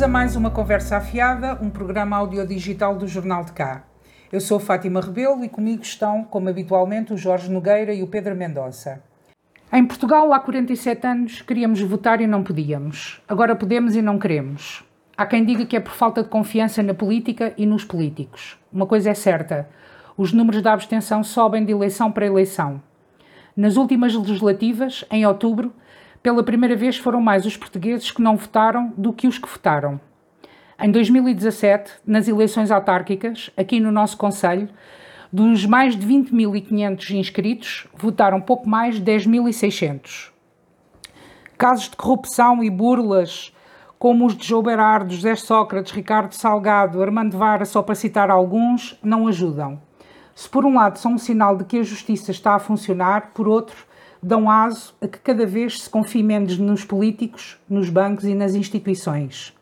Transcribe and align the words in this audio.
Bem-vindos 0.00 0.16
a 0.16 0.18
mais 0.18 0.34
uma 0.34 0.50
Conversa 0.50 0.96
Afiada, 0.96 1.58
um 1.60 1.68
programa 1.68 2.16
audiodigital 2.16 2.96
do 2.96 3.06
Jornal 3.06 3.44
de 3.44 3.52
Cá. 3.52 3.84
Eu 4.32 4.40
sou 4.40 4.58
Fátima 4.58 4.98
Rebelo 4.98 5.44
e 5.44 5.48
comigo 5.48 5.82
estão, 5.82 6.24
como 6.24 6.48
habitualmente, 6.48 7.12
o 7.12 7.18
Jorge 7.18 7.50
Nogueira 7.50 7.92
e 7.92 8.02
o 8.02 8.06
Pedro 8.06 8.34
Mendonça. 8.34 9.02
Em 9.70 9.84
Portugal, 9.84 10.32
há 10.32 10.40
47 10.40 11.06
anos, 11.06 11.42
queríamos 11.42 11.82
votar 11.82 12.18
e 12.22 12.26
não 12.26 12.42
podíamos. 12.42 13.20
Agora 13.28 13.54
podemos 13.54 13.94
e 13.94 14.00
não 14.00 14.18
queremos. 14.18 14.82
Há 15.18 15.26
quem 15.26 15.44
diga 15.44 15.66
que 15.66 15.76
é 15.76 15.80
por 15.80 15.92
falta 15.92 16.22
de 16.22 16.30
confiança 16.30 16.82
na 16.82 16.94
política 16.94 17.52
e 17.58 17.66
nos 17.66 17.84
políticos. 17.84 18.56
Uma 18.72 18.86
coisa 18.86 19.10
é 19.10 19.14
certa: 19.14 19.68
os 20.16 20.32
números 20.32 20.62
da 20.62 20.72
abstenção 20.72 21.22
sobem 21.22 21.62
de 21.62 21.72
eleição 21.72 22.10
para 22.10 22.24
eleição. 22.24 22.80
Nas 23.54 23.76
últimas 23.76 24.14
legislativas, 24.14 25.04
em 25.10 25.26
outubro, 25.26 25.74
pela 26.22 26.42
primeira 26.42 26.76
vez 26.76 26.96
foram 26.96 27.20
mais 27.20 27.46
os 27.46 27.56
portugueses 27.56 28.10
que 28.10 28.22
não 28.22 28.36
votaram 28.36 28.92
do 28.96 29.12
que 29.12 29.26
os 29.26 29.38
que 29.38 29.48
votaram. 29.48 30.00
Em 30.78 30.90
2017, 30.90 31.92
nas 32.06 32.28
eleições 32.28 32.70
autárquicas, 32.70 33.50
aqui 33.56 33.80
no 33.80 33.92
nosso 33.92 34.16
Conselho, 34.16 34.68
dos 35.32 35.64
mais 35.64 35.96
de 35.96 36.06
20.500 36.06 37.10
inscritos, 37.10 37.86
votaram 37.94 38.40
pouco 38.40 38.68
mais 38.68 38.96
de 38.96 39.12
10.600. 39.12 40.30
Casos 41.56 41.90
de 41.90 41.96
corrupção 41.96 42.64
e 42.64 42.70
burlas, 42.70 43.54
como 43.98 44.24
os 44.24 44.34
de 44.34 44.46
João 44.46 44.62
Berardo, 44.62 45.14
José 45.14 45.36
Sócrates, 45.36 45.92
Ricardo 45.92 46.32
Salgado, 46.32 47.02
Armando 47.02 47.36
Vara, 47.36 47.66
só 47.66 47.82
para 47.82 47.94
citar 47.94 48.30
alguns, 48.30 48.98
não 49.02 49.28
ajudam. 49.28 49.80
Se 50.34 50.48
por 50.48 50.64
um 50.64 50.74
lado 50.74 50.98
são 50.98 51.12
um 51.12 51.18
sinal 51.18 51.54
de 51.54 51.64
que 51.64 51.78
a 51.78 51.82
justiça 51.82 52.30
está 52.30 52.54
a 52.54 52.58
funcionar, 52.58 53.32
por 53.34 53.46
outro, 53.46 53.76
dão 54.22 54.50
aso 54.50 54.94
a 55.00 55.08
que 55.08 55.18
cada 55.18 55.46
vez 55.46 55.82
se 55.82 55.90
confie 55.90 56.22
menos 56.22 56.58
nos 56.58 56.84
políticos, 56.84 57.58
nos 57.68 57.88
bancos 57.88 58.24
e 58.24 58.34
nas 58.34 58.54
instituições. 58.54 59.54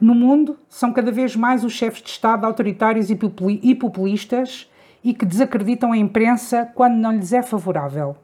No 0.00 0.14
mundo, 0.14 0.58
são 0.68 0.92
cada 0.92 1.12
vez 1.12 1.36
mais 1.36 1.64
os 1.64 1.72
chefes 1.72 2.02
de 2.02 2.10
Estado 2.10 2.44
autoritários 2.44 3.08
e 3.08 3.74
populistas 3.74 4.68
e 5.04 5.14
que 5.14 5.24
desacreditam 5.24 5.92
a 5.92 5.96
imprensa 5.96 6.68
quando 6.74 6.94
não 6.94 7.12
lhes 7.12 7.32
é 7.32 7.42
favorável. 7.42 8.16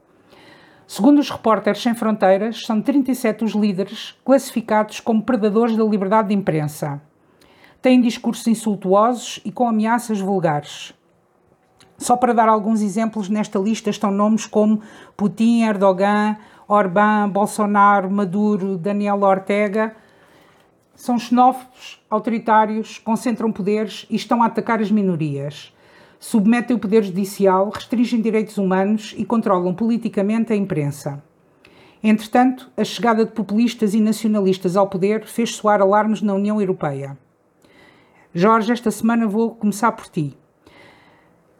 Segundo 0.85 1.19
os 1.19 1.29
repórteres 1.29 1.81
sem 1.81 1.93
fronteiras, 1.93 2.65
são 2.65 2.81
37 2.81 3.43
os 3.43 3.53
líderes 3.53 4.15
classificados 4.25 4.99
como 4.99 5.23
predadores 5.23 5.77
da 5.77 5.83
liberdade 5.83 6.29
de 6.29 6.33
imprensa. 6.33 7.01
Têm 7.81 8.01
discursos 8.01 8.47
insultuosos 8.47 9.39
e 9.45 9.51
com 9.51 9.67
ameaças 9.67 10.19
vulgares. 10.19 10.93
Só 12.09 12.17
para 12.17 12.33
dar 12.33 12.49
alguns 12.49 12.81
exemplos, 12.81 13.29
nesta 13.29 13.59
lista 13.59 13.91
estão 13.91 14.09
nomes 14.09 14.47
como 14.47 14.81
Putin, 15.15 15.61
Erdogan, 15.61 16.37
Orbán, 16.67 17.29
Bolsonaro, 17.29 18.09
Maduro, 18.09 18.79
Daniel 18.79 19.21
Ortega. 19.21 19.95
São 20.95 21.19
xenófobos, 21.19 22.03
autoritários, 22.09 22.97
concentram 22.97 23.51
poderes 23.51 24.07
e 24.09 24.15
estão 24.15 24.41
a 24.41 24.47
atacar 24.47 24.81
as 24.81 24.89
minorias 24.89 25.71
submetem 26.19 26.75
o 26.75 26.79
poder 26.79 27.03
judicial, 27.03 27.69
restringem 27.69 28.21
direitos 28.21 28.57
humanos 28.57 29.13
e 29.15 29.23
controlam 29.23 29.75
politicamente 29.75 30.51
a 30.51 30.55
imprensa. 30.55 31.23
Entretanto, 32.01 32.71
a 32.75 32.83
chegada 32.83 33.23
de 33.23 33.33
populistas 33.33 33.93
e 33.93 34.01
nacionalistas 34.01 34.75
ao 34.75 34.87
poder 34.87 35.27
fez 35.27 35.51
soar 35.55 35.79
alarmes 35.79 36.23
na 36.23 36.33
União 36.33 36.59
Europeia. 36.59 37.15
Jorge, 38.33 38.71
esta 38.71 38.89
semana 38.89 39.27
vou 39.27 39.51
começar 39.51 39.91
por 39.91 40.07
ti. 40.07 40.35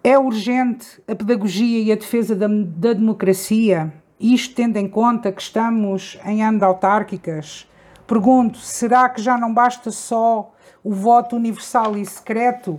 É 0.03 0.17
urgente 0.17 1.01
a 1.07 1.15
pedagogia 1.15 1.83
e 1.83 1.91
a 1.91 1.95
defesa 1.95 2.35
da, 2.35 2.47
da 2.47 2.93
democracia, 2.93 3.93
isto 4.19 4.55
tendo 4.55 4.77
em 4.77 4.87
conta 4.87 5.31
que 5.31 5.41
estamos 5.41 6.17
em 6.25 6.43
anos 6.43 6.63
autárquicas? 6.63 7.67
Pergunto, 8.07 8.57
será 8.57 9.09
que 9.09 9.21
já 9.21 9.37
não 9.37 9.53
basta 9.53 9.91
só 9.91 10.53
o 10.83 10.93
voto 10.93 11.35
universal 11.35 11.97
e 11.97 12.05
secreto 12.05 12.77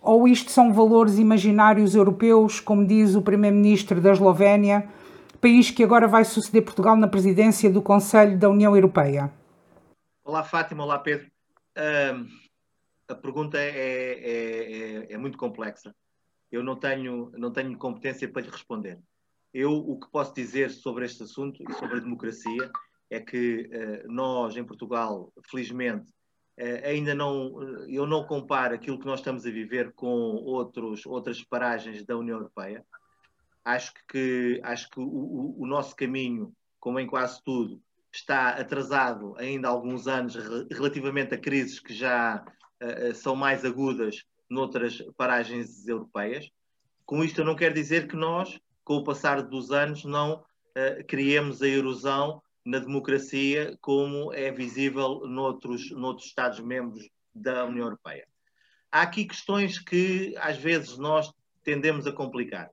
ou 0.00 0.26
isto 0.26 0.50
são 0.50 0.72
valores 0.72 1.18
imaginários 1.18 1.94
europeus, 1.94 2.58
como 2.58 2.84
diz 2.84 3.14
o 3.14 3.22
primeiro-ministro 3.22 4.00
da 4.00 4.10
Eslovénia, 4.10 4.88
país 5.40 5.70
que 5.70 5.84
agora 5.84 6.08
vai 6.08 6.24
suceder 6.24 6.64
Portugal 6.64 6.96
na 6.96 7.06
presidência 7.06 7.70
do 7.70 7.80
Conselho 7.80 8.36
da 8.38 8.48
União 8.48 8.74
Europeia? 8.74 9.30
Olá, 10.24 10.42
Fátima. 10.42 10.84
Olá, 10.84 10.98
Pedro. 10.98 11.26
Uh, 11.76 12.26
a 13.08 13.14
pergunta 13.14 13.58
é, 13.58 13.68
é, 13.68 14.72
é, 15.08 15.12
é, 15.12 15.18
muito 15.18 15.36
complexa. 15.36 15.94
Eu 16.52 16.62
não 16.62 16.76
tenho, 16.76 17.32
não 17.36 17.50
tenho 17.50 17.76
competência 17.78 18.30
para 18.30 18.42
lhe 18.42 18.50
responder. 18.50 19.00
Eu 19.52 19.72
o 19.72 19.98
que 19.98 20.10
posso 20.10 20.34
dizer 20.34 20.70
sobre 20.70 21.04
este 21.06 21.22
assunto 21.22 21.62
e 21.68 21.72
sobre 21.74 21.96
a 21.96 22.00
democracia 22.00 22.70
é 23.10 23.20
que 23.20 23.68
uh, 23.72 24.12
nós, 24.12 24.56
em 24.56 24.64
Portugal, 24.64 25.32
felizmente, 25.50 26.12
eh, 26.56 26.90
ainda 26.90 27.14
não, 27.14 27.62
eh, 27.62 27.86
eu 27.88 28.06
não 28.06 28.24
comparo 28.24 28.74
aquilo 28.74 28.98
que 28.98 29.06
nós 29.06 29.20
estamos 29.20 29.46
a 29.46 29.50
viver 29.50 29.92
com 29.92 30.06
outros, 30.06 31.06
outras 31.06 31.42
paragens 31.42 32.04
da 32.04 32.16
União 32.16 32.36
Europeia. 32.36 32.84
Acho 33.64 33.92
que, 34.08 34.60
acho 34.62 34.90
que 34.90 35.00
o, 35.00 35.54
o 35.58 35.66
nosso 35.66 35.96
caminho, 35.96 36.54
como 36.78 37.00
em 37.00 37.06
quase 37.06 37.42
tudo, 37.42 37.80
está 38.12 38.50
atrasado 38.50 39.34
ainda 39.38 39.68
há 39.68 39.70
alguns 39.70 40.06
anos 40.06 40.34
relativamente 40.70 41.34
a 41.34 41.38
crises 41.38 41.80
que 41.80 41.94
já 41.94 42.44
uh, 42.82 43.14
são 43.14 43.34
mais 43.34 43.64
agudas 43.64 44.24
noutras 44.52 45.02
paragens 45.16 45.88
europeias. 45.88 46.50
Com 47.06 47.24
isto 47.24 47.40
eu 47.40 47.44
não 47.44 47.56
quero 47.56 47.74
dizer 47.74 48.06
que 48.06 48.14
nós, 48.14 48.60
com 48.84 48.96
o 48.96 49.04
passar 49.04 49.42
dos 49.42 49.70
anos, 49.70 50.04
não 50.04 50.34
uh, 50.34 51.04
criemos 51.08 51.62
a 51.62 51.68
erosão 51.68 52.42
na 52.64 52.78
democracia 52.78 53.76
como 53.80 54.32
é 54.32 54.52
visível 54.52 55.26
noutros, 55.26 55.90
noutros 55.90 56.28
Estados-membros 56.28 57.08
da 57.34 57.64
União 57.64 57.86
Europeia. 57.86 58.28
Há 58.90 59.02
aqui 59.02 59.24
questões 59.24 59.78
que 59.78 60.34
às 60.36 60.58
vezes 60.58 60.98
nós 60.98 61.32
tendemos 61.64 62.06
a 62.06 62.12
complicar. 62.12 62.70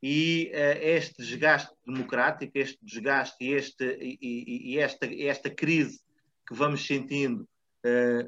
E 0.00 0.52
uh, 0.54 0.78
este 0.80 1.16
desgaste 1.18 1.74
democrático, 1.84 2.52
este 2.54 2.78
desgaste 2.80 3.36
e, 3.44 3.52
este, 3.52 3.84
e, 4.00 4.72
e 4.72 4.78
esta, 4.78 5.06
esta 5.06 5.50
crise 5.50 6.00
que 6.46 6.54
vamos 6.54 6.86
sentindo 6.86 7.46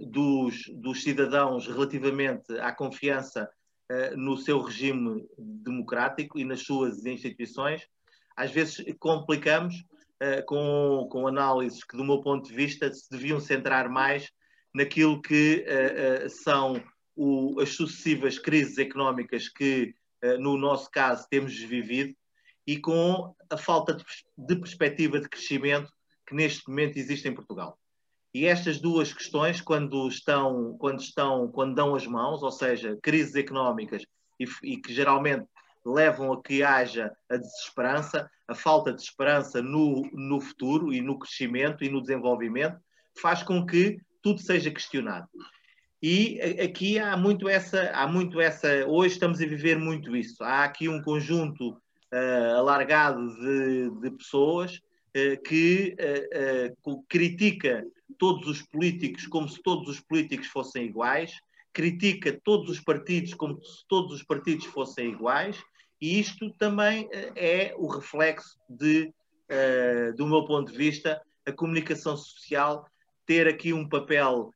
dos, 0.06 0.62
dos 0.75 1.03
cidadãos 1.03 1.66
relativamente 1.66 2.53
à 2.59 2.72
confiança 2.72 3.50
uh, 3.91 4.16
no 4.16 4.37
seu 4.37 4.60
regime 4.60 5.26
democrático 5.38 6.38
e 6.38 6.44
nas 6.44 6.62
suas 6.62 7.04
instituições, 7.04 7.87
às 8.37 8.50
vezes 8.50 8.84
complicamos 8.98 9.75
uh, 9.76 10.44
com, 10.47 11.09
com 11.10 11.26
análises 11.26 11.84
que, 11.84 11.97
do 11.97 12.04
meu 12.04 12.21
ponto 12.21 12.48
de 12.48 12.54
vista, 12.54 12.93
se 12.93 13.10
deviam 13.10 13.41
centrar 13.41 13.88
mais 13.88 14.31
naquilo 14.72 15.21
que 15.21 15.66
são 16.28 16.81
o, 17.16 17.60
as 17.60 17.71
sucessivas 17.71 18.38
crises 18.38 18.78
económicas 18.78 19.48
que, 19.48 19.92
no 20.38 20.56
nosso 20.56 20.88
caso, 20.92 21.27
temos 21.28 21.59
vivido 21.59 22.15
e 22.65 22.78
com 22.78 23.34
a 23.50 23.56
falta 23.56 23.92
de, 23.92 24.04
de 24.38 24.54
perspectiva 24.54 25.19
de 25.19 25.28
crescimento 25.28 25.92
que 26.25 26.37
neste 26.37 26.69
momento 26.69 26.98
existe 26.98 27.27
em 27.27 27.34
Portugal. 27.34 27.80
E 28.33 28.47
estas 28.47 28.79
duas 28.79 29.13
questões, 29.13 29.61
quando 29.61 30.07
estão, 30.07 30.77
quando 30.79 31.01
estão, 31.01 31.49
quando 31.49 31.75
dão 31.75 31.95
as 31.95 32.07
mãos, 32.07 32.43
ou 32.43 32.53
seja, 32.53 32.97
crises 33.03 33.35
económicas 33.35 34.05
e, 34.39 34.45
e 34.63 34.77
que 34.77 34.93
geralmente 34.95 35.47
levam 35.85 36.33
a 36.33 36.43
que 36.43 36.63
haja 36.63 37.13
a 37.29 37.37
desesperança, 37.37 38.31
a 38.47 38.55
falta 38.55 38.93
de 38.93 39.03
esperança 39.03 39.61
no, 39.63 40.09
no 40.13 40.41
futuro 40.41 40.93
e 40.93 41.01
no 41.01 41.19
crescimento 41.19 41.83
e 41.83 41.89
no 41.89 42.01
desenvolvimento, 42.01 42.79
faz 43.21 43.43
com 43.43 43.67
que 43.67 43.99
tudo 44.23 44.41
seja 44.41 44.71
questionado. 44.71 45.27
E 46.03 46.41
aqui 46.63 46.99
há 46.99 47.17
muito 47.17 47.49
essa, 47.49 47.91
há 47.91 48.07
muito 48.07 48.41
essa, 48.41 48.87
hoje 48.87 49.15
estamos 49.15 49.41
a 49.41 49.47
viver 49.47 49.79
muito 49.79 50.17
isso. 50.17 50.43
Há 50.43 50.65
aqui 50.65 50.89
um 50.89 51.03
conjunto 51.03 51.71
uh, 51.71 52.57
alargado 52.57 53.34
de, 53.37 53.91
de 54.01 54.10
pessoas 54.13 54.81
que 55.45 55.97
uh, 56.86 57.03
critica 57.09 57.84
todos 58.18 58.47
os 58.48 58.62
políticos 58.62 59.27
como 59.27 59.48
se 59.48 59.60
todos 59.62 59.89
os 59.89 60.01
políticos 60.01 60.47
fossem 60.47 60.86
iguais, 60.86 61.39
critica 61.72 62.39
todos 62.45 62.68
os 62.68 62.80
partidos 62.80 63.34
como 63.34 63.62
se 63.62 63.86
todos 63.89 64.12
os 64.12 64.22
partidos 64.22 64.66
fossem 64.66 65.10
iguais 65.10 65.57
e 66.01 66.18
isto 66.18 66.51
também 66.54 67.09
eh, 67.12 67.33
é 67.36 67.74
o 67.77 67.86
reflexo 67.86 68.59
de, 68.68 69.12
do 70.16 70.27
meu 70.27 70.47
ponto 70.47 70.72
de 70.72 70.78
vista, 70.78 71.21
a 71.45 71.53
comunicação 71.53 72.16
social 72.16 72.86
ter 73.27 73.47
aqui 73.47 73.72
um 73.72 73.86
papel 73.86 74.51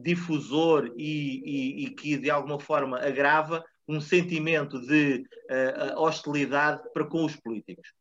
difusor 0.00 0.90
e, 0.96 1.42
e, 1.44 1.84
e, 1.84 1.90
que 1.90 2.16
de 2.16 2.30
alguma 2.30 2.58
forma 2.58 2.98
agrava 2.98 3.62
um 3.86 4.00
sentimento 4.00 4.80
de 4.80 5.22
hostilidade 5.96 6.82
para 6.94 7.04
com 7.04 7.26
os 7.26 7.36
políticos. 7.36 7.92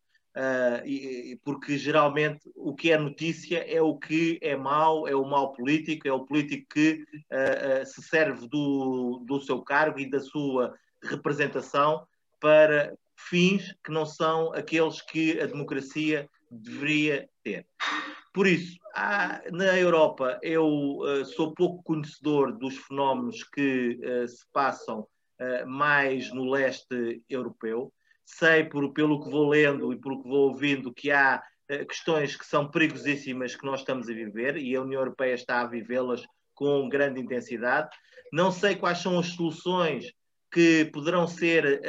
E, 0.85 1.39
porque 1.43 1.77
geralmente 1.77 2.41
o 2.55 2.75
que 2.75 2.91
é 2.91 2.97
notícia 2.97 3.57
é 3.67 3.81
o 3.81 3.97
que 3.97 4.37
é 4.41 4.55
mau, 4.55 5.07
é 5.07 5.15
o 5.15 5.25
mau 5.25 5.51
político, 5.53 6.07
é 6.07 6.13
o 6.13 6.25
político 6.25 6.67
que 6.73 7.03
se 7.85 8.03
serve 8.03 8.47
do, 8.47 9.23
do 9.25 9.41
seu 9.41 9.61
cargo 9.61 9.99
e 9.99 10.09
da 10.09 10.19
sua 10.19 10.75
representação 11.03 12.05
para 12.39 12.95
fins 13.17 13.75
que 13.83 13.91
não 13.91 14.05
são 14.05 14.53
aqueles 14.53 15.01
que 15.01 15.39
a 15.39 15.47
democracia 15.47 16.29
deveria 16.49 17.29
ter. 17.43 17.65
Por 18.33 18.45
isso, 18.45 18.77
há, 18.93 19.41
na 19.51 19.77
Europa, 19.77 20.39
eu 20.43 20.99
uh, 20.99 21.25
sou 21.25 21.53
pouco 21.53 21.83
conhecedor 21.83 22.55
dos 22.55 22.77
fenómenos 22.77 23.43
que 23.43 23.99
uh, 23.99 24.27
se 24.27 24.45
passam 24.53 24.99
uh, 24.99 25.67
mais 25.67 26.31
no 26.31 26.45
leste 26.45 27.23
europeu. 27.27 27.91
Sei, 28.29 28.65
por, 28.65 28.91
pelo 28.91 29.23
que 29.23 29.31
vou 29.31 29.47
lendo 29.47 29.93
e 29.93 29.97
pelo 29.97 30.21
que 30.21 30.27
vou 30.27 30.49
ouvindo, 30.49 30.93
que 30.93 31.09
há 31.09 31.41
questões 31.87 32.35
que 32.35 32.45
são 32.45 32.69
perigosíssimas 32.69 33.55
que 33.55 33.65
nós 33.65 33.79
estamos 33.79 34.09
a 34.09 34.13
viver 34.13 34.57
e 34.57 34.75
a 34.75 34.81
União 34.81 34.99
Europeia 34.99 35.33
está 35.33 35.61
a 35.61 35.67
vivê-las 35.67 36.25
com 36.53 36.89
grande 36.89 37.21
intensidade. 37.21 37.89
Não 38.31 38.51
sei 38.51 38.75
quais 38.75 38.99
são 38.99 39.17
as 39.17 39.27
soluções 39.27 40.11
que 40.51 40.85
poderão 40.91 41.25
ser 41.25 41.81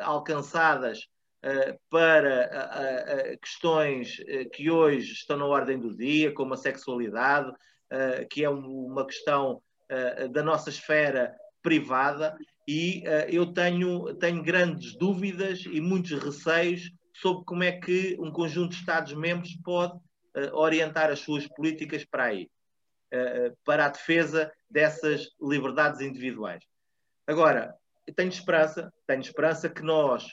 alcançadas 0.00 1.08
eh, 1.40 1.78
para 1.88 2.42
eh, 2.42 3.04
eh, 3.06 3.36
questões 3.36 4.16
que 4.52 4.68
hoje 4.68 5.12
estão 5.12 5.36
na 5.36 5.46
ordem 5.46 5.78
do 5.78 5.96
dia, 5.96 6.32
como 6.32 6.54
a 6.54 6.56
sexualidade, 6.56 7.52
que 8.28 8.44
é 8.44 8.50
uma 8.50 9.06
questão 9.06 9.62
da 10.30 10.42
nossa 10.42 10.68
esfera 10.68 11.34
privada, 11.62 12.36
e 12.70 13.02
eu 13.28 13.46
tenho, 13.46 14.14
tenho 14.16 14.42
grandes 14.42 14.94
dúvidas 14.94 15.64
e 15.64 15.80
muitos 15.80 16.22
receios 16.22 16.92
sobre 17.14 17.42
como 17.46 17.64
é 17.64 17.72
que 17.72 18.14
um 18.20 18.30
conjunto 18.30 18.72
de 18.72 18.76
Estados-membros 18.76 19.56
pode 19.64 19.98
orientar 20.52 21.10
as 21.10 21.20
suas 21.20 21.48
políticas 21.48 22.04
para 22.04 22.24
aí, 22.24 22.50
para 23.64 23.86
a 23.86 23.88
defesa 23.88 24.52
dessas 24.70 25.30
liberdades 25.40 26.02
individuais. 26.02 26.62
Agora, 27.26 27.74
tenho 28.14 28.28
esperança, 28.28 28.92
tenho 29.06 29.22
esperança 29.22 29.70
que 29.70 29.82
nós, 29.82 30.26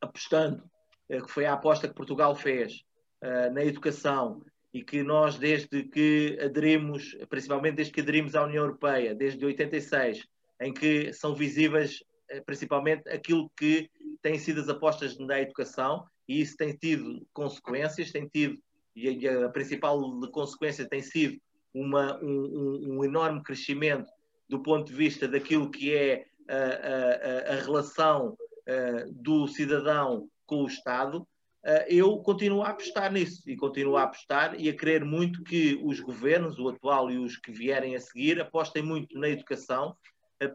apostando, 0.00 0.68
que 1.08 1.28
foi 1.28 1.46
a 1.46 1.52
aposta 1.52 1.88
que 1.88 1.94
Portugal 1.94 2.34
fez 2.34 2.82
uh, 3.22 3.52
na 3.52 3.64
educação 3.64 4.42
e 4.72 4.82
que 4.82 5.02
nós, 5.02 5.38
desde 5.38 5.84
que 5.84 6.38
aderimos, 6.42 7.16
principalmente 7.28 7.76
desde 7.76 7.92
que 7.92 8.00
aderimos 8.00 8.34
à 8.34 8.44
União 8.44 8.64
Europeia, 8.64 9.14
desde 9.14 9.44
86, 9.44 10.26
em 10.60 10.72
que 10.72 11.12
são 11.12 11.34
visíveis 11.34 12.02
uh, 12.32 12.44
principalmente 12.44 13.08
aquilo 13.08 13.50
que 13.56 13.90
têm 14.22 14.38
sido 14.38 14.60
as 14.60 14.68
apostas 14.68 15.18
na 15.18 15.40
educação, 15.40 16.04
e 16.28 16.40
isso 16.40 16.56
tem 16.56 16.74
tido 16.76 17.26
consequências, 17.32 18.10
tem 18.10 18.26
tido, 18.26 18.58
e 18.94 19.28
a, 19.28 19.48
principal 19.50 20.00
consequência 20.30 20.88
tem 20.88 21.02
sido 21.02 21.38
uma, 21.72 22.18
um, 22.22 22.96
um, 22.96 23.04
enorme 23.04 23.42
crescimento 23.42 24.10
do 24.48 24.62
ponto 24.62 24.86
de 24.86 24.94
vista 24.94 25.28
daquilo 25.28 25.70
que 25.70 25.94
é 25.94 26.24
a, 26.48 27.52
a, 27.52 27.54
a 27.54 27.60
relação 27.60 28.30
uh, 28.30 29.12
do 29.12 29.46
cidadão 29.46 30.28
com 30.46 30.62
o 30.62 30.66
Estado, 30.66 31.18
uh, 31.18 31.84
eu 31.88 32.16
continuo 32.18 32.62
a 32.62 32.70
apostar 32.70 33.12
nisso 33.12 33.42
e 33.48 33.56
continuo 33.56 33.96
a 33.96 34.04
apostar 34.04 34.58
e 34.58 34.68
a 34.68 34.76
querer 34.76 35.04
muito 35.04 35.42
que 35.42 35.78
os 35.82 36.00
governos, 36.00 36.58
o 36.58 36.68
atual 36.68 37.10
e 37.10 37.18
os 37.18 37.36
que 37.36 37.52
vierem 37.52 37.94
a 37.94 38.00
seguir, 38.00 38.40
apostem 38.40 38.82
muito 38.82 39.18
na 39.18 39.28
educação, 39.28 39.94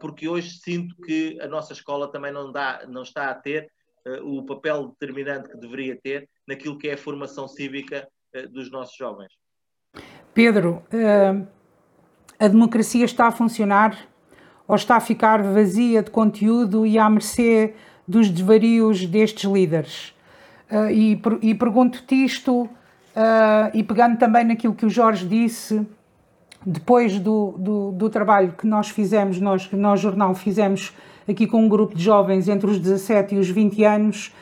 porque 0.00 0.28
hoje 0.28 0.50
sinto 0.58 0.94
que 1.04 1.38
a 1.40 1.46
nossa 1.46 1.72
escola 1.72 2.10
também 2.10 2.32
não, 2.32 2.52
dá, 2.52 2.84
não 2.88 3.02
está 3.02 3.30
a 3.30 3.34
ter 3.34 3.70
o 4.22 4.44
papel 4.44 4.88
determinante 4.88 5.48
que 5.48 5.56
deveria 5.56 5.96
ter 6.02 6.28
naquilo 6.46 6.78
que 6.78 6.88
é 6.88 6.94
a 6.94 6.98
formação 6.98 7.46
cívica 7.46 8.08
dos 8.50 8.70
nossos 8.70 8.96
jovens. 8.96 9.32
Pedro, 10.34 10.82
a 12.38 12.48
democracia 12.48 13.04
está 13.04 13.26
a 13.26 13.32
funcionar 13.32 14.08
ou 14.66 14.74
está 14.74 14.96
a 14.96 15.00
ficar 15.00 15.42
vazia 15.42 16.02
de 16.02 16.10
conteúdo 16.10 16.86
e 16.86 16.98
à 16.98 17.08
mercê 17.08 17.74
dos 18.08 18.28
desvarios 18.28 19.06
destes 19.06 19.50
líderes. 19.50 20.14
E, 20.90 21.54
pergunto-te 21.54 22.24
isto, 22.24 22.68
e 23.74 23.82
pegando 23.84 24.18
também 24.18 24.44
naquilo 24.44 24.74
que 24.74 24.86
o 24.86 24.90
Jorge 24.90 25.26
disse, 25.26 25.86
depois 26.64 27.18
do, 27.18 27.54
do, 27.58 27.92
do, 27.92 28.10
trabalho 28.10 28.54
que 28.56 28.66
nós 28.66 28.88
fizemos, 28.88 29.40
nós, 29.40 29.70
nós 29.72 30.00
jornal 30.00 30.34
fizemos 30.34 30.92
aqui 31.28 31.46
com 31.46 31.64
um 31.64 31.68
grupo 31.68 31.94
de 31.94 32.02
jovens 32.02 32.48
entre 32.48 32.70
os 32.70 32.78
17 32.78 33.34
e 33.34 33.38
os 33.38 33.48
20 33.48 33.84
anos, 33.84 34.32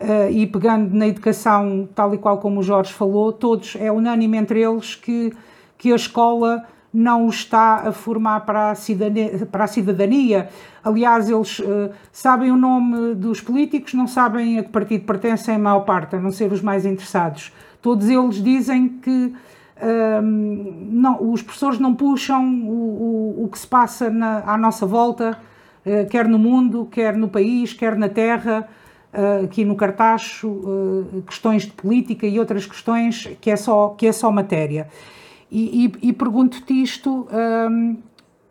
uh, 0.00 0.30
e 0.30 0.46
pegando 0.46 0.94
na 0.94 1.08
educação, 1.08 1.88
tal 1.94 2.14
e 2.14 2.18
qual 2.18 2.38
como 2.38 2.60
o 2.60 2.62
Jorge 2.62 2.92
falou, 2.92 3.32
todos, 3.32 3.76
é 3.80 3.90
unânime 3.90 4.36
entre 4.36 4.62
eles 4.62 4.94
que, 4.94 5.32
que 5.76 5.92
a 5.92 5.96
escola 5.96 6.64
não 6.92 7.26
o 7.26 7.28
está 7.28 7.88
a 7.88 7.92
formar 7.92 8.40
para 8.40 8.70
a 8.70 8.74
cidadania. 8.74 9.46
Para 9.46 9.64
a 9.64 9.66
cidadania. 9.66 10.48
Aliás, 10.82 11.28
eles 11.28 11.58
uh, 11.58 11.90
sabem 12.10 12.50
o 12.50 12.56
nome 12.56 13.14
dos 13.14 13.40
políticos, 13.40 13.94
não 13.94 14.06
sabem 14.06 14.58
a 14.58 14.62
que 14.62 14.70
partido 14.70 15.04
pertencem, 15.04 15.56
a 15.56 15.58
maior 15.58 15.80
parte, 15.80 16.16
a 16.16 16.20
não 16.20 16.30
ser 16.30 16.52
os 16.52 16.62
mais 16.62 16.86
interessados. 16.86 17.52
Todos 17.82 18.08
eles 18.08 18.42
dizem 18.42 18.88
que 18.88 19.34
uh, 19.82 20.22
não, 20.22 21.30
os 21.32 21.42
professores 21.42 21.78
não 21.78 21.94
puxam 21.94 22.44
o, 22.64 23.36
o, 23.38 23.44
o 23.44 23.48
que 23.48 23.58
se 23.58 23.66
passa 23.66 24.10
na, 24.10 24.40
à 24.40 24.56
nossa 24.56 24.86
volta, 24.86 25.38
uh, 25.84 26.08
quer 26.08 26.28
no 26.28 26.38
mundo, 26.38 26.86
quer 26.90 27.16
no 27.16 27.28
país, 27.28 27.72
quer 27.72 27.96
na 27.96 28.08
terra, 28.08 28.68
aqui 29.42 29.64
no 29.64 29.74
Cartacho, 29.74 30.60
questões 31.26 31.62
de 31.62 31.72
política 31.72 32.26
e 32.26 32.38
outras 32.38 32.66
questões 32.66 33.26
que 33.40 33.50
é 33.50 33.56
só, 33.56 33.88
que 33.96 34.06
é 34.06 34.12
só 34.12 34.30
matéria. 34.30 34.86
E, 35.50 35.86
e, 35.86 36.08
e 36.08 36.12
pergunto-te 36.12 36.82
isto, 36.82 37.26
um, 37.70 37.96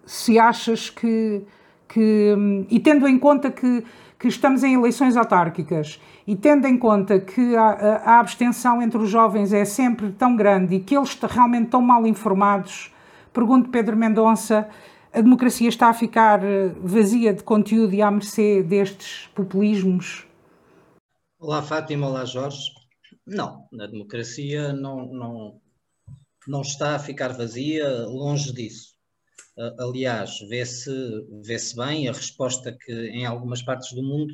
se 0.05 0.39
achas 0.39 0.89
que, 0.89 1.43
que 1.87 2.33
um, 2.35 2.65
e 2.69 2.79
tendo 2.79 3.07
em 3.07 3.19
conta 3.19 3.51
que, 3.51 3.83
que 4.19 4.27
estamos 4.27 4.63
em 4.63 4.73
eleições 4.73 5.15
autárquicas 5.15 5.99
e 6.25 6.35
tendo 6.35 6.67
em 6.67 6.77
conta 6.77 7.19
que 7.19 7.55
a, 7.55 7.63
a, 7.63 8.19
abstenção 8.19 8.81
entre 8.81 8.97
os 8.97 9.09
jovens 9.09 9.53
é 9.53 9.63
sempre 9.63 10.11
tão 10.11 10.35
grande 10.35 10.75
e 10.75 10.79
que 10.79 10.97
eles 10.97 11.13
realmente 11.21 11.65
estão 11.65 11.81
mal 11.81 12.05
informados, 12.07 12.91
pergunto 13.31 13.69
Pedro 13.69 13.95
Mendonça, 13.95 14.67
a 15.13 15.21
democracia 15.21 15.69
está 15.69 15.89
a 15.89 15.93
ficar 15.93 16.43
eh, 16.43 16.69
vazia 16.81 17.33
de 17.33 17.43
conteúdo 17.43 17.93
e 17.93 18.01
à 18.01 18.11
mercê 18.11 18.61
destes 18.61 19.27
populismos? 19.33 20.27
Olá 21.39 21.61
Fátima, 21.61 22.07
olá 22.07 22.25
Jorge. 22.25 22.71
Não, 23.25 23.67
na 23.71 23.87
democracia 23.87 24.73
não, 24.73 25.05
não, 25.07 25.61
não 26.47 26.61
está 26.61 26.95
a 26.95 26.99
ficar 26.99 27.29
vazia, 27.29 27.87
longe 28.05 28.53
disso. 28.53 28.96
Uh, 29.57 29.73
aliás, 29.81 30.39
vê-se 30.47 30.91
vê, 31.41 31.57
bem 31.75 32.07
a 32.07 32.11
resposta 32.11 32.71
que 32.71 32.93
em 33.07 33.25
algumas 33.25 33.63
partes 33.63 33.91
do 33.91 34.03
mundo 34.03 34.31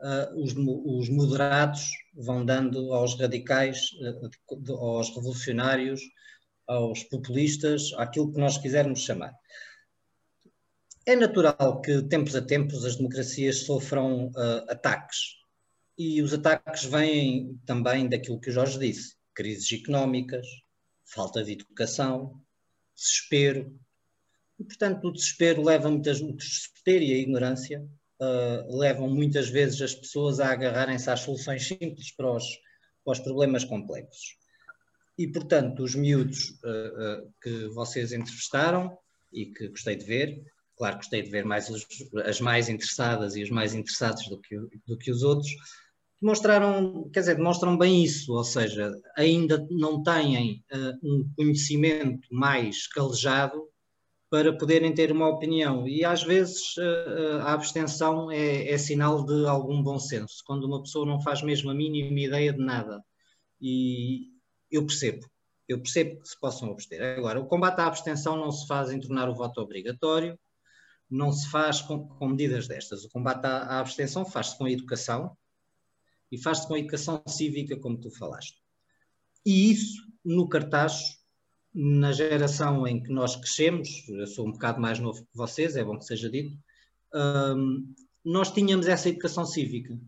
uh, 0.00 0.42
os, 0.42 0.52
os, 0.52 1.08
moderados 1.08 1.88
vão 2.12 2.44
dando 2.44 2.92
aos 2.92 3.16
radicais, 3.16 3.90
uh, 4.00 4.72
aos 4.74 5.14
revolucionários, 5.14 6.00
aos 6.66 7.04
populistas, 7.04 7.92
aquilo 7.98 8.32
que 8.32 8.40
nós 8.40 8.58
quisermos 8.58 9.04
chamar. 9.04 9.32
É 11.06 11.14
natural 11.14 11.80
que, 11.80 12.02
tempos 12.02 12.34
a 12.34 12.42
tempos, 12.42 12.84
as 12.84 12.96
democracias 12.96 13.60
sofram 13.60 14.30
ataques. 14.68 15.38
E 15.96 16.20
os 16.20 16.34
ataques 16.34 16.84
vêm 16.84 17.58
também 17.64 18.08
daquilo 18.08 18.38
que 18.38 18.50
o 18.50 18.52
Jorge 18.52 18.78
disse: 18.78 19.16
crises 19.34 19.72
económicas, 19.72 20.46
falta 21.06 21.42
de 21.42 21.52
educação, 21.52 22.38
desespero. 22.94 23.74
E, 24.58 24.64
portanto, 24.64 25.06
o 25.06 25.12
desespero 25.12 25.62
leva 25.62 25.88
muitas, 25.88 26.20
o 26.20 26.32
desespero 26.32 27.04
e 27.04 27.14
a 27.14 27.18
ignorância 27.18 27.86
uh, 28.20 28.76
levam 28.76 29.08
muitas 29.08 29.48
vezes 29.48 29.80
as 29.80 29.94
pessoas 29.94 30.40
a 30.40 30.50
agarrarem-se 30.50 31.08
às 31.08 31.20
soluções 31.20 31.66
simples 31.66 32.10
para 32.12 32.32
os, 32.32 32.44
para 33.04 33.12
os 33.12 33.20
problemas 33.20 33.64
complexos. 33.64 34.36
E, 35.16 35.26
portanto, 35.28 35.82
os 35.82 35.94
miúdos 35.94 36.50
uh, 36.64 37.24
uh, 37.24 37.32
que 37.42 37.68
vocês 37.68 38.12
entrevistaram 38.12 38.96
e 39.32 39.46
que 39.46 39.68
gostei 39.68 39.96
de 39.96 40.04
ver, 40.04 40.42
claro, 40.76 40.96
gostei 40.96 41.22
de 41.22 41.30
ver 41.30 41.44
mais 41.44 41.68
os, 41.68 41.86
as 42.24 42.40
mais 42.40 42.68
interessadas 42.68 43.36
e 43.36 43.42
os 43.42 43.50
mais 43.50 43.74
interessados 43.74 44.28
do 44.28 44.40
que, 44.40 44.56
do 44.86 44.96
que 44.96 45.10
os 45.10 45.22
outros, 45.22 45.50
demonstraram, 46.20 47.08
quer 47.12 47.20
dizer, 47.20 47.36
demonstram 47.36 47.76
bem 47.76 48.02
isso, 48.02 48.32
ou 48.32 48.42
seja, 48.42 48.92
ainda 49.16 49.64
não 49.70 50.02
têm 50.02 50.64
uh, 50.72 50.98
um 51.02 51.30
conhecimento 51.36 52.26
mais 52.30 52.88
calejado 52.88 53.68
para 54.30 54.56
poderem 54.56 54.94
ter 54.94 55.10
uma 55.10 55.28
opinião. 55.28 55.86
E 55.88 56.04
às 56.04 56.22
vezes 56.22 56.76
uh, 56.76 57.40
a 57.42 57.52
abstenção 57.52 58.30
é, 58.30 58.70
é, 58.70 58.78
sinal 58.78 59.24
de 59.24 59.46
algum 59.46 59.82
bom 59.82 59.98
senso, 59.98 60.42
quando 60.46 60.64
uma 60.64 60.82
pessoa 60.82 61.06
não 61.06 61.20
faz 61.20 61.42
mesmo 61.42 61.70
a 61.70 61.74
mínima 61.74 62.20
ideia 62.20 62.52
de 62.52 62.62
nada. 62.62 63.02
E 63.60 64.28
eu 64.70 64.86
percebo, 64.86 65.26
eu 65.66 65.80
percebo 65.80 66.20
que 66.20 66.28
se 66.28 66.38
possam 66.38 66.70
abster. 66.70 67.18
Agora, 67.18 67.40
o 67.40 67.46
combate 67.46 67.80
à 67.80 67.86
abstenção 67.86 68.36
não 68.36 68.50
se 68.50 68.66
faz 68.66 68.90
em 68.90 69.00
tornar 69.00 69.28
o 69.28 69.34
voto 69.34 69.60
obrigatório, 69.60 70.38
não 71.10 71.32
se 71.32 71.48
faz 71.50 71.80
com, 71.80 72.06
com 72.06 72.28
medidas 72.28 72.68
destas. 72.68 73.04
O 73.04 73.10
combate 73.10 73.46
à, 73.46 73.58
à 73.58 73.80
abstenção 73.80 74.26
faz-se 74.26 74.58
com 74.58 74.66
a 74.66 74.70
educação, 74.70 75.36
e 76.30 76.38
faz-se 76.38 76.66
com 76.66 76.74
a 76.74 76.78
educação 76.78 77.22
cívica, 77.26 77.78
como 77.78 77.98
tu 77.98 78.10
falaste. 78.10 78.60
E 79.44 79.70
isso, 79.70 80.06
no 80.24 80.48
cartaz, 80.48 81.17
na 81.74 82.12
geração 82.12 82.86
em 82.86 83.02
que 83.02 83.10
nós 83.12 83.36
crescemos, 83.36 84.08
eu 84.08 84.26
sou 84.26 84.46
um 84.46 84.52
bocado 84.52 84.80
mais 84.80 84.98
novo 84.98 85.22
que 85.22 85.36
vocês, 85.36 85.76
é 85.76 85.84
bom 85.84 85.98
que 85.98 86.04
seja 86.04 86.30
dito, 86.30 86.56
um, 87.14 87.94
nós 88.24 88.50
tínhamos 88.50 88.86
essa 88.86 89.08
educação 89.08 89.44
cívica. 89.44 89.98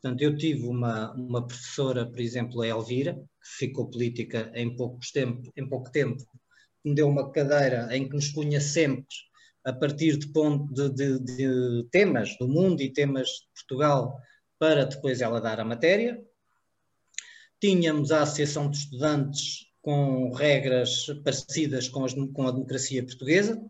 Portanto, 0.00 0.22
eu 0.22 0.36
tive 0.36 0.66
uma, 0.66 1.12
uma 1.14 1.46
professora, 1.46 2.06
por 2.06 2.20
exemplo, 2.20 2.62
a 2.62 2.66
Elvira, 2.66 3.14
que 3.14 3.48
ficou 3.58 3.88
política 3.88 4.50
em, 4.54 4.74
poucos 4.76 5.10
tempo, 5.10 5.50
em 5.56 5.68
pouco 5.68 5.90
tempo, 5.90 6.22
que 6.22 6.88
me 6.88 6.94
deu 6.94 7.08
uma 7.08 7.30
cadeira 7.30 7.88
em 7.96 8.08
que 8.08 8.14
nos 8.14 8.28
punha 8.28 8.60
sempre 8.60 9.06
a 9.64 9.72
partir 9.72 10.16
de, 10.16 10.28
ponto 10.28 10.72
de, 10.72 10.90
de, 10.90 11.18
de 11.18 11.88
temas 11.90 12.36
do 12.38 12.46
mundo 12.46 12.80
e 12.80 12.92
temas 12.92 13.26
de 13.26 13.48
Portugal 13.54 14.16
para 14.58 14.84
depois 14.84 15.20
ela 15.20 15.40
dar 15.40 15.58
a 15.58 15.64
matéria. 15.64 16.22
Tínhamos 17.60 18.12
a 18.12 18.22
Associação 18.22 18.70
de 18.70 18.76
Estudantes 18.76 19.65
com 19.86 20.32
regras 20.32 21.06
parecidas 21.22 21.88
com, 21.88 22.04
as, 22.04 22.12
com 22.12 22.48
a 22.48 22.50
democracia 22.50 23.04
portuguesa, 23.04 23.64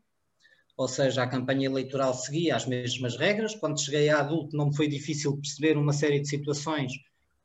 ou 0.75 0.89
seja, 0.89 1.23
a 1.23 1.29
campanha 1.29 1.67
eleitoral 1.67 2.15
seguia 2.15 2.57
as 2.57 2.65
mesmas 2.65 3.19
regras. 3.19 3.55
Quando 3.55 3.79
cheguei 3.79 4.09
a 4.09 4.21
adulto, 4.21 4.57
não 4.57 4.69
me 4.69 4.75
foi 4.75 4.89
difícil 4.89 5.37
perceber 5.37 5.77
uma 5.77 5.93
série 5.93 6.19
de 6.19 6.27
situações, 6.27 6.91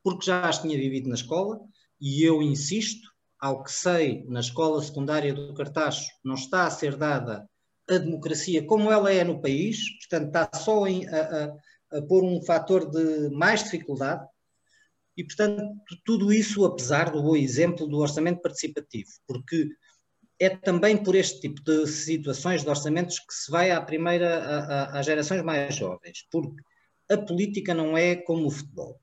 porque 0.02 0.26
já 0.26 0.48
as 0.48 0.62
tinha 0.62 0.78
vivido 0.78 1.10
na 1.10 1.16
escola, 1.16 1.60
e 2.00 2.24
eu 2.24 2.42
insisto, 2.42 3.12
ao 3.38 3.62
que 3.62 3.74
sei, 3.74 4.24
na 4.30 4.40
escola 4.40 4.82
secundária 4.82 5.34
do 5.34 5.54
Cartacho, 5.54 6.10
não 6.24 6.36
está 6.36 6.66
a 6.66 6.72
ser 6.72 6.96
dada 6.96 7.46
a 7.90 7.98
democracia 7.98 8.66
como 8.66 8.90
ela 8.90 9.12
é 9.12 9.22
no 9.26 9.42
país, 9.42 9.80
portanto, 10.00 10.28
está 10.28 10.50
só 10.58 10.86
a, 10.86 10.88
a, 10.88 11.98
a 11.98 12.02
pôr 12.04 12.24
um 12.24 12.42
fator 12.42 12.90
de 12.90 13.30
mais 13.32 13.66
dificuldade. 13.66 14.26
E, 15.18 15.24
portanto, 15.24 15.64
tudo 16.06 16.32
isso 16.32 16.66
apesar 16.66 17.12
do 17.12 17.22
bom 17.22 17.36
exemplo 17.36 17.88
do 17.88 17.98
orçamento 17.98 18.42
participativo, 18.42 19.10
porque 19.28 19.70
é 20.40 20.50
também 20.50 20.98
por 20.98 21.16
este 21.16 21.42
tipo 21.42 21.62
de 21.64 21.86
situações 21.86 22.64
de 22.64 22.70
orçamentos 22.70 23.20
que 23.20 23.34
se 23.34 23.52
vai 23.52 23.72
à 23.72 23.80
primeira, 23.82 24.88
às 24.88 25.06
gerações 25.06 25.44
mais 25.44 25.76
jovens, 25.76 26.26
porque 26.32 26.64
a 27.12 27.18
política 27.18 27.74
não 27.74 27.98
é 27.98 28.16
como 28.16 28.48
o 28.48 28.52
futebol 28.52 29.00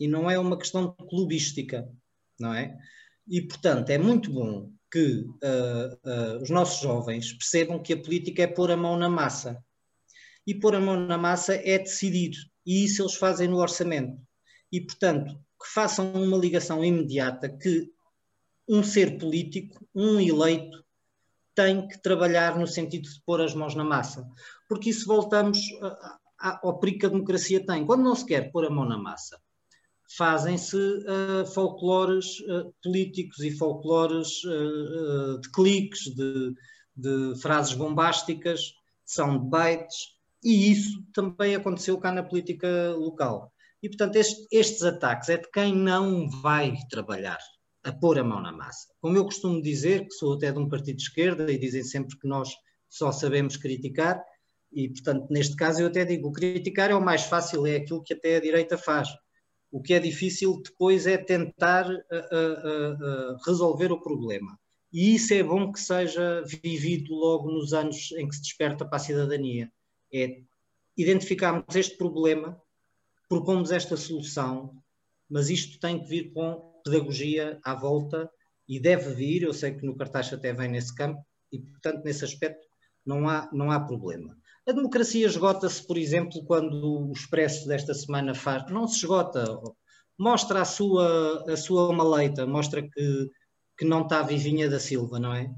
e 0.00 0.08
não 0.08 0.30
é 0.30 0.38
uma 0.38 0.58
questão 0.58 0.92
clubística, 0.92 1.88
não 2.38 2.52
é? 2.52 2.76
E, 3.28 3.40
portanto, 3.42 3.90
é 3.90 3.98
muito 3.98 4.30
bom 4.32 4.70
que 4.90 5.20
uh, 5.20 6.08
uh, 6.08 6.42
os 6.42 6.50
nossos 6.50 6.80
jovens 6.80 7.32
percebam 7.32 7.82
que 7.82 7.92
a 7.92 8.00
política 8.00 8.42
é 8.42 8.46
pôr 8.46 8.70
a 8.70 8.76
mão 8.76 8.96
na 8.96 9.08
massa. 9.08 9.62
E 10.46 10.54
pôr 10.54 10.74
a 10.76 10.80
mão 10.80 10.98
na 10.98 11.18
massa 11.18 11.54
é 11.54 11.78
decidir. 11.78 12.32
E 12.64 12.84
isso 12.84 13.02
eles 13.02 13.14
fazem 13.14 13.48
no 13.48 13.58
orçamento. 13.58 14.16
E, 14.72 14.80
portanto, 14.80 15.34
que 15.34 15.68
façam 15.72 16.12
uma 16.12 16.36
ligação 16.36 16.84
imediata 16.84 17.48
que 17.48 17.90
um 18.68 18.82
ser 18.82 19.18
político, 19.18 19.86
um 19.94 20.20
eleito, 20.20 20.84
tem 21.54 21.88
que 21.88 22.00
trabalhar 22.02 22.58
no 22.58 22.66
sentido 22.66 23.08
de 23.08 23.20
pôr 23.24 23.40
as 23.40 23.54
mãos 23.54 23.74
na 23.74 23.84
massa. 23.84 24.28
Porque 24.68 24.90
isso 24.90 25.06
voltamos 25.06 25.58
ao 26.38 26.78
perigo 26.78 27.00
que 27.00 27.06
a 27.06 27.10
democracia 27.10 27.64
tem. 27.64 27.86
Quando 27.86 28.02
não 28.02 28.14
se 28.14 28.26
quer 28.26 28.50
pôr 28.50 28.66
a 28.66 28.70
mão 28.70 28.84
na 28.84 28.98
massa, 28.98 29.40
fazem-se 30.16 30.76
uh, 30.76 31.46
folclores 31.52 32.40
uh, 32.40 32.72
políticos 32.82 33.40
e 33.40 33.50
folclores 33.50 34.44
uh, 34.44 35.40
de 35.40 35.50
cliques, 35.50 36.14
de, 36.14 36.54
de, 36.94 37.40
frases 37.40 37.74
bombásticas, 37.74 38.72
são 39.04 39.38
debates, 39.38 40.14
e 40.44 40.70
isso 40.70 41.02
também 41.12 41.54
aconteceu 41.54 41.98
cá 41.98 42.12
na 42.12 42.22
política 42.22 42.94
local. 42.96 43.52
E, 43.82 43.88
portanto, 43.88 44.16
este, 44.16 44.46
estes 44.50 44.82
ataques 44.82 45.28
é 45.28 45.36
de 45.36 45.50
quem 45.50 45.74
não 45.74 46.28
vai 46.28 46.74
trabalhar 46.90 47.38
a 47.84 47.92
pôr 47.92 48.18
a 48.18 48.24
mão 48.24 48.40
na 48.40 48.52
massa. 48.52 48.88
Como 49.00 49.16
eu 49.16 49.24
costumo 49.24 49.62
dizer, 49.62 50.06
que 50.06 50.12
sou 50.12 50.34
até 50.34 50.50
de 50.50 50.58
um 50.58 50.68
partido 50.68 50.96
de 50.96 51.02
esquerda 51.02 51.50
e 51.52 51.58
dizem 51.58 51.84
sempre 51.84 52.18
que 52.18 52.26
nós 52.26 52.50
só 52.88 53.12
sabemos 53.12 53.56
criticar, 53.56 54.20
e 54.72 54.88
portanto, 54.88 55.26
neste 55.30 55.56
caso, 55.56 55.80
eu 55.80 55.86
até 55.86 56.04
digo: 56.04 56.32
criticar 56.32 56.90
é 56.90 56.94
o 56.94 57.00
mais 57.00 57.22
fácil, 57.22 57.66
é 57.66 57.76
aquilo 57.76 58.02
que 58.02 58.14
até 58.14 58.36
a 58.36 58.40
direita 58.40 58.76
faz. 58.76 59.08
O 59.70 59.80
que 59.80 59.94
é 59.94 59.98
difícil 59.98 60.60
depois 60.62 61.06
é 61.06 61.16
tentar 61.16 61.88
uh, 61.88 61.94
uh, 61.94 63.34
uh, 63.34 63.36
resolver 63.46 63.92
o 63.92 64.00
problema. 64.00 64.58
E 64.92 65.14
isso 65.14 65.34
é 65.34 65.42
bom 65.42 65.72
que 65.72 65.80
seja 65.80 66.42
vivido 66.62 67.14
logo 67.14 67.50
nos 67.50 67.72
anos 67.72 68.12
em 68.12 68.28
que 68.28 68.34
se 68.34 68.42
desperta 68.42 68.84
para 68.84 68.96
a 68.96 69.00
cidadania. 69.00 69.70
É 70.12 70.40
identificarmos 70.96 71.74
este 71.74 71.96
problema, 71.96 72.60
propomos 73.28 73.70
esta 73.70 73.96
solução, 73.96 74.74
mas 75.28 75.50
isto 75.50 75.78
tem 75.80 76.00
que 76.00 76.08
vir 76.08 76.32
com 76.32 76.80
pedagogia 76.84 77.58
à 77.64 77.74
volta 77.74 78.30
e 78.68 78.80
deve 78.80 79.14
vir, 79.14 79.42
eu 79.42 79.52
sei 79.52 79.72
que 79.74 79.84
no 79.84 79.96
cartaz 79.96 80.32
até 80.32 80.52
vem 80.52 80.68
nesse 80.68 80.94
campo, 80.94 81.20
e 81.52 81.60
portanto 81.60 82.04
nesse 82.04 82.24
aspecto 82.24 82.66
não 83.04 83.28
há, 83.28 83.48
não 83.52 83.70
há 83.70 83.80
problema. 83.80 84.36
A 84.68 84.72
democracia 84.72 85.26
esgota-se, 85.26 85.86
por 85.86 85.96
exemplo, 85.96 86.44
quando 86.44 87.08
o 87.08 87.12
Expresso 87.12 87.68
desta 87.68 87.94
semana 87.94 88.34
faz. 88.34 88.68
Não 88.68 88.88
se 88.88 88.96
esgota, 88.96 89.44
mostra 90.18 90.62
a 90.62 90.64
sua, 90.64 91.44
a 91.48 91.56
sua 91.56 91.92
maleita, 91.92 92.44
mostra 92.46 92.82
que, 92.82 93.30
que 93.78 93.84
não 93.84 94.02
está 94.02 94.22
vivinha 94.22 94.68
da 94.68 94.80
Silva, 94.80 95.20
não 95.20 95.32
é? 95.32 95.48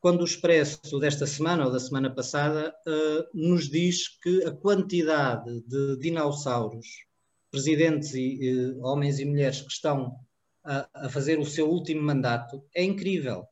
Quando 0.00 0.22
o 0.22 0.24
Expresso 0.24 0.98
desta 0.98 1.26
semana 1.26 1.66
ou 1.66 1.70
da 1.70 1.78
semana 1.78 2.14
passada 2.14 2.74
uh, 2.86 3.38
nos 3.38 3.68
diz 3.68 4.08
que 4.22 4.44
a 4.44 4.52
quantidade 4.52 5.60
de 5.66 5.98
dinossauros, 5.98 6.86
presidentes 7.56 8.12
e 8.12 8.52
uh, 8.52 8.84
homens 8.84 9.18
e 9.18 9.24
mulheres 9.24 9.62
que 9.62 9.72
estão 9.72 10.14
a, 10.62 11.06
a 11.06 11.08
fazer 11.08 11.38
o 11.38 11.46
seu 11.46 11.66
último 11.70 12.02
mandato 12.02 12.62
é 12.74 12.84
incrível. 12.84 13.46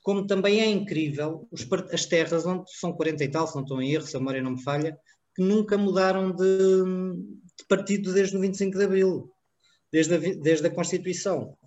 Como 0.00 0.28
também 0.28 0.60
é 0.60 0.70
incrível 0.70 1.48
as 1.92 2.06
terras, 2.06 2.46
onde 2.46 2.70
são 2.72 2.92
40 2.92 3.24
e 3.24 3.28
tal, 3.28 3.48
se 3.48 3.56
não 3.56 3.62
estou 3.62 3.82
em 3.82 3.92
erro, 3.92 4.06
se 4.06 4.16
a 4.16 4.20
memória 4.20 4.40
não 4.40 4.52
me 4.52 4.62
falha, 4.62 4.96
que 5.34 5.42
nunca 5.42 5.76
mudaram 5.76 6.30
de, 6.30 6.72
de 7.58 7.66
partido 7.68 8.12
desde 8.12 8.36
o 8.36 8.40
25 8.40 8.78
de 8.78 8.84
Abril, 8.84 9.32
desde 9.92 10.14
a, 10.14 10.18
desde 10.18 10.66
a 10.68 10.74
Constituição. 10.74 11.58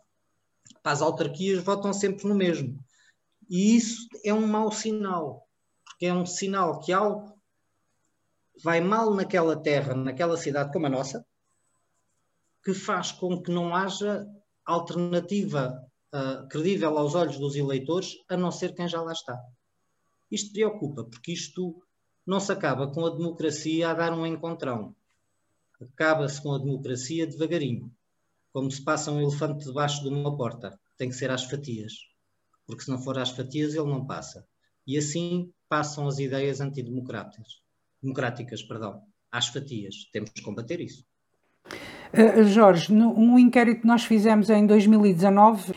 As 0.82 1.02
autarquias 1.02 1.62
votam 1.62 1.92
sempre 1.92 2.26
no 2.26 2.36
mesmo. 2.36 2.80
E 3.50 3.76
isso 3.76 4.08
é 4.24 4.34
um 4.34 4.48
mau 4.48 4.72
sinal, 4.72 5.46
porque 5.86 6.06
é 6.06 6.14
um 6.14 6.26
sinal 6.26 6.80
que 6.80 6.94
algo 6.94 7.34
vai 8.64 8.80
mal 8.80 9.14
naquela 9.14 9.62
terra, 9.62 9.94
naquela 9.94 10.38
cidade 10.38 10.72
como 10.72 10.88
a 10.88 10.90
nossa, 10.90 11.26
que 12.64 12.74
faz 12.74 13.12
com 13.12 13.42
que 13.42 13.52
não 13.52 13.76
haja 13.76 14.26
alternativa 14.66 15.86
uh, 16.14 16.48
credível 16.48 16.98
aos 16.98 17.16
olhos 17.16 17.38
dos 17.38 17.56
eleitores, 17.56 18.16
a 18.30 18.38
não 18.38 18.52
ser 18.52 18.74
quem 18.74 18.88
já 18.88 19.02
lá 19.02 19.12
está. 19.12 19.38
Isto 20.32 20.54
preocupa, 20.54 21.04
porque 21.04 21.34
isto 21.34 21.84
não 22.26 22.40
se 22.40 22.52
acaba 22.52 22.88
com 22.88 23.06
a 23.06 23.10
democracia 23.10 23.90
a 23.90 23.94
dar 23.94 24.14
um 24.14 24.26
encontrão. 24.26 24.96
Acaba-se 25.80 26.42
com 26.42 26.54
a 26.54 26.58
democracia 26.58 27.28
devagarinho, 27.28 27.92
como 28.54 28.72
se 28.72 28.82
passa 28.82 29.12
um 29.12 29.22
elefante 29.22 29.66
debaixo 29.66 30.02
de 30.02 30.10
uma 30.10 30.36
porta. 30.36 30.80
Tem 30.98 31.10
que 31.10 31.16
ser 31.16 31.30
às 31.30 31.44
fatias, 31.44 31.94
porque 32.66 32.84
se 32.84 32.90
não 32.90 33.02
for 33.02 33.18
às 33.18 33.32
fatias 33.32 33.74
ele 33.74 33.90
não 33.90 34.06
passa. 34.06 34.48
E 34.88 34.98
assim 34.98 35.52
passam 35.68 36.08
as 36.08 36.20
ideias 36.20 36.62
antidemocráticas, 36.62 37.62
democráticas, 38.02 38.64
perdão, 38.64 39.04
às 39.32 39.48
fatias. 39.48 40.10
Temos 40.14 40.30
que 40.30 40.42
combater 40.42 40.80
isso. 40.80 41.06
Uh, 42.14 42.44
Jorge, 42.44 42.94
um 42.94 43.40
inquérito 43.40 43.82
que 43.82 43.88
nós 43.88 44.06
fizemos 44.06 44.50
em 44.52 44.68
2019 44.68 45.74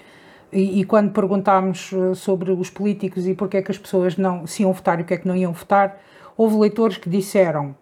e, 0.52 0.80
e, 0.80 0.84
quando 0.84 1.10
perguntámos 1.10 1.90
eh, 1.92 2.14
sobre 2.14 2.52
os 2.52 2.70
políticos 2.70 3.26
e 3.26 3.34
porque 3.34 3.56
é 3.56 3.62
que 3.62 3.70
as 3.70 3.78
pessoas 3.78 4.16
não 4.16 4.46
se 4.46 4.62
iam 4.62 4.72
votar 4.72 5.00
e 5.00 5.02
o 5.02 5.04
que 5.04 5.14
é 5.14 5.16
que 5.16 5.26
não 5.26 5.34
iam 5.34 5.52
votar, 5.52 5.98
houve 6.36 6.56
leitores 6.56 6.98
que 6.98 7.10
disseram, 7.10 7.74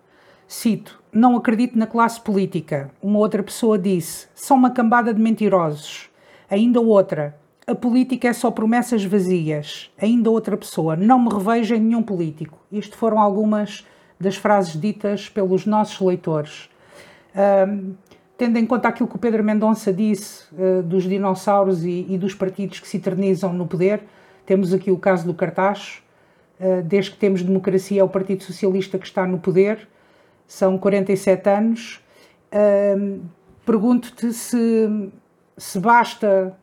cito, 0.46 1.02
não 1.12 1.36
acredito 1.36 1.78
na 1.78 1.86
classe 1.86 2.20
política. 2.20 2.90
Uma 3.02 3.18
outra 3.18 3.42
pessoa 3.42 3.78
disse, 3.78 4.28
são 4.34 4.56
uma 4.56 4.70
cambada 4.70 5.12
de 5.12 5.20
mentirosos. 5.20 6.08
Ainda 6.48 6.80
outra, 6.80 7.36
a 7.66 7.74
política 7.74 8.28
é 8.28 8.32
só 8.32 8.50
promessas 8.50 9.04
vazias. 9.04 9.90
Ainda 10.00 10.30
outra 10.30 10.56
pessoa, 10.56 10.96
não 10.96 11.18
me 11.18 11.28
revejo 11.28 11.74
em 11.74 11.80
nenhum 11.80 12.02
político. 12.02 12.58
Isto 12.70 12.96
foram 12.96 13.18
algumas 13.18 13.86
das 14.18 14.36
frases 14.36 14.80
ditas 14.80 15.28
pelos 15.28 15.66
nossos 15.66 16.00
leitores. 16.00 16.68
Um, 17.34 17.94
tendo 18.36 18.58
em 18.58 18.66
conta 18.66 18.88
aquilo 18.88 19.08
que 19.08 19.16
o 19.16 19.18
Pedro 19.18 19.44
Mendonça 19.44 19.92
disse 19.92 20.44
uh, 20.54 20.82
dos 20.82 21.04
dinossauros 21.04 21.84
e, 21.84 22.06
e, 22.08 22.18
dos 22.18 22.34
partidos 22.34 22.80
que 22.80 22.88
se 22.88 22.96
eternizam 22.96 23.52
no 23.52 23.66
poder, 23.66 24.02
temos 24.44 24.72
aqui 24.72 24.90
o 24.90 24.98
caso 24.98 25.24
do 25.26 25.34
Cartacho. 25.34 26.02
Uh, 26.58 26.82
desde 26.82 27.12
que 27.12 27.16
temos 27.16 27.42
democracia, 27.42 28.00
é 28.00 28.04
o 28.04 28.08
Partido 28.08 28.42
Socialista 28.42 28.98
que 28.98 29.06
está 29.06 29.26
no 29.26 29.38
poder, 29.38 29.88
são 30.46 30.78
47 30.78 31.48
anos. 31.48 32.00
Uh, 32.52 33.20
Pergunto-te 33.64 34.30
se, 34.30 35.10
se 35.56 35.80
basta 35.80 36.54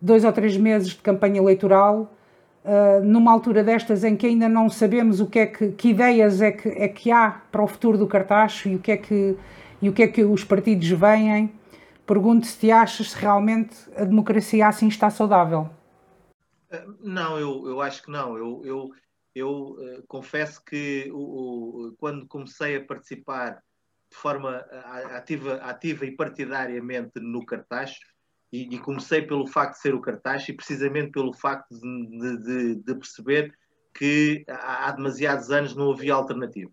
dois 0.00 0.24
ou 0.24 0.32
três 0.32 0.56
meses 0.56 0.88
de 0.88 0.96
campanha 0.96 1.38
eleitoral, 1.38 2.10
numa 3.02 3.30
altura 3.30 3.62
destas 3.62 4.04
em 4.04 4.16
que 4.16 4.26
ainda 4.26 4.48
não 4.48 4.70
sabemos 4.70 5.20
o 5.20 5.26
que 5.26 5.38
é 5.38 5.44
que, 5.44 5.68
que 5.72 5.90
ideias 5.90 6.40
é 6.40 6.50
que, 6.50 6.66
é 6.70 6.88
que 6.88 7.10
há 7.10 7.42
para 7.52 7.62
o 7.62 7.66
futuro 7.66 7.98
do 7.98 8.06
Cartacho 8.06 8.70
e 8.70 8.76
o 8.76 8.78
que 8.78 8.92
é 8.92 8.96
que 8.96 9.36
e 9.80 9.88
o 9.88 9.92
que 9.92 10.02
é 10.02 10.08
que 10.08 10.24
os 10.24 10.44
partidos 10.44 10.88
veem. 10.88 11.52
Pergunto 12.06 12.46
se 12.46 12.58
te 12.58 12.70
achas 12.70 13.12
se 13.12 13.18
realmente 13.18 13.76
a 13.96 14.04
democracia 14.04 14.68
assim 14.68 14.88
está 14.88 15.08
saudável. 15.08 15.70
Eh, 16.70 16.86
não, 17.00 17.38
eu, 17.38 17.66
eu 17.66 17.80
acho 17.80 18.02
que 18.02 18.10
não. 18.10 18.36
Eu, 18.36 18.62
eu, 18.64 18.90
eu 19.34 19.50
uh, 19.50 20.02
confesso 20.06 20.62
que 20.64 21.10
o, 21.12 21.18
o, 21.88 21.92
quando 21.98 22.26
comecei 22.26 22.76
a 22.76 22.84
participar 22.84 23.62
de 24.10 24.16
forma 24.16 24.64
ativa, 25.16 25.54
ativa 25.56 26.06
e 26.06 26.12
partidariamente 26.12 27.18
no 27.18 27.44
cartaz 27.44 27.98
e, 28.52 28.74
e, 28.74 28.78
comecei 28.78 29.22
pelo 29.22 29.46
facto 29.46 29.74
de 29.74 29.80
ser 29.80 29.94
o 29.94 30.00
cartaz 30.00 30.48
e 30.48 30.52
precisamente 30.52 31.10
pelo 31.10 31.32
facto 31.32 31.74
de, 31.74 32.38
de, 32.38 32.74
de 32.76 32.94
perceber 32.94 33.52
que 33.92 34.44
há 34.48 34.92
demasiados 34.92 35.50
anos 35.50 35.74
não 35.74 35.90
havia 35.90 36.14
alternativa. 36.14 36.70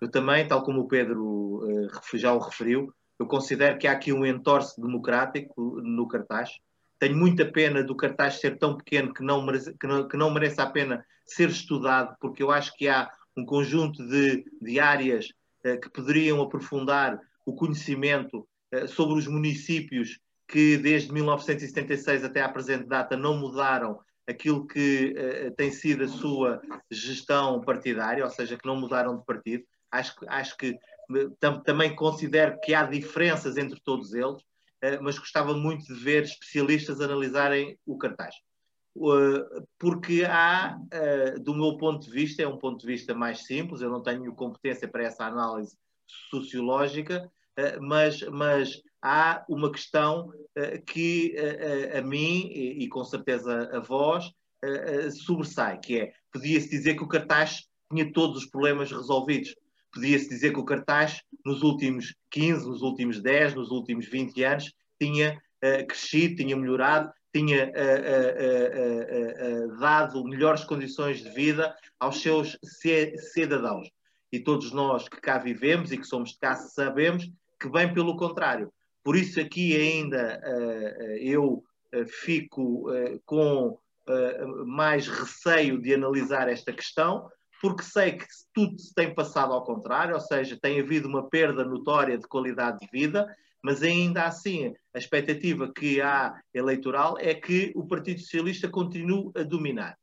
Eu 0.00 0.10
também, 0.10 0.46
tal 0.46 0.62
como 0.62 0.80
o 0.80 0.88
Pedro 0.88 1.62
uh, 1.64 2.16
já 2.16 2.32
o 2.32 2.38
referiu, 2.38 2.92
eu 3.18 3.26
considero 3.26 3.78
que 3.78 3.86
há 3.86 3.92
aqui 3.92 4.12
um 4.12 4.24
entorce 4.24 4.80
democrático 4.80 5.80
no 5.82 6.06
cartaz. 6.06 6.58
Tenho 6.98 7.16
muita 7.16 7.44
pena 7.44 7.82
do 7.82 7.96
cartaz 7.96 8.40
ser 8.40 8.58
tão 8.58 8.76
pequeno 8.76 9.12
que 9.12 9.22
não, 9.22 9.44
merece, 9.44 9.74
que 9.76 9.86
não, 9.86 10.06
que 10.08 10.16
não 10.16 10.30
mereça 10.30 10.62
a 10.62 10.70
pena 10.70 11.04
ser 11.26 11.48
estudado, 11.48 12.16
porque 12.20 12.42
eu 12.42 12.50
acho 12.50 12.74
que 12.76 12.88
há 12.88 13.10
um 13.36 13.44
conjunto 13.44 14.06
de, 14.06 14.44
de 14.60 14.80
áreas 14.80 15.28
uh, 15.64 15.80
que 15.80 15.90
poderiam 15.90 16.40
aprofundar 16.40 17.20
o 17.44 17.54
conhecimento 17.54 18.46
uh, 18.74 18.86
sobre 18.88 19.18
os 19.18 19.26
municípios 19.26 20.20
que 20.46 20.78
desde 20.78 21.12
1976 21.12 22.24
até 22.24 22.40
à 22.40 22.48
presente 22.48 22.86
data 22.86 23.16
não 23.16 23.36
mudaram 23.36 24.00
aquilo 24.26 24.66
que 24.66 25.14
uh, 25.16 25.54
tem 25.56 25.70
sido 25.70 26.04
a 26.04 26.08
sua 26.08 26.60
gestão 26.90 27.60
partidária, 27.60 28.24
ou 28.24 28.30
seja, 28.30 28.56
que 28.56 28.66
não 28.66 28.76
mudaram 28.76 29.16
de 29.16 29.24
partido. 29.24 29.64
Acho, 29.90 30.14
acho 30.26 30.56
que 30.56 30.68
eh, 30.68 31.28
tam, 31.40 31.60
também 31.62 31.94
considero 31.94 32.58
que 32.60 32.74
há 32.74 32.84
diferenças 32.84 33.56
entre 33.56 33.80
todos 33.80 34.12
eles, 34.12 34.40
uh, 34.42 35.02
mas 35.02 35.18
gostava 35.18 35.54
muito 35.54 35.86
de 35.86 35.94
ver 35.94 36.24
especialistas 36.24 37.00
analisarem 37.00 37.78
o 37.86 37.96
cartaz. 37.96 38.34
Uh, 38.96 39.66
porque 39.78 40.24
há, 40.24 40.76
do 41.40 41.54
meu 41.54 41.76
ponto 41.76 42.06
de 42.06 42.10
vista, 42.10 42.42
é 42.42 42.48
um 42.48 42.58
ponto 42.58 42.80
de 42.80 42.86
vista 42.86 43.14
mais 43.14 43.44
simples, 43.44 43.80
eu 43.80 43.90
não 43.90 44.02
tenho 44.02 44.34
competência 44.34 44.88
para 44.88 45.04
essa 45.04 45.24
análise 45.24 45.76
sociológica, 46.30 47.30
mas, 47.80 48.22
mas 48.22 48.82
há 49.02 49.44
uma 49.48 49.70
questão 49.70 50.28
uh, 50.28 50.84
que 50.86 51.34
uh, 51.36 51.98
a 51.98 52.02
mim 52.02 52.50
e, 52.52 52.84
e, 52.84 52.88
com 52.88 53.04
certeza 53.04 53.70
a 53.72 53.80
vós 53.80 54.26
uh, 54.26 55.10
sobressai, 55.10 55.78
que 55.78 56.00
é, 56.00 56.12
podia-se 56.32 56.68
dizer 56.68 56.96
que 56.96 57.04
o 57.04 57.08
cartaz 57.08 57.68
tinha 57.90 58.12
todos 58.12 58.38
os 58.38 58.46
problemas 58.46 58.90
resolvidos. 58.90 59.54
Podia-se 59.92 60.28
dizer 60.28 60.52
que 60.52 60.60
o 60.60 60.64
cartaz, 60.64 61.22
nos 61.44 61.62
últimos 61.62 62.14
15, 62.30 62.66
nos 62.66 62.82
últimos 62.82 63.20
10, 63.20 63.54
nos 63.54 63.70
últimos 63.70 64.06
20 64.06 64.42
anos, 64.44 64.72
tinha 65.00 65.40
crescido, 65.88 66.36
tinha 66.36 66.56
melhorado, 66.56 67.10
tinha 67.34 67.72
dado 69.80 70.22
melhores 70.24 70.64
condições 70.64 71.22
de 71.22 71.30
vida 71.30 71.74
aos 71.98 72.20
seus 72.20 72.56
cidadãos. 73.32 73.88
E 74.30 74.38
todos 74.38 74.72
nós 74.72 75.08
que 75.08 75.20
cá 75.20 75.38
vivemos 75.38 75.90
e 75.90 75.98
que 75.98 76.04
somos 76.04 76.30
de 76.30 76.38
cá 76.38 76.54
sabemos 76.54 77.28
que, 77.58 77.68
bem 77.68 77.92
pelo 77.92 78.16
contrário, 78.16 78.72
por 79.08 79.16
isso, 79.16 79.40
aqui 79.40 79.74
ainda 79.74 80.38
uh, 80.44 81.16
eu 81.16 81.64
uh, 81.94 82.06
fico 82.06 82.90
uh, 82.90 83.18
com 83.24 83.78
mais 84.66 85.06
receio 85.06 85.80
de 85.80 85.94
analisar 85.94 86.46
esta 86.46 86.74
questão, 86.74 87.30
porque 87.60 87.82
sei 87.82 88.12
que 88.12 88.26
tudo 88.54 88.78
se 88.78 88.94
tem 88.94 89.14
passado 89.14 89.52
ao 89.52 89.64
contrário, 89.64 90.14
ou 90.14 90.20
seja, 90.20 90.58
tem 90.60 90.80
havido 90.80 91.08
uma 91.08 91.28
perda 91.28 91.64
notória 91.64 92.16
de 92.16 92.26
qualidade 92.26 92.78
de 92.80 92.88
vida, 92.90 93.26
mas 93.62 93.82
ainda 93.82 94.24
assim 94.24 94.74
a 94.94 94.98
expectativa 94.98 95.72
que 95.72 96.00
há 96.00 96.40
eleitoral 96.54 97.16
é 97.18 97.34
que 97.34 97.72
o 97.74 97.86
Partido 97.86 98.20
Socialista 98.20 98.68
continue 98.68 99.30
a 99.36 99.42
dominar. 99.42 99.96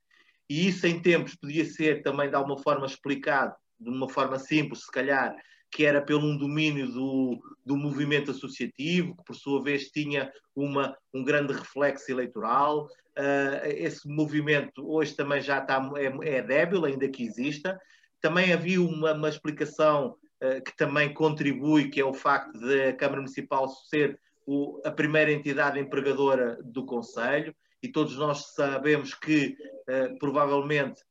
E 0.50 0.67
isso 0.67 0.85
em 0.85 1.01
tempos 1.01 1.35
podia 1.35 1.65
ser 1.65 2.03
também 2.03 2.29
de 2.29 2.35
alguma 2.35 2.57
forma 2.57 2.85
explicado, 2.85 3.55
de 3.79 3.89
uma 3.89 4.09
forma 4.09 4.38
simples, 4.38 4.81
se 4.85 4.91
calhar, 4.91 5.35
que 5.75 5.86
era 5.86 6.01
pelo 6.01 6.25
um 6.25 6.38
domínio 6.38 6.89
do, 6.89 7.38
do 7.65 7.75
movimento 7.75 8.32
associativo, 8.32 9.13
que 9.17 9.25
por 9.25 9.36
sua 9.36 9.62
vez 9.62 9.89
tinha 9.89 10.32
uma, 10.55 10.98
um 11.13 11.21
grande 11.21 11.52
reflexo 11.52 12.10
eleitoral. 12.10 12.86
Uh, 12.86 13.60
esse 13.65 14.08
movimento 14.08 14.89
hoje 14.89 15.13
também 15.13 15.41
já 15.41 15.60
está, 15.60 15.86
é, 15.97 16.38
é, 16.38 16.41
débil, 16.41 16.86
ainda 16.86 17.10
que 17.10 17.23
exista. 17.23 17.78
Também 18.21 18.54
havia 18.54 18.82
uma, 18.82 19.12
uma 19.12 19.28
explicação 19.28 20.15
uh, 20.41 20.63
que 20.63 20.73
também 20.78 21.13
contribui, 21.13 21.89
que 21.89 21.99
é 21.99 22.06
o 22.06 22.13
facto 22.13 22.58
de 22.58 22.84
a 22.84 22.95
Câmara 22.95 23.19
Municipal 23.19 23.67
ser 23.67 24.17
o, 24.47 24.82
a 24.86 24.91
primeira 24.91 25.30
entidade 25.30 25.78
empregadora 25.78 26.58
do 26.63 26.86
Conselho, 26.86 27.54
e 27.84 27.89
todos 27.89 28.15
nós 28.15 28.54
sabemos 28.54 29.13
que 29.13 29.58
uh, 29.89 30.17
provavelmente 30.19 31.04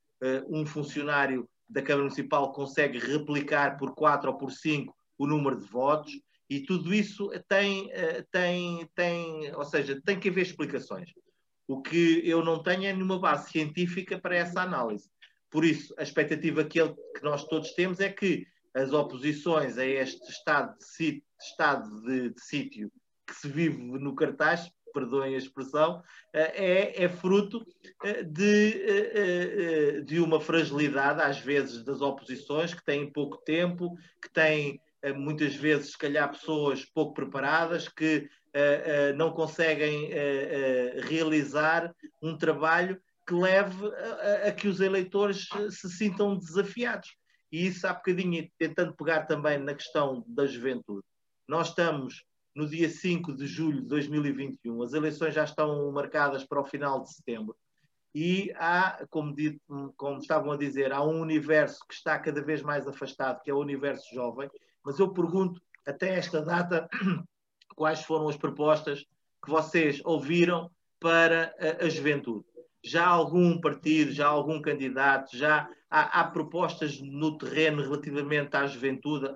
um 0.48 0.64
funcionário 0.64 1.46
da 1.68 1.82
Câmara 1.82 2.04
Municipal 2.04 2.52
consegue 2.52 2.98
replicar 2.98 3.76
por 3.76 3.94
4 3.94 4.30
ou 4.30 4.38
por 4.38 4.50
5 4.52 4.94
o 5.18 5.26
número 5.26 5.58
de 5.58 5.66
votos 5.66 6.12
e 6.48 6.60
tudo 6.60 6.92
isso 6.92 7.30
tem, 7.48 7.90
eh, 7.92 8.24
tem, 8.30 8.88
tem, 8.94 9.54
ou 9.54 9.64
seja, 9.64 10.00
tem 10.04 10.20
que 10.20 10.28
haver 10.28 10.42
explicações. 10.42 11.10
O 11.66 11.80
que 11.80 12.20
eu 12.28 12.44
não 12.44 12.62
tenho 12.62 12.84
é 12.84 12.92
nenhuma 12.92 13.18
base 13.18 13.50
científica 13.50 14.18
para 14.18 14.36
essa 14.36 14.60
análise. 14.60 15.08
Por 15.50 15.64
isso, 15.64 15.94
a 15.98 16.02
expectativa 16.02 16.64
que, 16.64 16.80
ele, 16.80 16.94
que 17.16 17.22
nós 17.22 17.44
todos 17.46 17.72
temos 17.72 18.00
é 18.00 18.10
que 18.10 18.46
as 18.74 18.92
oposições 18.92 19.78
a 19.78 19.86
este 19.86 20.30
estado 20.30 20.76
de, 20.98 21.22
estado 21.40 22.02
de, 22.02 22.30
de 22.30 22.40
sítio 22.40 22.92
que 23.26 23.34
se 23.34 23.48
vive 23.48 23.78
no 23.78 24.14
cartaz 24.14 24.70
perdoem 24.94 25.34
a 25.34 25.38
expressão, 25.38 26.02
eh, 26.32 26.94
é, 27.00 27.04
é 27.04 27.08
fruto 27.08 27.66
eh, 28.04 28.22
de, 28.22 28.82
eh, 28.86 30.00
de 30.02 30.20
uma 30.20 30.40
fragilidade, 30.40 31.20
às 31.20 31.38
vezes, 31.40 31.84
das 31.84 32.00
oposições, 32.00 32.72
que 32.72 32.84
têm 32.84 33.12
pouco 33.12 33.38
tempo, 33.38 33.98
que 34.22 34.32
têm, 34.32 34.80
muitas 35.16 35.54
vezes, 35.54 35.90
se 35.90 35.98
calhar, 35.98 36.30
pessoas 36.30 36.84
pouco 36.86 37.12
preparadas, 37.12 37.88
que 37.88 38.26
não 39.16 39.32
conseguem 39.32 40.08
realizar 41.08 41.92
um 42.22 42.38
trabalho 42.38 42.98
que 43.26 43.34
leve 43.34 43.86
a, 43.86 44.48
a, 44.48 44.52
que 44.52 44.68
os 44.68 44.80
eleitores 44.80 45.48
se 45.70 45.90
sintam 45.90 46.38
desafiados. 46.38 47.16
E 47.52 47.66
isso 47.66 47.86
há 47.86 47.92
bocadinho, 47.92 48.48
tentando 48.56 48.94
pegar 48.94 49.26
também 49.26 49.58
na 49.58 49.74
questão 49.74 50.24
da 50.26 50.46
juventude. 50.46 51.04
Nós 51.46 51.68
estamos 51.68 52.24
no 52.54 52.68
dia 52.68 52.88
5 52.88 53.34
de 53.34 53.46
julho 53.46 53.80
de 53.82 53.88
2021. 53.88 54.82
As 54.82 54.92
eleições 54.92 55.34
já 55.34 55.44
estão 55.44 55.90
marcadas 55.90 56.44
para 56.44 56.60
o 56.60 56.64
final 56.64 57.02
de 57.02 57.12
setembro. 57.12 57.56
E 58.14 58.52
há, 58.56 59.04
como, 59.10 59.34
dito, 59.34 59.60
como 59.96 60.18
estavam 60.18 60.52
a 60.52 60.56
dizer, 60.56 60.92
há 60.92 61.02
um 61.02 61.20
universo 61.20 61.84
que 61.88 61.94
está 61.94 62.16
cada 62.18 62.40
vez 62.40 62.62
mais 62.62 62.86
afastado, 62.86 63.42
que 63.42 63.50
é 63.50 63.54
o 63.54 63.58
universo 63.58 64.14
jovem. 64.14 64.48
Mas 64.84 65.00
eu 65.00 65.12
pergunto, 65.12 65.60
até 65.84 66.16
esta 66.16 66.40
data, 66.40 66.88
quais 67.74 68.04
foram 68.04 68.28
as 68.28 68.36
propostas 68.36 69.04
que 69.44 69.50
vocês 69.50 70.00
ouviram 70.04 70.70
para 71.00 71.52
a, 71.58 71.86
a 71.86 71.88
juventude? 71.88 72.44
Já 72.84 73.06
há 73.06 73.10
algum 73.10 73.60
partido, 73.60 74.12
já 74.12 74.26
há 74.26 74.30
algum 74.30 74.62
candidato, 74.62 75.36
já 75.36 75.68
há, 75.90 76.20
há 76.20 76.24
propostas 76.24 77.00
no 77.00 77.36
terreno 77.36 77.82
relativamente 77.82 78.54
à 78.56 78.66
juventude, 78.66 79.26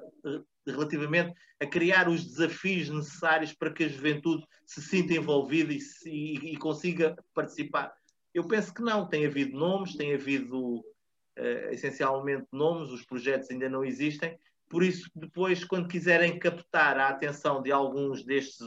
relativamente 0.73 1.33
a 1.61 1.67
criar 1.67 2.09
os 2.09 2.25
desafios 2.25 2.89
necessários 2.89 3.53
para 3.53 3.73
que 3.73 3.85
a 3.85 3.89
juventude 3.89 4.45
se 4.67 4.81
sinta 4.81 5.15
envolvida 5.15 5.73
e, 5.73 5.81
e, 6.07 6.53
e 6.53 6.57
consiga 6.57 7.17
participar? 7.35 7.93
Eu 8.35 8.45
penso 8.45 8.73
que 8.73 8.83
não. 8.83 9.07
Tem 9.07 9.27
havido 9.27 9.59
nomes, 9.59 9.97
tem 9.97 10.15
havido 10.15 10.79
uh, 10.79 11.71
essencialmente 11.71 12.47
nomes, 12.53 12.91
os 12.91 13.05
projetos 13.05 13.51
ainda 13.51 13.69
não 13.69 13.85
existem. 13.85 14.39
Por 14.69 14.83
isso, 14.83 15.11
depois, 15.15 15.65
quando 15.65 15.89
quiserem 15.89 16.39
captar 16.39 16.99
a 16.99 17.09
atenção 17.09 17.63
de 17.63 17.73
alguns 17.73 18.23
destes, 18.23 18.59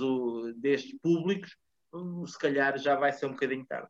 destes 0.58 0.98
públicos, 1.02 1.56
uh, 1.94 2.26
se 2.28 2.38
calhar 2.38 2.78
já 2.78 2.96
vai 2.96 3.14
ser 3.14 3.28
um 3.28 3.32
bocadinho 3.32 3.66
tarde. 3.66 3.88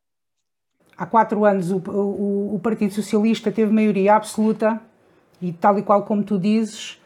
Há 0.97 1.05
quatro 1.05 1.45
anos 1.45 1.71
o, 1.71 1.77
o, 1.77 2.55
o 2.55 2.59
Partido 2.59 2.93
Socialista 2.93 3.51
teve 3.51 3.71
maioria 3.71 4.15
absoluta 4.15 4.79
e, 5.41 5.51
tal 5.51 5.79
e 5.79 5.81
qual 5.81 6.05
como 6.05 6.23
tu 6.23 6.37
dizes, 6.37 7.00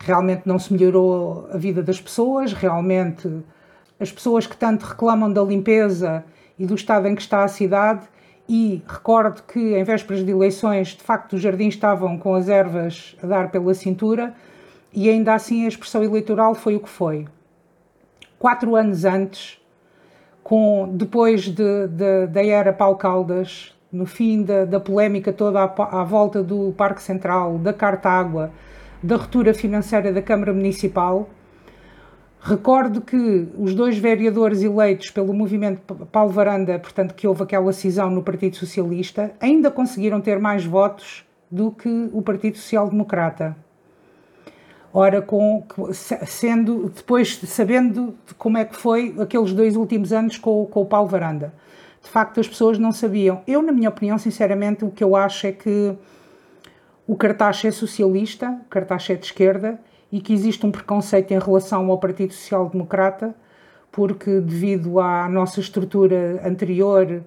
realmente 0.00 0.42
não 0.46 0.58
se 0.58 0.72
melhorou 0.72 1.48
a 1.52 1.56
vida 1.56 1.82
das 1.82 2.00
pessoas, 2.00 2.52
realmente 2.52 3.28
as 4.00 4.12
pessoas 4.12 4.46
que 4.46 4.56
tanto 4.56 4.84
reclamam 4.84 5.32
da 5.32 5.42
limpeza 5.42 6.24
e 6.58 6.66
do 6.66 6.74
estado 6.74 7.08
em 7.08 7.14
que 7.14 7.22
está 7.22 7.42
a 7.44 7.48
cidade, 7.48 8.06
e 8.48 8.82
recordo 8.88 9.42
que 9.42 9.76
em 9.76 9.84
vésperas 9.84 10.24
de 10.24 10.30
eleições, 10.30 10.88
de 10.88 11.02
facto, 11.02 11.34
os 11.34 11.42
jardins 11.42 11.74
estavam 11.74 12.16
com 12.16 12.34
as 12.34 12.48
ervas 12.48 13.14
a 13.22 13.26
dar 13.26 13.50
pela 13.50 13.74
cintura, 13.74 14.34
e 14.92 15.10
ainda 15.10 15.34
assim 15.34 15.64
a 15.64 15.68
expressão 15.68 16.02
eleitoral 16.02 16.54
foi 16.54 16.74
o 16.74 16.80
que 16.80 16.88
foi. 16.88 17.26
Quatro 18.38 18.74
anos 18.74 19.04
antes, 19.04 19.60
com, 20.42 20.88
depois 20.94 21.42
de, 21.42 21.88
de, 21.88 22.26
da 22.28 22.44
era 22.44 22.72
Paulo 22.72 22.96
Caldas, 22.96 23.74
no 23.92 24.06
fim 24.06 24.42
da, 24.42 24.64
da 24.64 24.80
polémica 24.80 25.32
toda 25.32 25.60
à, 25.60 26.00
à 26.00 26.04
volta 26.04 26.42
do 26.42 26.72
Parque 26.76 27.02
Central, 27.02 27.58
da 27.58 27.72
Carta 27.72 28.08
Água, 28.08 28.50
da 29.02 29.16
ruptura 29.16 29.54
financeira 29.54 30.12
da 30.12 30.22
Câmara 30.22 30.52
Municipal. 30.52 31.28
Recordo 32.40 33.00
que 33.00 33.48
os 33.58 33.74
dois 33.74 33.98
vereadores 33.98 34.62
eleitos 34.62 35.10
pelo 35.10 35.32
movimento 35.34 35.94
Paulo 36.06 36.30
Varanda, 36.30 36.78
portanto, 36.78 37.14
que 37.14 37.26
houve 37.26 37.42
aquela 37.42 37.72
cisão 37.72 38.10
no 38.10 38.22
Partido 38.22 38.56
Socialista, 38.56 39.32
ainda 39.40 39.70
conseguiram 39.70 40.20
ter 40.20 40.38
mais 40.38 40.64
votos 40.64 41.24
do 41.50 41.70
que 41.72 42.08
o 42.12 42.22
Partido 42.22 42.56
Social 42.56 42.88
Democrata. 42.88 43.56
Ora, 44.92 45.20
com, 45.20 45.64
sendo, 45.92 46.90
depois 46.94 47.36
sabendo 47.44 48.14
como 48.38 48.56
é 48.56 48.64
que 48.64 48.76
foi 48.76 49.14
aqueles 49.18 49.52
dois 49.52 49.76
últimos 49.76 50.12
anos 50.12 50.38
com, 50.38 50.64
com 50.66 50.82
o 50.82 50.86
Paulo 50.86 51.08
Varanda. 51.08 51.52
De 52.02 52.08
facto, 52.08 52.40
as 52.40 52.48
pessoas 52.48 52.78
não 52.78 52.92
sabiam. 52.92 53.42
Eu, 53.46 53.60
na 53.60 53.72
minha 53.72 53.88
opinião, 53.88 54.16
sinceramente, 54.16 54.84
o 54.84 54.90
que 54.90 55.04
eu 55.04 55.14
acho 55.14 55.46
é 55.46 55.52
que 55.52 55.94
o 57.08 57.16
cartaz 57.16 57.64
é 57.64 57.70
socialista, 57.70 58.50
o 58.66 58.68
cartaz 58.68 59.08
é 59.08 59.14
de 59.14 59.24
esquerda, 59.24 59.80
e 60.12 60.20
que 60.20 60.34
existe 60.34 60.64
um 60.66 60.70
preconceito 60.70 61.32
em 61.32 61.38
relação 61.38 61.90
ao 61.90 61.96
Partido 61.96 62.34
Social 62.34 62.68
Democrata, 62.68 63.34
porque 63.90 64.40
devido 64.40 65.00
à 65.00 65.26
nossa 65.26 65.58
estrutura 65.58 66.38
anterior, 66.44 67.22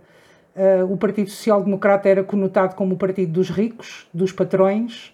uh, 0.55 0.85
o 0.93 0.95
Partido 0.97 1.31
Social 1.31 1.63
Democrata 1.63 2.07
era 2.07 2.23
conotado 2.23 2.75
como 2.75 2.93
o 2.93 2.97
partido 2.97 3.31
dos 3.33 3.49
ricos, 3.49 4.07
dos 4.13 4.31
patrões, 4.31 5.11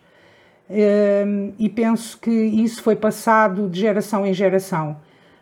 uh, 0.70 1.54
e 1.58 1.70
penso 1.70 2.20
que 2.20 2.30
isso 2.30 2.84
foi 2.84 2.98
passado 2.98 3.70
de 3.70 3.80
geração 3.80 4.26
em 4.26 4.34
geração. 4.34 4.98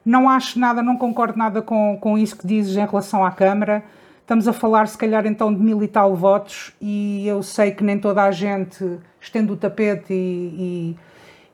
Não 0.05 0.29
acho 0.29 0.59
nada, 0.59 0.83
não 0.83 0.97
concordo 0.97 1.35
nada 1.35 1.63
com, 1.63 1.97
com 1.99 2.15
isso 2.15 2.37
que 2.37 2.45
dizes 2.45 2.77
em 2.77 2.85
relação 2.85 3.25
à 3.25 3.31
Câmara. 3.31 3.83
Estamos 4.21 4.47
a 4.47 4.53
falar, 4.53 4.87
se 4.87 4.97
calhar, 4.97 5.25
então 5.25 5.51
de 5.51 5.59
mil 5.59 5.81
e 5.81 5.87
tal 5.87 6.15
votos, 6.15 6.73
e 6.79 7.27
eu 7.27 7.41
sei 7.41 7.71
que 7.71 7.83
nem 7.83 7.97
toda 7.97 8.23
a 8.23 8.29
gente 8.29 8.99
estende 9.25 9.51
o 9.51 9.57
tapete 9.57 10.13
e, 10.13 10.95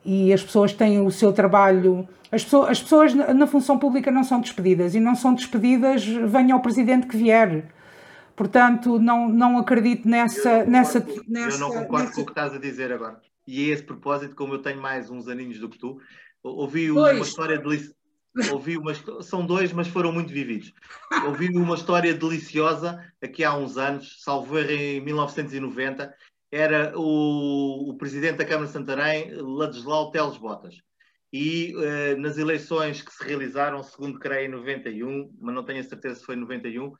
e, 0.05 0.27
e 0.27 0.33
as 0.33 0.43
pessoas 0.43 0.73
têm 0.73 0.99
o 1.01 1.11
seu 1.11 1.33
trabalho. 1.33 2.07
As 2.31 2.43
pessoas, 2.43 2.69
as 2.69 2.81
pessoas 2.81 3.13
na 3.13 3.47
função 3.47 3.77
pública 3.77 4.09
não 4.09 4.23
são 4.23 4.39
despedidas, 4.39 4.95
e 4.95 4.99
não 4.99 5.15
são 5.15 5.33
despedidas, 5.33 6.05
venha 6.05 6.55
o 6.55 6.61
presidente 6.61 7.07
que 7.07 7.17
vier. 7.17 7.65
Portanto, 8.35 8.97
não, 8.99 9.27
não 9.27 9.57
acredito 9.57 10.07
nessa. 10.07 10.49
Eu 10.49 10.65
não 10.65 10.71
nessa, 10.71 11.05
nessa, 11.27 11.55
eu 11.55 11.59
não 11.59 11.69
concordo 11.69 12.05
nessa... 12.05 12.15
com 12.15 12.21
o 12.21 12.25
que 12.25 12.31
estás 12.31 12.53
a 12.53 12.57
dizer 12.57 12.91
agora. 12.91 13.19
E 13.45 13.69
a 13.69 13.73
esse 13.73 13.83
propósito, 13.83 14.35
como 14.35 14.53
eu 14.53 14.59
tenho 14.59 14.81
mais 14.81 15.09
uns 15.09 15.27
aninhos 15.27 15.59
do 15.59 15.67
que 15.67 15.77
tu, 15.77 15.99
ouvi 16.41 16.89
uma 16.89 17.11
história 17.19 17.57
de 17.57 17.65
Ouvi 18.51 18.77
uma, 18.77 18.93
são 19.21 19.45
dois, 19.45 19.73
mas 19.73 19.89
foram 19.89 20.11
muito 20.11 20.31
vividos. 20.31 20.73
Ouvi 21.25 21.49
uma 21.49 21.75
história 21.75 22.13
deliciosa 22.13 23.03
aqui 23.21 23.43
há 23.43 23.53
uns 23.55 23.77
anos, 23.77 24.23
salvo 24.23 24.57
em 24.57 25.01
1990. 25.01 26.13
Era 26.51 26.93
o, 26.97 27.89
o 27.89 27.97
presidente 27.97 28.37
da 28.37 28.45
Câmara 28.45 28.67
de 28.67 28.73
Santarém, 28.73 29.31
Ladislau 29.35 30.11
Teles 30.11 30.37
Botas. 30.37 30.75
E 31.31 31.73
uh, 31.75 32.19
nas 32.19 32.37
eleições 32.37 33.01
que 33.01 33.11
se 33.11 33.23
realizaram, 33.23 33.81
segundo 33.81 34.19
creio, 34.19 34.47
em 34.47 34.51
91, 34.51 35.33
mas 35.39 35.55
não 35.55 35.63
tenho 35.63 35.79
a 35.79 35.83
certeza 35.83 36.15
se 36.15 36.25
foi 36.25 36.35
em 36.35 36.39
91, 36.39 36.91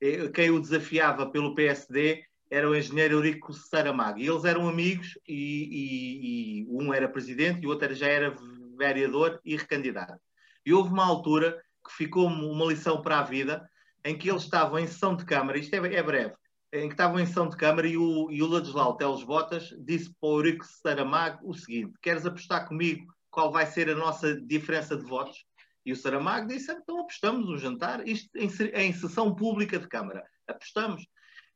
eh, 0.00 0.28
quem 0.28 0.50
o 0.50 0.60
desafiava 0.60 1.28
pelo 1.28 1.56
PSD 1.56 2.22
era 2.48 2.68
o 2.68 2.76
engenheiro 2.76 3.14
Eurico 3.14 3.52
Saramago. 3.52 4.18
E 4.18 4.28
eles 4.28 4.44
eram 4.44 4.68
amigos, 4.68 5.18
e, 5.26 5.34
e, 5.34 6.62
e 6.62 6.66
um 6.70 6.94
era 6.94 7.08
presidente 7.08 7.62
e 7.62 7.66
o 7.66 7.70
outro 7.70 7.92
já 7.94 8.06
era 8.06 8.34
vereador 8.78 9.40
e 9.44 9.56
recandidato. 9.56 10.20
E 10.64 10.72
houve 10.72 10.90
uma 10.90 11.04
altura 11.04 11.60
que 11.86 11.92
ficou 11.92 12.26
uma 12.26 12.66
lição 12.66 13.02
para 13.02 13.20
a 13.20 13.22
vida, 13.22 13.68
em 14.04 14.16
que 14.16 14.30
eles 14.30 14.42
estavam 14.42 14.78
em 14.78 14.86
sessão 14.86 15.16
de 15.16 15.24
Câmara, 15.24 15.58
isto 15.58 15.74
é, 15.74 15.94
é 15.94 16.02
breve, 16.02 16.34
em 16.72 16.88
que 16.88 16.94
estavam 16.94 17.18
em 17.18 17.26
sessão 17.26 17.48
de 17.48 17.56
Câmara 17.56 17.86
e 17.86 17.96
o, 17.96 18.30
e 18.30 18.42
o 18.42 18.46
Ladislau 18.46 18.96
Teles 18.96 19.22
Botas 19.22 19.74
disse 19.78 20.10
para 20.20 20.28
o 20.28 20.38
Eurico 20.38 20.64
Saramago 20.64 21.48
o 21.48 21.54
seguinte: 21.54 21.92
Queres 22.00 22.24
apostar 22.24 22.66
comigo 22.68 23.12
qual 23.30 23.50
vai 23.50 23.66
ser 23.66 23.88
a 23.90 23.94
nossa 23.94 24.40
diferença 24.40 24.96
de 24.96 25.04
votos? 25.04 25.44
E 25.84 25.92
o 25.92 25.96
Saramago 25.96 26.48
disse: 26.48 26.70
Então 26.70 27.00
apostamos 27.00 27.48
um 27.48 27.58
jantar, 27.58 28.06
isto 28.06 28.30
em, 28.36 28.48
em 28.74 28.92
sessão 28.92 29.34
pública 29.34 29.78
de 29.78 29.88
Câmara. 29.88 30.24
Apostamos. 30.46 31.06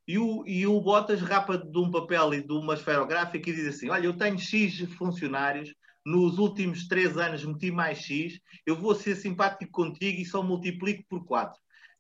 E 0.07 0.19
o, 0.19 0.45
e 0.47 0.67
o 0.67 0.81
Botas 0.81 1.23
rapa 1.23 1.57
de 1.57 1.79
um 1.79 1.91
papel 1.91 2.35
e 2.35 2.43
de 2.47 2.53
uma 2.53 2.75
esferográfica 2.75 3.49
e 3.49 3.55
diz 3.55 3.69
assim: 3.69 3.91
Olha, 3.91 4.07
eu 4.07 4.17
tenho 4.17 4.39
X 4.39 4.81
funcionários, 4.97 5.73
nos 6.05 6.39
últimos 6.39 6.87
três 6.87 7.17
anos 7.17 7.45
meti 7.45 7.71
mais 7.71 7.99
X, 7.99 8.39
eu 8.67 8.77
vou 8.77 8.95
ser 8.95 9.17
simpático 9.17 9.73
contigo 9.73 10.21
e 10.21 10.25
só 10.25 10.43
multiplico 10.43 11.05
por 11.09 11.25
4. 11.25 11.59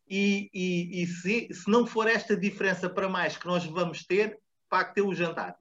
E, 0.08 0.50
e, 0.52 1.02
e 1.02 1.06
se, 1.06 1.48
se, 1.52 1.70
não 1.70 1.86
for 1.86 2.06
esta 2.06 2.36
diferença 2.36 2.88
para 2.88 3.08
mais 3.08 3.36
que 3.36 3.46
nós 3.46 3.64
vamos 3.64 4.04
ter, 4.04 4.38
pacte 4.68 5.00
o 5.00 5.14
jantar. 5.14 5.56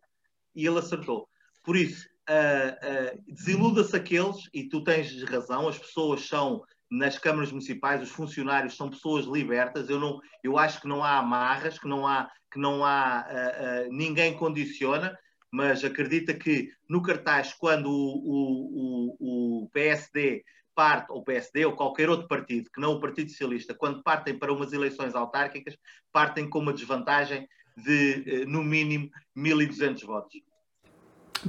E 0.55 0.65
ele 0.65 0.79
acertou. 0.79 1.27
Por 1.63 1.77
isso, 1.77 2.07
uh, 2.29 3.17
uh, 3.17 3.33
desiluda-se 3.33 3.95
aqueles, 3.95 4.37
e 4.53 4.67
tu 4.67 4.83
tens 4.83 5.23
razão, 5.23 5.67
as 5.67 5.77
pessoas 5.77 6.27
são 6.27 6.61
nas 6.91 7.17
câmaras 7.17 7.51
municipais, 7.51 8.01
os 8.01 8.09
funcionários 8.09 8.75
são 8.75 8.89
pessoas 8.89 9.25
libertas. 9.25 9.89
Eu, 9.89 9.99
não, 9.99 10.19
eu 10.43 10.57
acho 10.57 10.81
que 10.81 10.87
não 10.87 11.03
há 11.03 11.17
amarras, 11.17 11.79
que 11.79 11.87
não 11.87 12.05
há, 12.05 12.29
que 12.51 12.59
não 12.59 12.85
há 12.85 13.25
uh, 13.27 13.93
ninguém 13.93 14.35
condiciona 14.35 15.17
mas 15.53 15.83
acredita 15.83 16.33
que 16.33 16.71
no 16.89 16.99
cartaz, 16.99 17.53
quando 17.53 17.85
o, 17.87 19.15
o, 19.19 19.63
o 19.63 19.69
PSD 19.69 20.43
parte, 20.75 21.11
ou 21.11 21.23
PSD, 21.23 21.65
ou 21.65 21.73
qualquer 21.73 22.09
outro 22.09 22.27
partido, 22.27 22.69
que 22.73 22.81
não 22.81 22.93
o 22.93 22.99
Partido 22.99 23.29
Socialista, 23.29 23.73
quando 23.73 24.03
partem 24.03 24.37
para 24.37 24.53
umas 24.53 24.73
eleições 24.73 25.15
autárquicas, 25.15 25.77
partem 26.11 26.49
com 26.49 26.59
uma 26.59 26.73
desvantagem 26.73 27.47
de, 27.75 28.23
eh, 28.25 28.45
no 28.45 28.63
mínimo, 28.63 29.09
1.200 29.35 30.05
votos. 30.05 30.41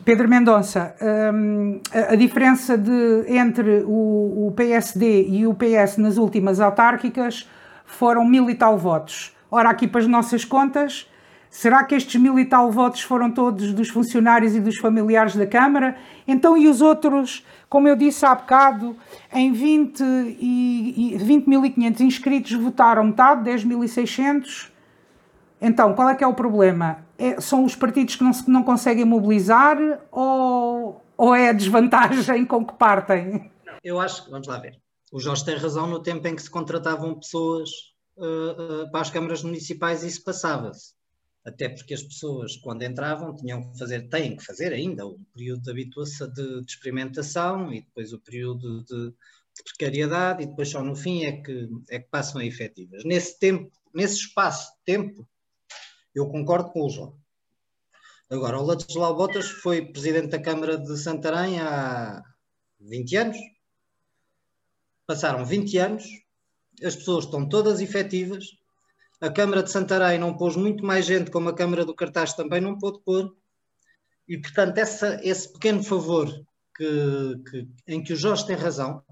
Pedro 0.04 0.28
Mendonça, 0.28 0.96
hum, 1.32 1.80
a 1.92 2.16
diferença 2.16 2.76
de, 2.76 3.24
entre 3.28 3.84
o, 3.84 4.48
o, 4.48 4.52
PSD 4.56 5.28
e 5.28 5.46
o 5.46 5.54
PS 5.54 5.98
nas 5.98 6.16
últimas 6.16 6.58
autárquicas 6.58 7.48
foram 7.84 8.24
mil 8.24 8.50
e 8.50 8.56
tal 8.56 8.76
votos. 8.76 9.32
Ora, 9.48 9.70
aqui 9.70 9.86
para 9.86 10.00
as 10.00 10.08
nossas 10.08 10.44
contas, 10.44 11.08
Será 11.54 11.84
que 11.84 11.94
estes 11.94 12.20
mil 12.20 12.36
e 12.36 12.44
tal 12.44 12.68
votos 12.68 13.02
foram 13.02 13.30
todos 13.30 13.72
dos 13.72 13.88
funcionários 13.88 14.56
e 14.56 14.60
dos 14.60 14.76
familiares 14.78 15.36
da 15.36 15.46
Câmara? 15.46 15.96
Então, 16.26 16.56
e 16.56 16.66
os 16.66 16.80
outros, 16.82 17.46
como 17.68 17.86
eu 17.86 17.94
disse 17.94 18.26
há 18.26 18.34
bocado, 18.34 18.96
em 19.32 19.52
20.500 19.52 20.36
e, 20.40 21.16
20 21.16 22.02
inscritos 22.02 22.52
votaram 22.54 23.04
metade, 23.04 23.48
10.600. 23.48 24.68
Então, 25.60 25.94
qual 25.94 26.08
é 26.08 26.16
que 26.16 26.24
é 26.24 26.26
o 26.26 26.34
problema? 26.34 27.06
É, 27.16 27.40
são 27.40 27.64
os 27.64 27.76
partidos 27.76 28.16
que 28.16 28.24
não, 28.24 28.32
se, 28.32 28.50
não 28.50 28.64
conseguem 28.64 29.04
mobilizar 29.04 29.78
ou, 30.10 31.04
ou 31.16 31.36
é 31.36 31.50
a 31.50 31.52
desvantagem 31.52 32.44
com 32.44 32.66
que 32.66 32.74
partem? 32.74 33.48
Eu 33.84 34.00
acho 34.00 34.24
que, 34.24 34.30
vamos 34.32 34.48
lá 34.48 34.58
ver, 34.58 34.74
o 35.12 35.20
Jorge 35.20 35.44
tem 35.44 35.56
razão 35.56 35.86
no 35.86 36.02
tempo 36.02 36.26
em 36.26 36.34
que 36.34 36.42
se 36.42 36.50
contratavam 36.50 37.14
pessoas 37.14 37.70
uh, 38.16 38.82
uh, 38.82 38.90
para 38.90 39.02
as 39.02 39.10
câmaras 39.10 39.44
municipais 39.44 40.02
e 40.02 40.08
isso 40.08 40.24
passava-se 40.24 40.93
até 41.44 41.68
porque 41.68 41.92
as 41.92 42.02
pessoas, 42.02 42.56
quando 42.56 42.82
entravam, 42.82 43.36
tinham 43.36 43.70
que 43.70 43.78
fazer, 43.78 44.08
têm 44.08 44.36
que 44.36 44.44
fazer 44.44 44.72
ainda 44.72 45.06
o 45.06 45.18
período 45.34 45.62
de 45.62 45.70
habituação, 45.70 46.32
de, 46.32 46.62
de 46.62 46.70
experimentação 46.72 47.72
e 47.72 47.82
depois 47.82 48.12
o 48.12 48.18
período 48.18 48.82
de, 48.84 49.10
de, 49.10 49.62
precariedade 49.62 50.42
e 50.42 50.46
depois 50.46 50.70
só 50.70 50.82
no 50.82 50.96
fim 50.96 51.24
é 51.24 51.32
que, 51.42 51.68
é 51.90 51.98
que 51.98 52.08
passam 52.08 52.40
a 52.40 52.46
efetivas. 52.46 53.04
Nesse 53.04 53.38
tempo, 53.38 53.70
nesse 53.94 54.16
espaço 54.16 54.72
de 54.72 54.84
tempo, 54.84 55.28
eu 56.14 56.26
concordo 56.28 56.70
com 56.70 56.86
o 56.86 56.90
João. 56.90 57.14
Agora, 58.30 58.58
o 58.58 58.64
Ladislau 58.64 59.14
Botas 59.14 59.48
foi 59.48 59.84
presidente 59.92 60.28
da 60.28 60.40
Câmara 60.40 60.78
de 60.78 60.96
Santarém 60.96 61.60
há 61.60 62.22
20 62.80 63.16
anos. 63.16 63.36
Passaram 65.06 65.44
20 65.44 65.76
anos, 65.76 66.04
as 66.82 66.96
pessoas 66.96 67.26
estão 67.26 67.46
todas 67.46 67.80
efetivas, 67.80 68.56
a 69.20 69.30
Câmara 69.30 69.62
de 69.62 69.70
Santarém 69.70 70.18
não 70.18 70.36
pôs 70.36 70.56
muito 70.56 70.84
mais 70.84 71.06
gente, 71.06 71.30
como 71.30 71.48
a 71.48 71.54
Câmara 71.54 71.84
do 71.84 71.94
Cartaz 71.94 72.34
também 72.34 72.60
não 72.60 72.78
pôde 72.78 73.00
pôr. 73.04 73.34
E, 74.28 74.38
portanto, 74.38 74.78
essa, 74.78 75.20
esse 75.22 75.52
pequeno 75.52 75.82
favor 75.82 76.28
que, 76.76 77.42
que, 77.50 77.68
em 77.86 78.02
que 78.02 78.12
o 78.12 78.16
Jorge 78.16 78.46
tem 78.46 78.56
razão, 78.56 79.02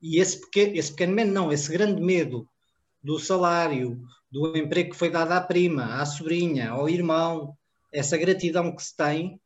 e 0.00 0.20
esse 0.20 0.40
pequeno, 0.40 0.76
esse 0.76 1.06
medo, 1.06 1.32
não, 1.32 1.52
esse 1.52 1.70
grande 1.70 2.00
medo 2.02 2.48
do 3.02 3.18
salário, 3.18 4.02
do 4.30 4.56
emprego 4.56 4.90
que 4.90 4.96
foi 4.96 5.10
dado 5.10 5.32
à 5.32 5.40
prima, 5.40 6.00
à 6.00 6.06
sobrinha, 6.06 6.70
ao 6.70 6.88
irmão, 6.88 7.56
essa 7.92 8.16
gratidão 8.16 8.74
que 8.74 8.82
se 8.82 8.96
tem, 8.96 9.40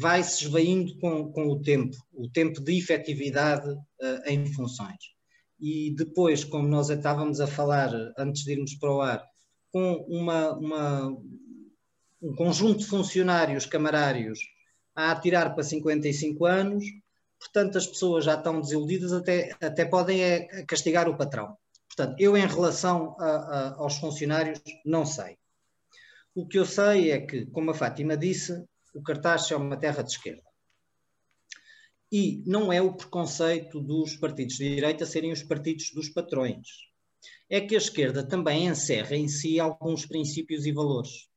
vai 0.00 0.22
se 0.22 0.44
esvaindo 0.44 0.98
com, 0.98 1.30
com 1.30 1.48
o 1.48 1.60
tempo, 1.60 1.96
o 2.12 2.28
tempo 2.28 2.60
de 2.60 2.78
efetividade 2.78 3.68
uh, 3.68 4.22
em 4.26 4.46
funções. 4.52 5.15
E 5.58 5.94
depois, 5.96 6.44
como 6.44 6.68
nós 6.68 6.90
estávamos 6.90 7.40
a 7.40 7.46
falar 7.46 7.90
antes 8.18 8.44
de 8.44 8.52
irmos 8.52 8.74
para 8.74 8.92
o 8.92 9.00
ar, 9.00 9.24
com 9.72 10.04
uma, 10.08 10.52
uma, 10.52 11.08
um 12.22 12.34
conjunto 12.34 12.80
de 12.80 12.86
funcionários 12.86 13.66
camarários 13.66 14.38
a 14.94 15.10
atirar 15.12 15.54
para 15.54 15.62
55 15.62 16.44
anos, 16.44 16.84
portanto 17.38 17.78
as 17.78 17.86
pessoas 17.86 18.24
já 18.24 18.34
estão 18.34 18.60
desiludidas, 18.60 19.12
até, 19.12 19.54
até 19.60 19.84
podem 19.84 20.22
é, 20.22 20.64
castigar 20.64 21.08
o 21.08 21.16
patrão. 21.16 21.56
Portanto, 21.88 22.20
eu 22.20 22.36
em 22.36 22.46
relação 22.46 23.16
a, 23.18 23.26
a, 23.26 23.74
aos 23.76 23.96
funcionários 23.96 24.60
não 24.84 25.06
sei. 25.06 25.38
O 26.34 26.46
que 26.46 26.58
eu 26.58 26.66
sei 26.66 27.10
é 27.10 27.20
que, 27.20 27.46
como 27.46 27.70
a 27.70 27.74
Fátima 27.74 28.16
disse, 28.16 28.62
o 28.94 29.02
cartaz 29.02 29.50
é 29.50 29.56
uma 29.56 29.76
terra 29.76 30.02
de 30.02 30.10
esquerda. 30.10 30.45
E 32.10 32.42
não 32.46 32.72
é 32.72 32.80
o 32.80 32.94
preconceito 32.94 33.80
dos 33.80 34.16
partidos 34.16 34.56
de 34.56 34.74
direita 34.74 35.04
serem 35.04 35.32
os 35.32 35.42
partidos 35.42 35.90
dos 35.92 36.08
patrões 36.08 36.86
é 37.48 37.60
que 37.60 37.74
a 37.74 37.78
esquerda 37.78 38.26
também 38.26 38.66
encerra 38.66 39.16
em 39.16 39.28
si 39.28 39.60
alguns 39.60 40.04
princípios 40.04 40.66
e 40.66 40.72
valores. 40.72 41.28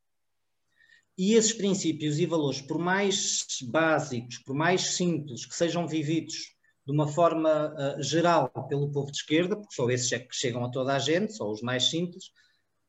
E 1.17 1.33
esses 1.33 1.53
princípios 1.53 2.17
e 2.19 2.25
valores, 2.25 2.61
por 2.61 2.79
mais 2.79 3.45
básicos, 3.63 4.37
por 4.39 4.55
mais 4.55 4.81
simples 4.95 5.45
que 5.45 5.55
sejam 5.55 5.87
vividos 5.87 6.55
de 6.85 6.93
uma 6.93 7.07
forma 7.07 7.73
uh, 7.73 8.01
geral 8.01 8.49
pelo 8.67 8.91
povo 8.91 9.11
de 9.11 9.17
esquerda, 9.17 9.55
porque 9.55 9.75
só 9.75 9.89
esses 9.89 10.11
é 10.11 10.19
que 10.19 10.35
chegam 10.35 10.63
a 10.63 10.71
toda 10.71 10.95
a 10.95 10.99
gente, 10.99 11.33
só 11.33 11.49
os 11.49 11.61
mais 11.61 11.89
simples, 11.89 12.31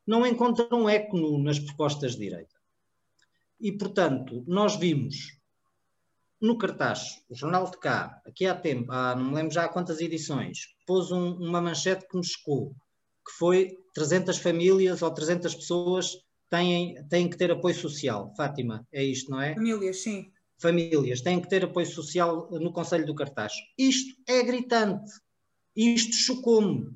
não 0.07 0.25
encontram 0.25 0.89
eco 0.89 1.19
no, 1.19 1.43
nas 1.43 1.59
propostas 1.59 2.13
de 2.13 2.21
direita. 2.21 2.55
E, 3.61 3.73
portanto, 3.73 4.43
nós 4.47 4.77
vimos 4.77 5.39
no 6.41 6.57
cartaz, 6.57 7.23
o 7.29 7.35
Jornal 7.35 7.71
de 7.71 7.79
Cá, 7.79 8.21
aqui 8.27 8.47
há 8.47 8.55
tempo, 8.55 8.91
há, 8.91 9.15
não 9.15 9.27
me 9.27 9.35
lembro 9.35 9.53
já 9.53 9.65
há 9.65 9.69
quantas 9.69 10.01
edições, 10.01 10.75
pôs 10.87 11.11
um, 11.13 11.35
uma 11.35 11.61
manchete 11.61 12.09
que 12.09 12.17
me 12.17 12.25
chocou, 12.25 12.75
que 13.27 13.33
foi 13.33 13.77
300 13.95 14.39
famílias 14.39 15.03
ou 15.03 15.11
300 15.11 15.55
pessoas 15.55 16.17
têm, 16.49 17.03
têm 17.09 17.29
que 17.29 17.37
ter 17.37 17.51
apoio 17.51 17.75
social. 17.75 18.33
Fátima, 18.37 18.87
é 18.93 19.05
isto, 19.05 19.31
não 19.31 19.41
é? 19.41 19.55
Famílias, 19.55 20.03
sim. 20.03 20.33
Famílias 20.59 21.21
têm 21.21 21.41
que 21.41 21.49
ter 21.49 21.65
apoio 21.65 21.87
social 21.87 22.49
no 22.51 22.73
Conselho 22.73 23.07
do 23.07 23.15
Cartaz. 23.15 23.53
Isto 23.79 24.15
é 24.27 24.43
gritante. 24.43 25.11
Isto 25.77 26.15
chocou-me. 26.15 26.91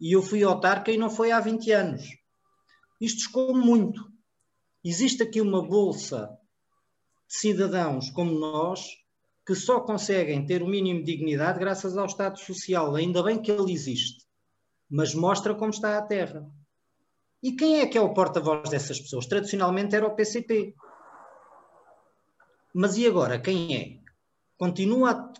E 0.00 0.12
eu 0.12 0.22
fui 0.22 0.42
autarca 0.42 0.90
e 0.90 0.96
não 0.96 1.10
foi 1.10 1.30
há 1.30 1.40
20 1.40 1.72
anos. 1.72 2.04
Isto 3.00 3.22
chocou-me 3.22 3.64
muito. 3.64 4.10
Existe 4.84 5.22
aqui 5.22 5.40
uma 5.40 5.62
bolsa 5.66 6.37
cidadãos 7.28 8.10
como 8.10 8.32
nós 8.32 8.88
que 9.46 9.54
só 9.54 9.80
conseguem 9.80 10.44
ter 10.44 10.62
o 10.62 10.66
mínimo 10.66 11.00
de 11.00 11.06
dignidade 11.06 11.58
graças 11.58 11.96
ao 11.96 12.06
Estado 12.06 12.38
Social. 12.38 12.94
Ainda 12.94 13.22
bem 13.22 13.40
que 13.40 13.50
ele 13.50 13.72
existe, 13.72 14.26
mas 14.90 15.14
mostra 15.14 15.54
como 15.54 15.70
está 15.70 15.96
a 15.96 16.02
Terra. 16.02 16.46
E 17.42 17.52
quem 17.52 17.80
é 17.80 17.86
que 17.86 17.96
é 17.96 18.00
o 18.00 18.12
porta-voz 18.12 18.68
dessas 18.68 18.98
pessoas? 18.98 19.26
Tradicionalmente 19.26 19.94
era 19.94 20.06
o 20.06 20.14
PCP. 20.14 20.74
Mas 22.74 22.96
e 22.96 23.06
agora? 23.06 23.38
Quem 23.38 23.76
é? 23.76 23.98
Continua 24.58 25.12
a, 25.12 25.32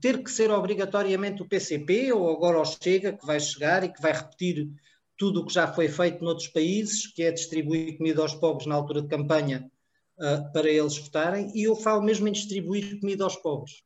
ter 0.00 0.22
que 0.22 0.30
ser 0.30 0.50
obrigatoriamente 0.50 1.40
o 1.40 1.48
PCP 1.48 2.12
ou 2.12 2.30
agora 2.30 2.60
o 2.60 2.64
Chega 2.64 3.12
que 3.12 3.24
vai 3.24 3.38
chegar 3.38 3.84
e 3.84 3.88
que 3.92 4.02
vai 4.02 4.12
repetir 4.12 4.68
tudo 5.16 5.40
o 5.40 5.46
que 5.46 5.54
já 5.54 5.66
foi 5.66 5.88
feito 5.88 6.22
noutros 6.22 6.48
países, 6.48 7.06
que 7.06 7.22
é 7.22 7.30
distribuir 7.30 7.96
comida 7.96 8.20
aos 8.20 8.34
pobres 8.34 8.66
na 8.66 8.74
altura 8.74 9.00
de 9.00 9.08
campanha 9.08 9.70
uh, 10.18 10.52
para 10.52 10.68
eles 10.68 10.98
votarem, 10.98 11.50
e 11.54 11.64
eu 11.64 11.76
falo 11.76 12.02
mesmo 12.02 12.26
em 12.28 12.32
distribuir 12.32 13.00
comida 13.00 13.24
aos 13.24 13.36
pobres, 13.36 13.82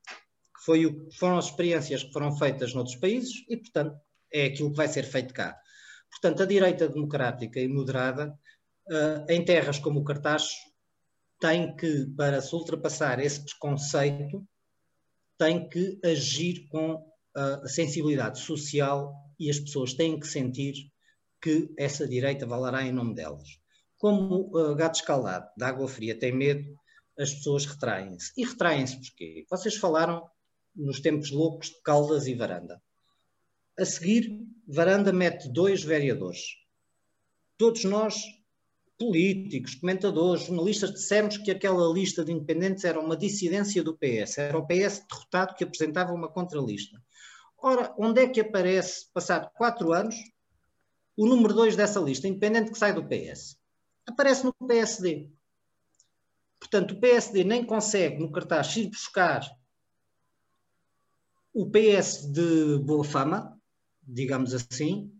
que 0.57 0.64
foi 0.64 0.87
o, 0.87 1.09
foram 1.12 1.38
as 1.38 1.47
experiências 1.47 2.03
que 2.03 2.12
foram 2.12 2.37
feitas 2.37 2.75
noutros 2.75 2.97
países 2.97 3.45
e, 3.49 3.57
portanto, 3.57 3.97
é 4.33 4.47
aquilo 4.47 4.71
que 4.71 4.77
vai 4.77 4.88
ser 4.88 5.05
feito 5.05 5.35
cá. 5.35 5.57
Portanto, 6.11 6.43
a 6.43 6.47
direita 6.47 6.88
democrática 6.88 7.61
e 7.61 7.69
moderada, 7.69 8.37
uh, 8.88 9.31
em 9.31 9.45
terras 9.45 9.79
como 9.79 10.01
o 10.01 10.05
Cartacho, 10.05 10.55
tem 11.40 11.75
que, 11.75 12.07
para 12.16 12.40
se 12.43 12.55
ultrapassar 12.55 13.19
esse 13.19 13.43
preconceito, 13.45 14.47
tem 15.38 15.69
que 15.69 15.99
agir 16.05 16.69
com 16.69 17.03
a 17.35 17.66
sensibilidade 17.66 18.40
social 18.40 19.14
e 19.38 19.49
as 19.49 19.59
pessoas 19.59 19.95
têm 19.95 20.19
que 20.19 20.27
sentir 20.27 20.75
que 21.40 21.73
essa 21.79 22.07
direita 22.07 22.47
valerá 22.47 22.83
em 22.83 22.93
nome 22.93 23.14
delas. 23.14 23.60
Como 24.01 24.51
uh, 24.57 24.75
gato 24.75 24.95
escaldado 24.95 25.51
da 25.59 25.69
água 25.69 25.87
fria 25.87 26.19
tem 26.19 26.33
medo, 26.33 26.75
as 27.19 27.35
pessoas 27.35 27.67
retraem-se. 27.67 28.33
E 28.35 28.47
retraem-se 28.47 28.97
porquê? 28.97 29.45
Vocês 29.51 29.77
falaram 29.77 30.27
nos 30.75 31.01
tempos 31.01 31.31
loucos 31.31 31.69
de 31.69 31.83
Caldas 31.83 32.27
e 32.27 32.35
Varanda. 32.35 32.83
A 33.79 33.85
seguir, 33.85 34.41
Varanda 34.67 35.13
mete 35.13 35.53
dois 35.53 35.85
vereadores. 35.85 36.41
Todos 37.59 37.85
nós, 37.85 38.23
políticos, 38.99 39.75
comentadores, 39.75 40.47
jornalistas, 40.47 40.95
dissemos 40.95 41.37
que 41.37 41.51
aquela 41.51 41.93
lista 41.93 42.25
de 42.25 42.33
independentes 42.33 42.85
era 42.85 42.99
uma 42.99 43.19
dissidência 43.19 43.83
do 43.83 43.99
PS. 43.99 44.39
Era 44.39 44.57
o 44.57 44.67
PS 44.67 45.05
derrotado 45.11 45.55
que 45.55 45.65
apresentava 45.65 46.15
uma 46.15 46.33
contralista. 46.33 46.99
Ora, 47.59 47.95
onde 47.99 48.23
é 48.23 48.29
que 48.29 48.41
aparece, 48.41 49.13
passado 49.13 49.51
quatro 49.59 49.93
anos, 49.93 50.17
o 51.19 51.27
número 51.27 51.53
2 51.53 51.77
dessa 51.77 52.01
lista, 52.01 52.27
independente 52.27 52.73
que 52.73 52.79
sai 52.79 52.95
do 52.95 53.05
PS, 53.05 53.60
aparece 54.11 54.44
no 54.44 54.53
PSD. 54.53 55.31
Portanto, 56.59 56.92
o 56.92 57.01
PSD 57.01 57.44
nem 57.44 57.64
consegue 57.64 58.18
no 58.18 58.31
cartaz 58.31 58.77
ir 58.77 58.88
buscar 58.88 59.42
o 61.53 61.68
PS 61.70 62.31
de 62.31 62.79
boa 62.79 63.03
fama, 63.03 63.61
digamos 64.03 64.55
assim, 64.55 65.12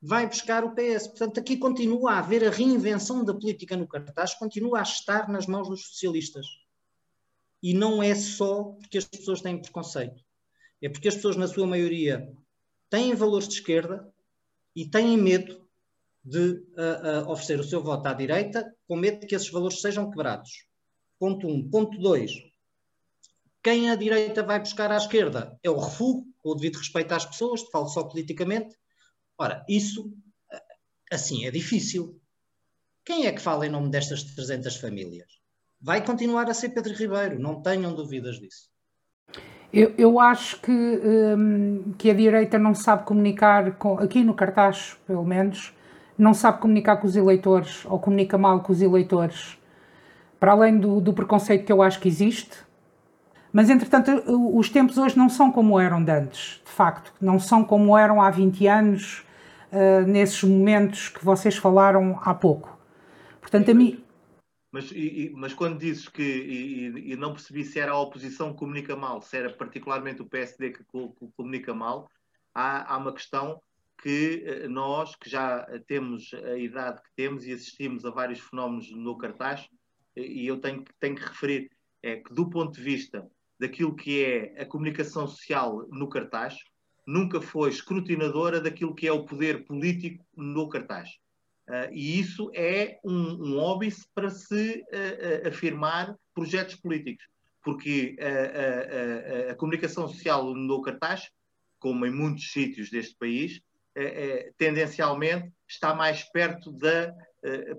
vai 0.00 0.26
buscar 0.26 0.64
o 0.64 0.74
PS. 0.74 1.08
Portanto, 1.08 1.40
aqui 1.40 1.56
continua 1.56 2.12
a 2.12 2.18
haver 2.18 2.46
a 2.46 2.50
reinvenção 2.50 3.24
da 3.24 3.34
política 3.34 3.76
no 3.76 3.88
cartaz, 3.88 4.34
continua 4.34 4.80
a 4.80 4.82
estar 4.82 5.28
nas 5.28 5.46
mãos 5.46 5.68
dos 5.68 5.86
socialistas. 5.86 6.46
E 7.62 7.72
não 7.72 8.02
é 8.02 8.14
só 8.14 8.64
porque 8.64 8.98
as 8.98 9.04
pessoas 9.04 9.40
têm 9.40 9.60
preconceito. 9.60 10.22
É 10.80 10.88
porque 10.88 11.08
as 11.08 11.14
pessoas, 11.14 11.36
na 11.36 11.46
sua 11.46 11.66
maioria, 11.66 12.32
têm 12.90 13.14
valores 13.14 13.48
de 13.48 13.54
esquerda, 13.54 14.12
e 14.74 14.86
têm 14.86 15.16
medo 15.16 15.61
de 16.24 16.38
uh, 16.38 17.26
uh, 17.26 17.30
oferecer 17.30 17.58
o 17.58 17.64
seu 17.64 17.82
voto 17.82 18.06
à 18.06 18.12
direita, 18.12 18.74
com 18.86 18.96
medo 18.96 19.20
de 19.20 19.26
que 19.26 19.34
esses 19.34 19.50
valores 19.50 19.80
sejam 19.80 20.08
quebrados. 20.10 20.66
Ponto 21.18 21.46
1. 21.46 21.50
Um. 21.50 21.70
Ponto 21.70 21.98
2. 21.98 22.30
Quem 23.62 23.90
a 23.90 23.94
direita 23.94 24.42
vai 24.42 24.58
buscar 24.58 24.90
à 24.90 24.96
esquerda 24.96 25.58
é 25.62 25.70
o 25.70 25.78
refúgio, 25.78 26.24
com 26.42 26.50
o 26.50 26.54
devido 26.54 26.78
respeito 26.78 27.12
às 27.12 27.24
pessoas, 27.24 27.62
falo 27.70 27.88
só 27.88 28.04
politicamente. 28.04 28.76
Ora, 29.38 29.64
isso 29.68 30.12
assim 31.10 31.46
é 31.46 31.50
difícil. 31.50 32.20
Quem 33.04 33.26
é 33.26 33.32
que 33.32 33.40
fala 33.40 33.66
em 33.66 33.70
nome 33.70 33.90
destas 33.90 34.22
300 34.22 34.76
famílias? 34.76 35.28
Vai 35.80 36.04
continuar 36.04 36.48
a 36.48 36.54
ser 36.54 36.70
Pedro 36.70 36.94
Ribeiro, 36.94 37.38
não 37.38 37.60
tenham 37.60 37.94
dúvidas 37.94 38.38
disso. 38.38 38.70
Eu, 39.72 39.94
eu 39.96 40.20
acho 40.20 40.60
que, 40.60 40.70
um, 40.70 41.92
que 41.94 42.10
a 42.10 42.14
direita 42.14 42.58
não 42.58 42.74
sabe 42.74 43.04
comunicar, 43.04 43.76
com, 43.78 43.98
aqui 43.98 44.22
no 44.22 44.34
cartaz, 44.34 44.96
pelo 45.06 45.24
menos, 45.24 45.72
não 46.22 46.32
sabe 46.32 46.60
comunicar 46.60 46.98
com 46.98 47.06
os 47.06 47.16
eleitores 47.16 47.84
ou 47.84 47.98
comunica 47.98 48.38
mal 48.38 48.60
com 48.60 48.72
os 48.72 48.80
eleitores, 48.80 49.58
para 50.38 50.52
além 50.52 50.78
do, 50.78 51.00
do 51.00 51.12
preconceito 51.12 51.64
que 51.64 51.72
eu 51.72 51.82
acho 51.82 51.98
que 51.98 52.06
existe. 52.06 52.58
Mas, 53.52 53.68
entretanto, 53.68 54.10
os 54.56 54.70
tempos 54.70 54.96
hoje 54.96 55.18
não 55.18 55.28
são 55.28 55.50
como 55.50 55.78
eram 55.78 56.02
de 56.02 56.12
antes, 56.12 56.62
de 56.64 56.70
facto, 56.70 57.12
não 57.20 57.38
são 57.38 57.64
como 57.64 57.98
eram 57.98 58.22
há 58.22 58.30
20 58.30 58.66
anos, 58.66 59.26
uh, 59.72 60.06
nesses 60.06 60.42
momentos 60.44 61.08
que 61.08 61.24
vocês 61.24 61.56
falaram 61.56 62.18
há 62.22 62.32
pouco. 62.32 62.78
Portanto, 63.40 63.70
a 63.70 63.74
mim, 63.74 64.02
mas, 64.70 64.90
e, 64.90 65.30
mas 65.34 65.52
quando 65.52 65.78
dizes 65.78 66.08
que, 66.08 66.22
e, 66.22 67.12
e, 67.12 67.16
não 67.16 67.32
percebi 67.32 67.62
se 67.62 67.78
era 67.78 67.92
a 67.92 68.00
oposição 68.00 68.52
que 68.52 68.58
comunica 68.58 68.96
mal, 68.96 69.20
se 69.20 69.36
era 69.36 69.52
particularmente 69.52 70.22
o 70.22 70.26
PSD 70.26 70.70
que, 70.70 70.82
comunica 71.36 71.74
mal, 71.74 72.08
há, 72.54 72.94
há 72.94 72.96
uma 72.96 73.12
questão 73.12 73.60
que 74.02 74.42
eh, 74.44 74.68
nós, 74.68 75.14
que 75.14 75.30
já 75.30 75.64
temos 75.86 76.34
a 76.34 76.58
idade 76.58 77.00
que 77.00 77.10
temos 77.14 77.46
e 77.46 77.52
assistimos 77.52 78.04
a 78.04 78.10
vários 78.10 78.40
fenómenos 78.40 78.90
no 78.90 79.16
cartaz, 79.16 79.68
e 80.16 80.46
eu 80.46 80.60
tenho, 80.60 80.84
tenho 81.00 81.14
que 81.14 81.22
referir, 81.22 81.70
é 82.02 82.16
que 82.16 82.34
do 82.34 82.50
ponto 82.50 82.74
de 82.74 82.82
vista 82.82 83.26
daquilo 83.58 83.94
que 83.94 84.24
é 84.24 84.60
a 84.60 84.66
comunicação 84.66 85.26
social 85.26 85.86
no 85.90 86.08
cartaz, 86.08 86.58
nunca 87.06 87.40
foi 87.40 87.70
escrutinadora 87.70 88.60
daquilo 88.60 88.94
que 88.94 89.06
é 89.06 89.12
o 89.12 89.24
poder 89.24 89.64
político 89.64 90.24
no 90.36 90.68
cartaz. 90.68 91.10
Uh, 91.68 91.92
e 91.92 92.18
isso 92.18 92.50
é 92.54 92.98
um, 93.04 93.52
um 93.52 93.58
óbvio 93.58 93.94
para 94.12 94.30
se 94.30 94.80
uh, 94.80 95.44
uh, 95.44 95.48
afirmar 95.48 96.16
projetos 96.34 96.74
políticos, 96.74 97.24
porque 97.62 98.16
a 99.48 99.54
comunicação 99.54 100.08
social 100.08 100.52
no 100.52 100.82
cartaz, 100.82 101.30
como 101.78 102.04
em 102.04 102.10
muitos 102.10 102.50
sítios 102.50 102.90
deste 102.90 103.14
país, 103.14 103.60
tendencialmente 104.56 105.52
está 105.68 105.94
mais 105.94 106.22
perto 106.30 106.72
da 106.72 107.14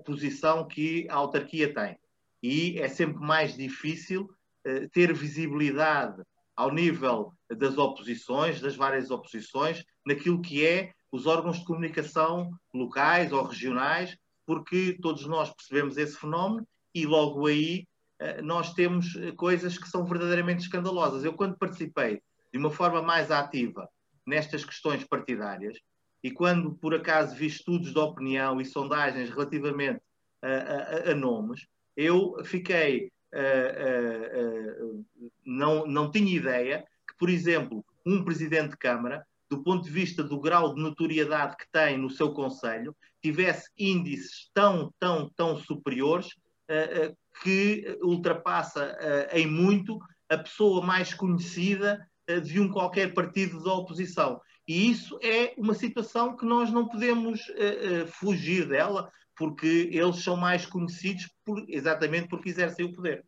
posição 0.04 0.66
que 0.66 1.06
a 1.08 1.14
autarquia 1.14 1.72
tem. 1.72 1.98
E 2.42 2.78
é 2.78 2.88
sempre 2.88 3.20
mais 3.20 3.56
difícil 3.56 4.28
ter 4.92 5.12
visibilidade 5.12 6.22
ao 6.56 6.72
nível 6.72 7.32
das 7.50 7.76
oposições, 7.76 8.60
das 8.60 8.76
várias 8.76 9.10
oposições, 9.10 9.84
naquilo 10.06 10.40
que 10.40 10.64
é 10.64 10.92
os 11.10 11.26
órgãos 11.26 11.58
de 11.58 11.64
comunicação 11.64 12.50
locais 12.72 13.32
ou 13.32 13.42
regionais, 13.44 14.16
porque 14.46 14.98
todos 15.00 15.26
nós 15.26 15.52
percebemos 15.54 15.96
esse 15.96 16.16
fenómeno 16.16 16.66
e 16.94 17.06
logo 17.06 17.46
aí 17.46 17.86
eh, 18.18 18.42
nós 18.42 18.74
temos 18.74 19.16
eh, 19.16 19.32
coisas 19.32 19.78
que 19.78 19.88
são 19.88 20.04
verdadeiramente 20.04 20.62
escandalosas. 20.62 21.24
Eu, 21.24 21.34
quando 21.34 21.56
participei 21.56 22.20
de 22.52 22.58
uma 22.58 22.70
forma 22.70 23.00
mais 23.00 23.30
ativa 23.30 23.88
nestas 24.26 24.64
questões 24.64 25.04
partidárias, 25.04 25.78
e 26.24 26.30
quando 26.30 26.72
por 26.72 26.94
acaso 26.94 27.36
vi 27.36 27.46
estudos 27.46 27.92
de 27.92 27.98
opinião 27.98 28.58
e 28.58 28.64
sondagens 28.64 29.28
relativamente 29.28 30.00
a, 30.40 30.48
a, 30.48 31.10
a 31.10 31.14
nomes, 31.14 31.66
eu 31.94 32.42
fiquei. 32.44 33.12
Uh, 33.34 34.86
uh, 34.86 34.96
uh, 34.96 35.04
não, 35.44 35.86
não 35.86 36.08
tinha 36.10 36.34
ideia 36.34 36.86
que, 37.06 37.16
por 37.18 37.28
exemplo, 37.28 37.84
um 38.06 38.24
presidente 38.24 38.70
de 38.70 38.76
Câmara 38.76 39.26
do 39.50 39.62
ponto 39.62 39.84
de 39.84 39.90
vista 39.90 40.22
do 40.22 40.40
grau 40.40 40.72
de 40.72 40.80
notoriedade 40.80 41.56
que 41.56 41.66
tem 41.70 41.98
no 41.98 42.08
seu 42.08 42.32
Conselho, 42.32 42.96
tivesse 43.20 43.68
índices 43.76 44.48
tão, 44.54 44.92
tão, 44.98 45.28
tão 45.36 45.56
superiores 45.58 46.28
que 47.42 47.98
ultrapassa 48.02 48.96
em 49.32 49.46
muito 49.46 49.98
a 50.28 50.38
pessoa 50.38 50.84
mais 50.84 51.12
conhecida 51.12 52.08
de 52.42 52.58
um 52.58 52.70
qualquer 52.70 53.12
partido 53.12 53.62
da 53.62 53.74
oposição. 53.74 54.40
E 54.66 54.90
isso 54.90 55.18
é 55.22 55.52
uma 55.58 55.74
situação 55.74 56.36
que 56.36 56.46
nós 56.46 56.70
não 56.70 56.88
podemos 56.88 57.40
fugir 58.06 58.66
dela, 58.66 59.10
porque 59.36 59.90
eles 59.92 60.22
são 60.22 60.36
mais 60.36 60.64
conhecidos 60.64 61.28
por, 61.44 61.62
exatamente 61.68 62.28
porque 62.28 62.48
exercem 62.48 62.86
o 62.86 62.92
poder. 62.92 63.24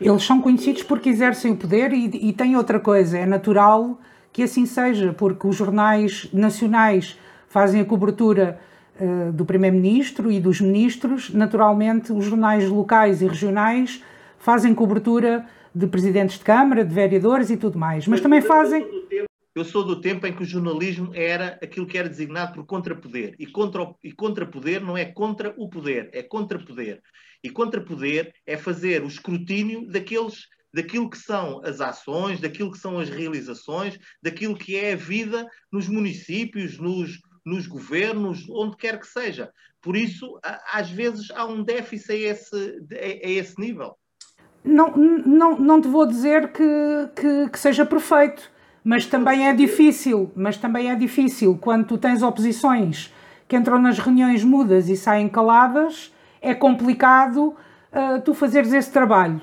Eles 0.00 0.24
são 0.24 0.40
conhecidos 0.40 0.82
porque 0.82 1.08
exercem 1.08 1.52
o 1.52 1.56
poder 1.56 1.92
e, 1.92 2.28
e 2.28 2.32
tem 2.32 2.56
outra 2.56 2.80
coisa, 2.80 3.18
é 3.18 3.26
natural 3.26 4.00
que 4.32 4.42
assim 4.42 4.64
seja, 4.64 5.12
porque 5.12 5.46
os 5.46 5.54
jornais 5.54 6.28
nacionais 6.32 7.18
fazem 7.48 7.82
a 7.82 7.84
cobertura 7.84 8.58
uh, 8.98 9.30
do 9.30 9.44
Primeiro-Ministro 9.44 10.32
e 10.32 10.40
dos 10.40 10.60
ministros, 10.60 11.30
naturalmente 11.30 12.12
os 12.12 12.24
jornais 12.24 12.68
locais 12.68 13.20
e 13.20 13.26
regionais 13.26 14.02
fazem 14.38 14.74
cobertura 14.74 15.46
de 15.74 15.86
presidentes 15.86 16.38
de 16.38 16.44
Câmara, 16.44 16.84
de 16.84 16.94
vereadores 16.94 17.50
e 17.50 17.56
tudo 17.56 17.78
mais, 17.78 18.06
mas 18.08 18.20
também 18.20 18.40
fazem. 18.40 18.86
Eu 19.54 19.66
sou 19.66 19.84
do 19.84 20.00
tempo 20.00 20.26
em 20.26 20.34
que 20.34 20.42
o 20.42 20.46
jornalismo 20.46 21.10
era 21.14 21.58
aquilo 21.62 21.86
que 21.86 21.98
era 21.98 22.08
designado 22.08 22.54
por 22.54 22.64
contrapoder. 22.64 23.34
E, 23.38 23.46
contra, 23.46 23.94
e 24.02 24.10
contrapoder 24.10 24.82
não 24.82 24.96
é 24.96 25.04
contra 25.04 25.54
o 25.58 25.68
poder, 25.68 26.08
é 26.14 26.22
contrapoder. 26.22 27.02
E 27.44 27.50
contrapoder 27.50 28.32
é 28.46 28.56
fazer 28.56 29.04
o 29.04 29.08
escrutínio 29.08 29.86
daqueles, 29.86 30.46
daquilo 30.72 31.10
que 31.10 31.18
são 31.18 31.60
as 31.64 31.82
ações, 31.82 32.40
daquilo 32.40 32.72
que 32.72 32.78
são 32.78 32.98
as 32.98 33.10
realizações, 33.10 33.98
daquilo 34.22 34.56
que 34.56 34.74
é 34.74 34.94
a 34.94 34.96
vida 34.96 35.46
nos 35.70 35.86
municípios, 35.86 36.78
nos, 36.78 37.20
nos 37.44 37.66
governos, 37.66 38.48
onde 38.48 38.78
quer 38.78 38.98
que 38.98 39.06
seja. 39.06 39.52
Por 39.82 39.96
isso, 39.96 40.40
às 40.72 40.88
vezes, 40.88 41.30
há 41.32 41.44
um 41.44 41.62
déficit 41.62 42.12
a 42.12 42.16
esse, 42.16 42.86
a, 42.90 43.28
esse 43.28 43.60
nível. 43.60 43.98
Não, 44.64 44.96
não, 44.96 45.58
não 45.58 45.80
te 45.80 45.88
vou 45.88 46.06
dizer 46.06 46.52
que, 46.52 47.10
que, 47.16 47.50
que 47.50 47.58
seja 47.58 47.84
perfeito 47.84 48.50
mas 48.84 49.06
também 49.06 49.48
é 49.48 49.54
difícil, 49.54 50.30
mas 50.34 50.56
também 50.56 50.90
é 50.90 50.94
difícil 50.94 51.56
quando 51.60 51.86
tu 51.86 51.98
tens 51.98 52.22
oposições 52.22 53.12
que 53.46 53.56
entram 53.56 53.78
nas 53.78 53.98
reuniões 53.98 54.42
mudas 54.42 54.88
e 54.88 54.96
saem 54.96 55.28
caladas, 55.28 56.12
é 56.40 56.54
complicado 56.54 57.48
uh, 57.48 58.20
tu 58.24 58.34
fazeres 58.34 58.72
esse 58.72 58.90
trabalho. 58.90 59.40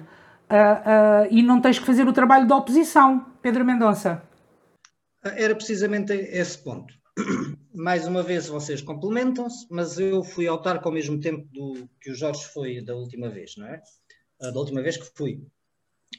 Uh, 0.49 1.27
uh, 1.27 1.27
e 1.29 1.43
não 1.43 1.61
tens 1.61 1.77
que 1.77 1.85
fazer 1.85 2.07
o 2.07 2.13
trabalho 2.13 2.47
da 2.47 2.55
oposição, 2.55 3.23
Pedro 3.41 3.63
Mendonça. 3.63 4.23
Era 5.23 5.53
precisamente 5.53 6.11
esse 6.11 6.57
ponto. 6.57 6.91
Mais 7.75 8.07
uma 8.07 8.23
vez 8.23 8.47
vocês 8.47 8.81
complementam-se, 8.81 9.67
mas 9.69 9.99
eu 9.99 10.23
fui 10.23 10.47
autarca 10.47 10.89
ao 10.89 10.93
mesmo 10.93 11.19
tempo 11.19 11.47
do 11.51 11.87
que 12.01 12.09
o 12.09 12.15
Jorge 12.15 12.45
foi 12.45 12.83
da 12.83 12.95
última 12.95 13.29
vez, 13.29 13.55
não 13.57 13.67
é? 13.67 13.79
da 14.39 14.57
última 14.57 14.81
vez 14.81 14.97
que 14.97 15.05
fui. 15.15 15.43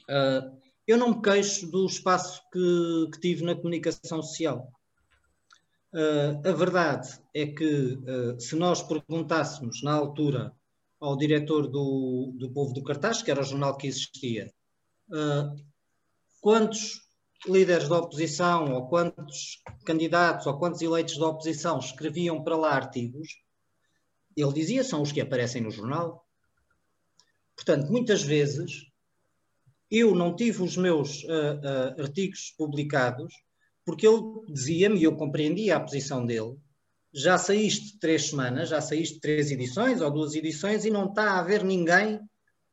Uh, 0.09 0.55
eu 0.91 0.97
não 0.97 1.11
me 1.11 1.21
queixo 1.21 1.67
do 1.67 1.85
espaço 1.85 2.41
que, 2.51 3.09
que 3.13 3.19
tive 3.19 3.43
na 3.43 3.55
comunicação 3.55 4.21
social. 4.21 4.69
Uh, 5.93 6.47
a 6.47 6.51
verdade 6.51 7.09
é 7.33 7.45
que, 7.45 7.93
uh, 7.93 8.39
se 8.39 8.55
nós 8.55 8.81
perguntássemos 8.81 9.81
na 9.83 9.93
altura 9.93 10.53
ao 10.99 11.17
diretor 11.17 11.67
do, 11.67 12.33
do 12.37 12.51
Povo 12.51 12.73
do 12.73 12.83
Cartaz, 12.83 13.21
que 13.21 13.31
era 13.31 13.41
o 13.41 13.45
jornal 13.45 13.77
que 13.77 13.87
existia, 13.87 14.53
uh, 15.09 15.55
quantos 16.41 17.01
líderes 17.47 17.87
da 17.87 17.97
oposição, 17.97 18.73
ou 18.73 18.87
quantos 18.87 19.61
candidatos, 19.85 20.45
ou 20.45 20.59
quantos 20.59 20.81
eleitos 20.81 21.17
da 21.17 21.27
oposição 21.27 21.79
escreviam 21.79 22.43
para 22.43 22.57
lá 22.57 22.73
artigos, 22.73 23.29
ele 24.35 24.53
dizia 24.53 24.83
são 24.83 25.01
os 25.01 25.11
que 25.11 25.21
aparecem 25.21 25.61
no 25.61 25.71
jornal. 25.71 26.25
Portanto, 27.55 27.89
muitas 27.91 28.21
vezes 28.23 28.90
eu 29.91 30.15
não 30.15 30.35
tive 30.35 30.63
os 30.63 30.77
meus 30.77 31.23
uh, 31.23 31.27
uh, 31.27 32.01
artigos 32.01 32.53
publicados 32.57 33.33
porque 33.85 34.07
ele 34.07 34.21
dizia-me, 34.47 34.99
e 34.99 35.03
eu 35.03 35.15
compreendia 35.15 35.75
a 35.75 35.79
posição 35.79 36.25
dele, 36.25 36.55
já 37.13 37.37
saíste 37.37 37.99
três 37.99 38.29
semanas, 38.29 38.69
já 38.69 38.79
saíste 38.79 39.19
três 39.19 39.51
edições 39.51 40.01
ou 40.01 40.11
duas 40.11 40.33
edições 40.33 40.85
e 40.85 40.91
não 40.91 41.09
está 41.09 41.31
a 41.31 41.39
haver 41.39 41.63
ninguém 41.63 42.19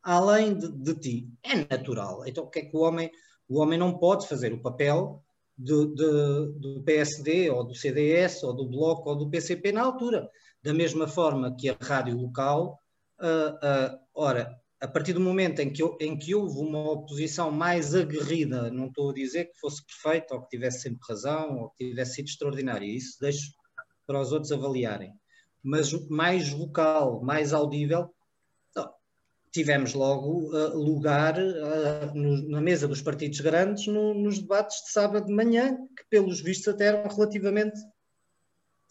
além 0.03 0.57
de, 0.57 0.71
de 0.71 0.95
ti. 0.95 1.29
É 1.43 1.57
natural. 1.57 2.25
Então 2.27 2.45
o 2.45 2.49
que 2.49 2.61
é 2.61 2.65
que 2.65 2.77
o 2.77 2.81
homem... 2.81 3.11
O 3.51 3.61
homem 3.61 3.79
não 3.79 3.99
pode 3.99 4.29
fazer 4.29 4.53
o 4.53 4.61
papel 4.61 5.25
de, 5.57 5.87
de, 5.95 6.53
do 6.59 6.83
PSD 6.85 7.49
ou 7.49 7.65
do 7.65 7.75
CDS 7.75 8.43
ou 8.43 8.55
do 8.55 8.69
Bloco 8.69 9.09
ou 9.09 9.17
do 9.17 9.31
PCP 9.31 9.73
na 9.73 9.83
altura. 9.83 10.29
Da 10.63 10.75
mesma 10.75 11.09
forma 11.09 11.57
que 11.57 11.71
a 11.71 11.77
rádio 11.81 12.15
local, 12.15 12.79
uh, 13.19 13.99
ora, 14.15 14.55
a 14.81 14.87
partir 14.87 15.13
do 15.13 15.21
momento 15.21 15.61
em 15.61 15.73
que, 15.73 15.83
em 16.01 16.17
que 16.17 16.35
houve 16.35 16.59
uma 16.59 16.93
oposição 16.93 17.51
mais 17.51 17.95
aguerrida, 17.95 18.71
não 18.71 18.87
estou 18.87 19.11
a 19.11 19.15
dizer 19.15 19.47
que 19.47 19.59
fosse 19.59 19.85
perfeita 19.85 20.35
ou 20.35 20.43
que 20.43 20.51
tivesse 20.51 20.83
sempre 20.83 21.01
razão 21.09 21.59
ou 21.59 21.71
que 21.71 21.89
tivesse 21.89 22.15
sido 22.15 22.29
extraordinária, 22.29 22.87
isso 22.87 23.19
deixo 23.21 23.51
para 24.07 24.21
os 24.21 24.33
outros 24.33 24.53
avaliarem, 24.53 25.13
mas 25.63 25.93
mais 26.09 26.51
vocal, 26.51 27.21
mais 27.23 27.53
audível, 27.53 28.15
tivemos 29.53 29.95
logo 29.95 30.55
uh, 30.55 30.77
lugar 30.77 31.37
uh, 31.39 32.15
no, 32.15 32.49
na 32.49 32.61
mesa 32.61 32.87
dos 32.87 33.03
partidos 33.03 33.41
grandes 33.41 33.87
no, 33.87 34.15
nos 34.15 34.39
debates 34.39 34.85
de 34.85 34.93
sábado 34.93 35.27
de 35.27 35.33
manhã, 35.33 35.77
que 35.97 36.05
pelos 36.09 36.41
vistos 36.41 36.69
até 36.69 36.87
eram 36.87 37.09
relativamente 37.09 37.79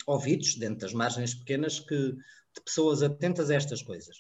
ouvidos, 0.06 0.56
dentro 0.56 0.80
das 0.80 0.94
margens 0.94 1.34
pequenas 1.34 1.80
que, 1.80 1.96
de 1.96 2.62
pessoas 2.64 3.04
atentas 3.04 3.50
a 3.50 3.56
estas 3.56 3.82
coisas. 3.82 4.18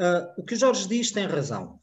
Uh, 0.00 0.32
o 0.40 0.42
que 0.42 0.54
o 0.54 0.56
Jorge 0.56 0.88
diz 0.88 1.12
tem 1.12 1.26
razão, 1.26 1.78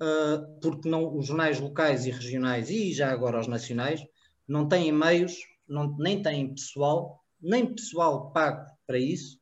uh, 0.00 0.60
porque 0.60 0.88
não, 0.88 1.16
os 1.16 1.26
jornais 1.26 1.58
locais 1.58 2.06
e 2.06 2.10
regionais, 2.12 2.70
e 2.70 2.92
já 2.92 3.10
agora 3.10 3.40
os 3.40 3.48
nacionais, 3.48 4.06
não 4.46 4.68
têm 4.68 4.92
meios, 4.92 5.36
não, 5.66 5.96
nem 5.96 6.22
têm 6.22 6.54
pessoal, 6.54 7.24
nem 7.40 7.74
pessoal 7.74 8.30
pago 8.30 8.70
para 8.86 9.00
isso, 9.00 9.40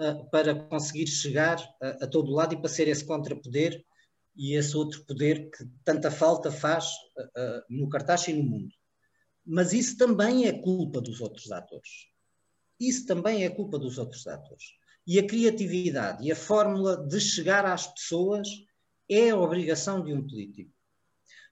uh, 0.00 0.30
para 0.30 0.54
conseguir 0.54 1.06
chegar 1.06 1.58
a, 1.82 2.04
a 2.04 2.06
todo 2.06 2.32
lado 2.32 2.54
e 2.54 2.56
para 2.56 2.70
ser 2.70 2.88
esse 2.88 3.04
contrapoder 3.04 3.84
e 4.34 4.54
esse 4.56 4.74
outro 4.74 5.04
poder 5.04 5.50
que 5.50 5.62
tanta 5.84 6.10
falta 6.10 6.50
faz 6.50 6.90
no 7.68 7.86
cartaz 7.90 8.28
e 8.28 8.32
no 8.32 8.42
mundo. 8.42 8.72
Mas 9.44 9.74
isso 9.74 9.98
também 9.98 10.46
é 10.46 10.52
culpa 10.54 11.02
dos 11.02 11.20
outros 11.20 11.52
atores. 11.52 12.06
Isso 12.80 13.04
também 13.04 13.44
é 13.44 13.50
culpa 13.50 13.78
dos 13.78 13.98
outros 13.98 14.26
atores. 14.26 14.64
E 15.06 15.18
a 15.18 15.26
criatividade 15.26 16.24
e 16.24 16.30
a 16.30 16.36
fórmula 16.36 16.96
de 16.96 17.20
chegar 17.20 17.66
às 17.66 17.86
pessoas 17.86 18.48
é 19.08 19.30
a 19.30 19.36
obrigação 19.36 20.02
de 20.02 20.12
um 20.12 20.26
político. 20.26 20.70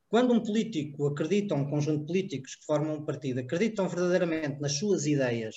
Quando 0.08 0.32
um 0.32 0.40
político 0.40 1.06
acredita, 1.06 1.54
um 1.54 1.68
conjunto 1.68 2.00
de 2.00 2.06
políticos 2.06 2.56
que 2.56 2.64
formam 2.64 2.96
um 2.96 3.04
partido, 3.04 3.40
acreditam 3.40 3.88
verdadeiramente 3.88 4.60
nas 4.60 4.72
suas 4.72 5.06
ideias 5.06 5.56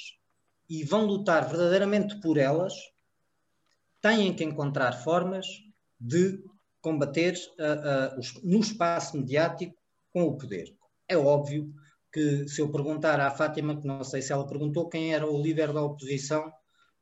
e 0.70 0.84
vão 0.84 1.06
lutar 1.06 1.48
verdadeiramente 1.48 2.20
por 2.20 2.38
elas, 2.38 2.74
têm 4.02 4.34
que 4.34 4.44
encontrar 4.44 4.92
formas 4.92 5.46
de 6.00 6.44
combater 6.82 7.36
uh, 7.58 8.20
uh, 8.20 8.22
no 8.44 8.60
espaço 8.60 9.18
mediático 9.18 9.76
com 10.12 10.24
o 10.24 10.38
poder. 10.38 10.76
É 11.08 11.18
óbvio 11.18 11.74
que 12.12 12.48
se 12.48 12.62
eu 12.62 12.72
perguntar 12.72 13.20
à 13.20 13.32
Fátima, 13.32 13.80
que 13.80 13.88
não 13.88 14.04
sei 14.04 14.22
se 14.22 14.32
ela 14.32 14.46
perguntou 14.46 14.90
quem 14.90 15.14
era 15.16 15.26
o 15.26 15.42
líder 15.42 15.74
da 15.74 15.82
oposição 15.82 16.52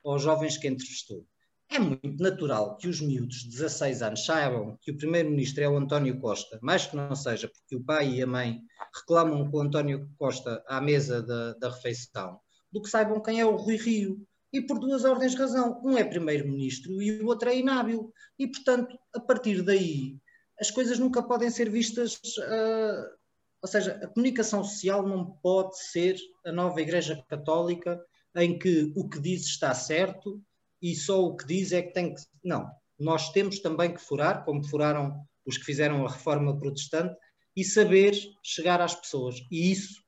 aos 0.03 0.21
jovens 0.21 0.57
que 0.57 0.67
entrevistou. 0.67 1.25
É 1.69 1.79
muito 1.79 2.21
natural 2.21 2.75
que 2.75 2.89
os 2.89 2.99
miúdos 2.99 3.43
de 3.43 3.49
16 3.51 4.01
anos 4.01 4.25
saibam 4.25 4.77
que 4.81 4.91
o 4.91 4.97
primeiro-ministro 4.97 5.63
é 5.63 5.69
o 5.69 5.77
António 5.77 6.19
Costa, 6.19 6.59
mais 6.61 6.85
que 6.85 6.97
não 6.97 7.15
seja 7.15 7.47
porque 7.47 7.77
o 7.77 7.83
pai 7.83 8.15
e 8.15 8.21
a 8.21 8.27
mãe 8.27 8.59
reclamam 8.93 9.49
com 9.49 9.57
o 9.57 9.61
António 9.61 10.09
Costa 10.17 10.61
à 10.67 10.81
mesa 10.81 11.23
da, 11.23 11.53
da 11.53 11.69
refeição, 11.69 12.37
do 12.69 12.81
que 12.81 12.89
saibam 12.89 13.21
quem 13.21 13.39
é 13.39 13.45
o 13.45 13.55
Rui 13.55 13.77
Rio. 13.77 14.21
E 14.51 14.61
por 14.61 14.79
duas 14.79 15.05
ordens 15.05 15.31
de 15.31 15.37
razão. 15.37 15.81
Um 15.81 15.97
é 15.97 16.03
primeiro-ministro 16.03 17.01
e 17.01 17.21
o 17.21 17.27
outro 17.27 17.47
é 17.47 17.57
inábil. 17.57 18.11
E, 18.37 18.45
portanto, 18.47 18.99
a 19.15 19.19
partir 19.21 19.61
daí, 19.61 20.17
as 20.59 20.69
coisas 20.69 20.99
nunca 20.99 21.23
podem 21.23 21.49
ser 21.49 21.69
vistas. 21.69 22.15
Uh, 22.15 23.15
ou 23.61 23.69
seja, 23.69 23.97
a 24.03 24.07
comunicação 24.07 24.61
social 24.61 25.07
não 25.07 25.25
pode 25.41 25.81
ser 25.81 26.17
a 26.45 26.51
nova 26.51 26.81
Igreja 26.81 27.23
Católica 27.29 27.97
em 28.35 28.57
que 28.57 28.91
o 28.95 29.07
que 29.09 29.19
diz 29.19 29.43
está 29.43 29.73
certo 29.73 30.41
e 30.81 30.95
só 30.95 31.23
o 31.23 31.35
que 31.35 31.45
diz 31.45 31.71
é 31.71 31.81
que 31.81 31.93
tem 31.93 32.13
que. 32.13 32.21
Não, 32.43 32.69
nós 32.99 33.31
temos 33.31 33.59
também 33.59 33.93
que 33.93 34.01
furar, 34.01 34.43
como 34.45 34.63
furaram 34.63 35.21
os 35.45 35.57
que 35.57 35.65
fizeram 35.65 36.05
a 36.05 36.09
reforma 36.09 36.57
protestante, 36.57 37.15
e 37.55 37.63
saber 37.63 38.13
chegar 38.43 38.81
às 38.81 38.95
pessoas. 38.95 39.35
E 39.51 39.71
isso, 39.71 40.01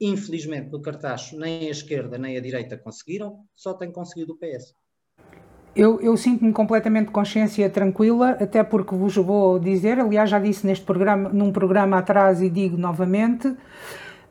infelizmente, 0.00 0.70
no 0.70 0.82
cartaz, 0.82 1.32
nem 1.32 1.68
a 1.68 1.70
esquerda 1.70 2.18
nem 2.18 2.36
a 2.36 2.40
direita 2.40 2.76
conseguiram, 2.76 3.44
só 3.54 3.74
tem 3.74 3.90
conseguido 3.90 4.34
o 4.34 4.36
PS. 4.36 4.74
Eu, 5.74 6.00
eu 6.00 6.16
sinto-me 6.16 6.52
completamente 6.52 7.10
consciência 7.10 7.70
tranquila, 7.70 8.30
até 8.30 8.64
porque 8.64 8.94
vos 8.94 9.14
vou 9.14 9.58
dizer, 9.58 10.00
aliás, 10.00 10.28
já 10.28 10.38
disse 10.38 10.66
neste 10.66 10.84
programa, 10.84 11.28
num 11.28 11.52
programa 11.52 11.98
atrás 11.98 12.42
e 12.42 12.50
digo 12.50 12.76
novamente. 12.76 13.54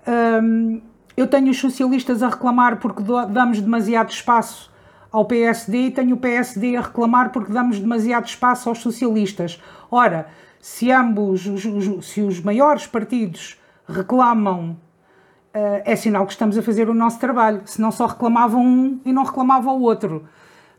Hum, 0.06 0.82
eu 1.18 1.26
tenho 1.26 1.50
os 1.50 1.60
socialistas 1.60 2.22
a 2.22 2.30
reclamar 2.30 2.78
porque 2.78 3.02
damos 3.02 3.60
demasiado 3.60 4.12
espaço 4.12 4.72
ao 5.12 5.26
PSD 5.26 5.88
e 5.88 5.92
tenho 5.92 6.16
o 6.16 6.20
PSD 6.20 6.78
a 6.78 6.82
reclamar 6.82 7.32
porque 7.32 7.52
damos 7.52 7.80
demasiado 7.80 8.28
espaço 8.28 8.70
aos 8.70 8.78
socialistas. 8.78 9.60
Ora, 9.90 10.28
se 10.60 10.92
ambos, 10.92 11.50
se 12.04 12.22
os 12.22 12.40
maiores 12.40 12.86
partidos 12.86 13.60
reclamam, 13.88 14.78
eh, 15.52 15.82
é 15.86 15.96
sinal 15.96 16.24
que 16.28 16.34
estamos 16.34 16.56
a 16.56 16.62
fazer 16.62 16.88
o 16.88 16.94
nosso 16.94 17.20
trabalho. 17.20 17.64
Se 17.66 17.82
não 17.82 17.92
só 17.92 18.06
reclamavam 18.06 18.64
um 18.64 19.00
e 19.04 19.12
não 19.12 19.24
reclamavam 19.24 19.76
o 19.76 19.82
outro. 19.82 20.28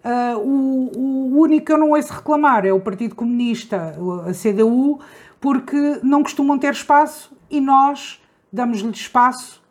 Eh, 0.05 0.37
o, 0.37 0.91
o 0.95 1.41
único 1.41 1.67
que 1.67 1.73
eu 1.73 1.79
não 1.79 1.91
ouço 1.91 2.13
reclamar 2.13 2.65
é 2.65 2.73
o 2.73 2.79
Partido 2.79 3.17
Comunista, 3.17 3.97
a 4.25 4.33
CDU, 4.33 5.01
porque 5.41 5.99
não 6.05 6.23
costumam 6.23 6.57
ter 6.59 6.73
espaço 6.73 7.37
e 7.51 7.61
nós 7.61 8.23
damos-lhe 8.53 8.93
espaço 8.93 9.67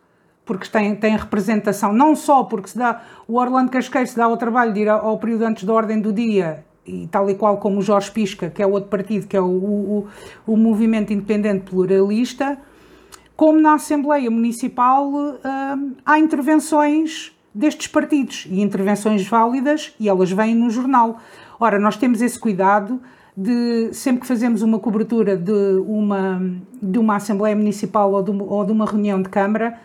porque 0.48 0.66
tem, 0.66 0.96
tem 0.96 1.14
representação, 1.14 1.92
não 1.92 2.16
só 2.16 2.42
porque 2.42 2.70
se 2.70 2.78
dá, 2.78 3.02
o 3.28 3.38
Orlando 3.38 3.70
Casqueiro 3.70 4.08
se 4.08 4.16
dá 4.16 4.26
o 4.26 4.36
trabalho 4.38 4.72
de 4.72 4.80
ir 4.80 4.88
ao, 4.88 5.06
ao 5.06 5.18
período 5.18 5.44
antes 5.44 5.64
da 5.64 5.74
ordem 5.74 6.00
do 6.00 6.10
dia, 6.10 6.64
e 6.86 7.06
tal 7.06 7.28
e 7.28 7.34
qual 7.34 7.58
como 7.58 7.80
o 7.80 7.82
Jorge 7.82 8.10
Pisca, 8.10 8.48
que 8.48 8.62
é 8.62 8.66
outro 8.66 8.88
partido, 8.88 9.26
que 9.26 9.36
é 9.36 9.40
o, 9.42 9.44
o, 9.44 10.06
o 10.46 10.56
Movimento 10.56 11.12
Independente 11.12 11.70
Pluralista, 11.70 12.58
como 13.36 13.60
na 13.60 13.74
Assembleia 13.74 14.30
Municipal 14.30 15.12
hum, 15.12 15.92
há 16.04 16.18
intervenções 16.18 17.30
destes 17.54 17.86
partidos, 17.86 18.46
e 18.50 18.62
intervenções 18.62 19.28
válidas, 19.28 19.94
e 20.00 20.08
elas 20.08 20.32
vêm 20.32 20.54
no 20.54 20.70
jornal. 20.70 21.18
Ora, 21.60 21.78
nós 21.78 21.98
temos 21.98 22.22
esse 22.22 22.40
cuidado 22.40 22.98
de, 23.36 23.92
sempre 23.92 24.22
que 24.22 24.26
fazemos 24.26 24.62
uma 24.62 24.78
cobertura 24.78 25.36
de 25.36 25.52
uma, 25.86 26.40
de 26.82 26.98
uma 26.98 27.16
Assembleia 27.16 27.54
Municipal 27.54 28.10
ou 28.12 28.22
de, 28.22 28.30
ou 28.30 28.64
de 28.64 28.72
uma 28.72 28.86
reunião 28.86 29.20
de 29.20 29.28
Câmara, 29.28 29.78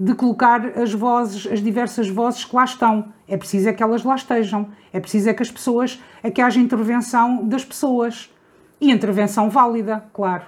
de 0.00 0.14
colocar 0.14 0.78
as 0.78 0.94
vozes, 0.94 1.46
as 1.46 1.60
diversas 1.62 2.08
vozes 2.08 2.42
que 2.42 2.56
lá 2.56 2.64
estão. 2.64 3.12
É 3.28 3.36
preciso 3.36 3.68
é 3.68 3.72
que 3.74 3.82
elas 3.82 4.02
lá 4.02 4.14
estejam. 4.14 4.72
É 4.94 4.98
preciso 4.98 5.28
é 5.28 5.34
que 5.34 5.42
as 5.42 5.50
pessoas, 5.50 6.02
é 6.22 6.30
que 6.30 6.40
haja 6.40 6.58
intervenção 6.58 7.46
das 7.46 7.66
pessoas. 7.66 8.32
E 8.80 8.90
intervenção 8.90 9.50
válida, 9.50 10.02
claro. 10.14 10.46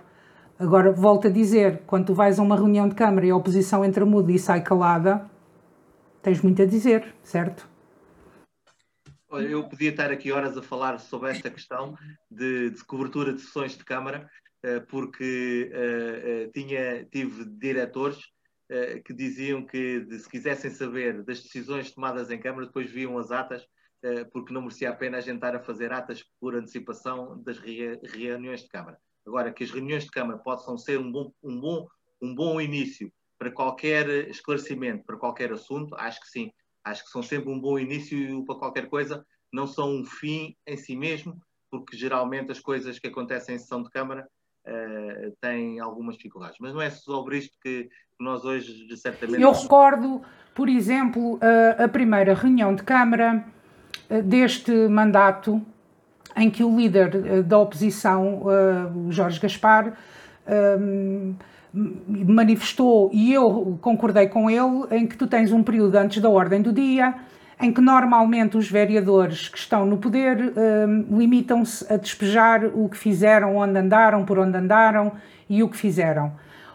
Agora, 0.59 0.91
volto 0.91 1.29
a 1.29 1.31
dizer, 1.31 1.83
quando 1.87 2.07
tu 2.07 2.15
vais 2.15 2.39
a 2.39 2.43
uma 2.43 2.57
reunião 2.57 2.89
de 2.89 2.95
Câmara 2.95 3.27
e 3.27 3.31
a 3.31 3.37
oposição 3.37 3.85
entra 3.85 4.07
muda 4.07 4.33
e 4.33 4.39
sai 4.39 4.63
calada, 4.63 5.29
tens 6.23 6.41
muito 6.41 6.63
a 6.63 6.65
dizer, 6.65 7.15
certo? 7.23 7.69
Olha, 9.29 9.49
eu 9.49 9.65
podia 9.65 9.91
estar 9.91 10.11
aqui 10.11 10.33
horas 10.33 10.57
a 10.57 10.63
falar 10.63 10.99
sobre 10.99 11.31
esta 11.31 11.51
questão 11.51 11.95
de, 12.31 12.71
de 12.71 12.85
cobertura 12.85 13.35
de 13.35 13.41
sessões 13.43 13.77
de 13.77 13.85
Câmara, 13.85 14.31
eh, 14.63 14.81
porque 14.81 15.71
uh, 15.75 16.49
uh, 16.49 16.53
tinha, 16.53 17.05
tive 17.05 17.45
diretores 17.45 18.19
eh, 18.69 19.01
que 19.01 19.13
diziam 19.13 19.67
que 19.67 20.01
de, 20.01 20.19
se 20.19 20.29
quisessem 20.29 20.71
saber 20.71 21.23
das 21.23 21.43
decisões 21.43 21.91
tomadas 21.91 22.31
em 22.31 22.41
Câmara, 22.41 22.67
depois 22.67 22.91
viam 22.91 23.19
as 23.19 23.31
atas, 23.31 23.63
uh, 23.63 24.31
porque 24.33 24.53
não 24.53 24.63
merecia 24.63 24.91
a 24.91 24.95
pena 24.95 25.19
a 25.19 25.21
gente 25.21 25.37
estar 25.37 25.55
a 25.55 25.61
fazer 25.61 25.93
atas 25.93 26.25
por 26.41 26.55
antecipação 26.55 27.43
das 27.43 27.59
re, 27.59 27.99
reuniões 28.15 28.63
de 28.63 28.69
Câmara. 28.69 28.99
Agora, 29.27 29.53
que 29.53 29.65
as 29.65 29.71
reuniões 29.71 30.05
de 30.05 30.11
Câmara 30.11 30.39
possam 30.39 30.79
ser 30.79 30.99
um 30.99 31.11
bom, 31.11 31.33
um 31.43 31.61
bom, 31.61 31.87
um 32.21 32.35
bom 32.35 32.61
início 32.61 33.13
para 33.39 33.51
qualquer 33.51 34.09
esclarecimento, 34.29 35.05
para 35.05 35.17
qualquer 35.17 35.53
assunto, 35.53 35.95
acho 35.97 36.21
que 36.21 36.29
sim. 36.29 36.53
Acho 36.85 37.05
que 37.05 37.11
são 37.11 37.23
sempre 37.23 37.51
um 37.51 37.61
bom 37.61 37.79
início 37.79 38.45
para 38.45 38.57
qualquer 38.57 38.89
coisa, 38.89 39.25
não 39.53 39.67
são 39.67 39.91
um 39.91 40.05
fim 40.05 40.57
em 40.67 40.77
si 40.77 40.97
mesmo, 40.97 41.41
porque 41.71 41.97
geralmente 41.97 42.53
as 42.53 42.61
coisas 42.61 42.99
que 42.99 43.09
acontecem 43.09 43.55
em 43.55 43.59
sessão 43.59 43.83
de 43.83 43.91
Câmara 43.91 44.29
uh, 44.67 45.33
têm 45.41 45.81
algumas 45.81 46.17
dificuldades. 46.17 46.57
Mas 46.61 46.73
não 46.73 46.81
é 46.81 46.91
sobre 46.91 47.39
isto 47.39 47.57
que 47.63 47.89
nós 48.19 48.45
hoje 48.45 48.87
certamente. 48.97 49.41
Eu 49.41 49.53
recordo, 49.53 50.23
por 50.55 50.69
exemplo, 50.69 51.39
a, 51.41 51.85
a 51.85 51.89
primeira 51.89 52.35
reunião 52.35 52.75
de 52.75 52.83
Câmara 52.83 53.45
uh, 54.11 54.23
deste 54.23 54.71
mandato, 54.89 55.61
em 56.37 56.51
que 56.51 56.65
o 56.65 56.75
líder 56.75 57.43
da 57.43 57.59
oposição, 57.59 58.45
Jorge 59.11 59.39
Gaspar, 59.39 59.99
manifestou, 61.75 63.11
e 63.13 63.35
eu 63.35 63.79
concordei 63.83 64.29
com 64.29 64.49
ele, 64.49 64.87
em 64.93 65.07
que 65.07 65.15
tu 65.15 65.27
tens 65.27 65.53
um 65.53 65.63
período 65.63 65.95
antes 65.97 66.23
da 66.23 66.31
ordem 66.31 66.63
do 66.63 66.73
dia 66.73 67.15
em 67.63 67.73
que 67.73 67.81
normalmente 67.81 68.57
os 68.57 68.69
vereadores 68.69 69.49
que 69.49 69.57
estão 69.57 69.87
no 69.87 69.97
poder 69.97 70.53
um, 70.57 71.17
limitam-se 71.17 71.91
a 71.91 71.97
despejar 71.97 72.65
o 72.67 72.89
que 72.89 72.97
fizeram, 72.99 73.57
onde 73.57 73.79
andaram, 73.79 74.25
por 74.25 74.37
onde 74.41 74.59
andaram 74.59 75.13
e 75.49 75.63
o 75.63 75.69
que 75.69 75.77
fizeram. 75.77 76.33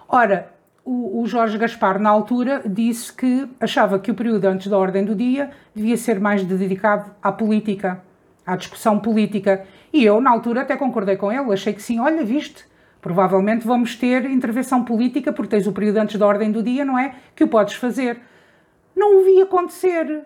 Ora, 0.07 0.49
o, 0.85 1.21
o 1.21 1.27
Jorge 1.27 1.57
Gaspar, 1.57 1.99
na 1.99 2.09
altura, 2.09 2.61
disse 2.65 3.11
que 3.11 3.45
achava 3.59 3.99
que 3.99 4.09
o 4.09 4.15
período 4.15 4.45
antes 4.45 4.67
da 4.67 4.77
ordem 4.77 5.03
do 5.03 5.13
dia 5.13 5.51
devia 5.75 5.97
ser 5.97 6.21
mais 6.21 6.41
dedicado 6.45 7.11
à 7.21 7.33
política, 7.33 8.01
à 8.45 8.55
discussão 8.55 8.97
política. 8.97 9.65
E 9.91 10.05
eu, 10.05 10.21
na 10.21 10.31
altura, 10.31 10.61
até 10.61 10.77
concordei 10.77 11.17
com 11.17 11.29
ele, 11.29 11.51
achei 11.51 11.73
que 11.73 11.81
sim, 11.81 11.99
olha, 11.99 12.23
viste, 12.23 12.63
provavelmente 13.01 13.67
vamos 13.67 13.97
ter 13.97 14.23
intervenção 14.23 14.85
política, 14.85 15.33
porque 15.33 15.49
tens 15.49 15.67
o 15.67 15.73
período 15.73 15.97
antes 15.97 16.17
da 16.17 16.25
ordem 16.25 16.49
do 16.49 16.63
dia, 16.63 16.85
não 16.85 16.97
é? 16.97 17.15
Que 17.35 17.43
o 17.43 17.47
podes 17.49 17.73
fazer. 17.73 18.21
Não 18.95 19.19
o 19.19 19.25
vi 19.25 19.41
acontecer 19.41 20.25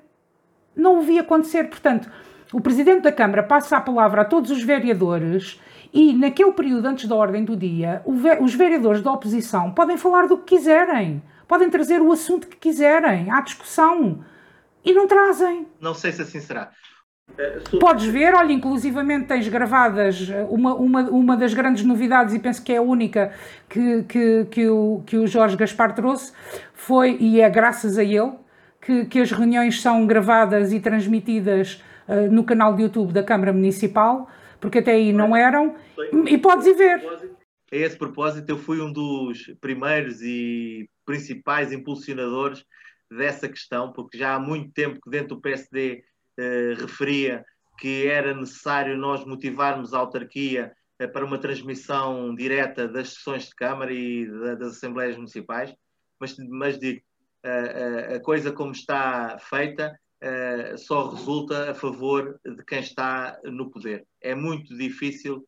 não 0.76 1.00
o 1.00 1.02
vi 1.02 1.20
acontecer. 1.20 1.66
Portanto, 1.66 2.10
o 2.54 2.60
Presidente 2.60 3.04
da 3.04 3.12
Câmara 3.12 3.44
passa 3.44 3.78
a 3.78 3.82
palavra 3.82 4.22
a 4.22 4.26
todos 4.26 4.52
os 4.52 4.62
vereadores 4.64 5.60
e, 5.94 6.14
naquele 6.14 6.52
período 6.52 6.86
antes 6.86 7.08
da 7.08 7.16
ordem 7.16 7.44
do 7.44 7.56
dia, 7.56 8.02
os 8.06 8.54
vereadores 8.54 9.02
da 9.02 9.12
oposição 9.12 9.72
podem 9.72 9.98
falar 9.98 10.28
do 10.28 10.38
que 10.38 10.56
quiserem, 10.56 11.22
podem 11.48 11.70
trazer 11.70 12.02
o 12.02 12.12
assunto 12.12 12.48
que 12.48 12.58
quiserem 12.58 13.30
à 13.32 13.42
discussão 13.42 14.24
e 14.84 14.94
não 14.94 15.08
trazem. 15.08 15.68
Não 15.80 15.94
sei 15.94 16.12
se 16.12 16.22
assim 16.22 16.40
será. 16.40 16.72
Podes 17.80 18.06
ver, 18.06 18.34
olha, 18.34 18.52
inclusivamente 18.52 19.28
tens 19.28 19.48
gravadas 19.48 20.30
uma, 20.50 20.74
uma, 20.76 21.02
uma 21.04 21.38
das 21.38 21.54
grandes 21.54 21.84
novidades, 21.84 22.34
e 22.34 22.40
penso 22.40 22.62
que 22.62 22.74
é 22.74 22.78
a 22.78 22.82
única 22.82 23.32
que, 23.70 24.04
que, 24.04 24.46
que, 24.52 24.70
o, 24.70 25.02
que 25.06 25.18
o 25.18 25.28
Jorge 25.28 25.56
Gaspar 25.56 25.96
trouxe, 25.96 26.34
foi, 26.74 27.16
e 27.20 27.40
é 27.40 27.50
graças 27.50 27.98
a 27.98 28.04
ele, 28.04 28.34
que, 28.82 29.06
que 29.06 29.20
as 29.20 29.32
reuniões 29.32 29.82
são 29.82 30.06
gravadas 30.08 30.74
e 30.74 30.80
transmitidas 30.80 31.82
uh, 32.08 32.32
no 32.32 32.44
canal 32.44 32.76
de 32.76 32.84
YouTube 32.84 33.14
da 33.14 33.24
Câmara 33.24 33.54
Municipal, 33.54 34.30
porque 34.60 34.80
até 34.80 34.94
aí 34.94 35.14
não 35.14 35.36
eram, 35.36 35.76
e 36.28 36.38
podes 36.38 36.66
ir 36.66 36.74
ver. 36.74 37.02
A 37.72 37.76
esse 37.76 37.98
propósito, 37.98 38.50
eu 38.50 38.58
fui 38.58 38.82
um 38.82 38.92
dos 38.92 39.54
primeiros 39.62 40.22
e 40.22 40.90
principais 41.06 41.72
impulsionadores 41.72 42.66
dessa 43.10 43.48
questão, 43.48 43.92
porque 43.92 44.18
já 44.18 44.36
há 44.36 44.40
muito 44.40 44.72
tempo 44.74 45.00
que 45.02 45.10
dentro 45.10 45.36
do 45.36 45.42
PSD 45.42 46.04
eh, 46.38 46.76
referia 46.78 47.46
que 47.78 48.08
era 48.08 48.34
necessário 48.34 48.98
nós 48.98 49.26
motivarmos 49.26 49.94
a 49.94 50.00
autarquia 50.00 50.74
eh, 51.00 51.08
para 51.08 51.26
uma 51.26 51.38
transmissão 51.38 52.34
direta 52.36 52.88
das 52.88 53.14
sessões 53.14 53.46
de 53.46 53.56
Câmara 53.56 53.94
e 53.94 54.26
da, 54.28 54.56
das 54.56 54.74
Assembleias 54.74 55.16
Municipais, 55.16 55.74
mas, 56.20 56.36
mas 56.50 56.78
digo, 56.78 57.02
a, 57.44 58.20
coisa 58.20 58.52
como 58.52 58.72
está 58.72 59.38
feita 59.40 60.00
só 60.78 61.10
resulta 61.10 61.72
a 61.72 61.74
favor 61.74 62.40
de 62.46 62.64
quem 62.66 62.80
está 62.80 63.40
no 63.44 63.72
poder. 63.72 64.06
É 64.22 64.36
muito 64.36 64.76
difícil 64.78 65.48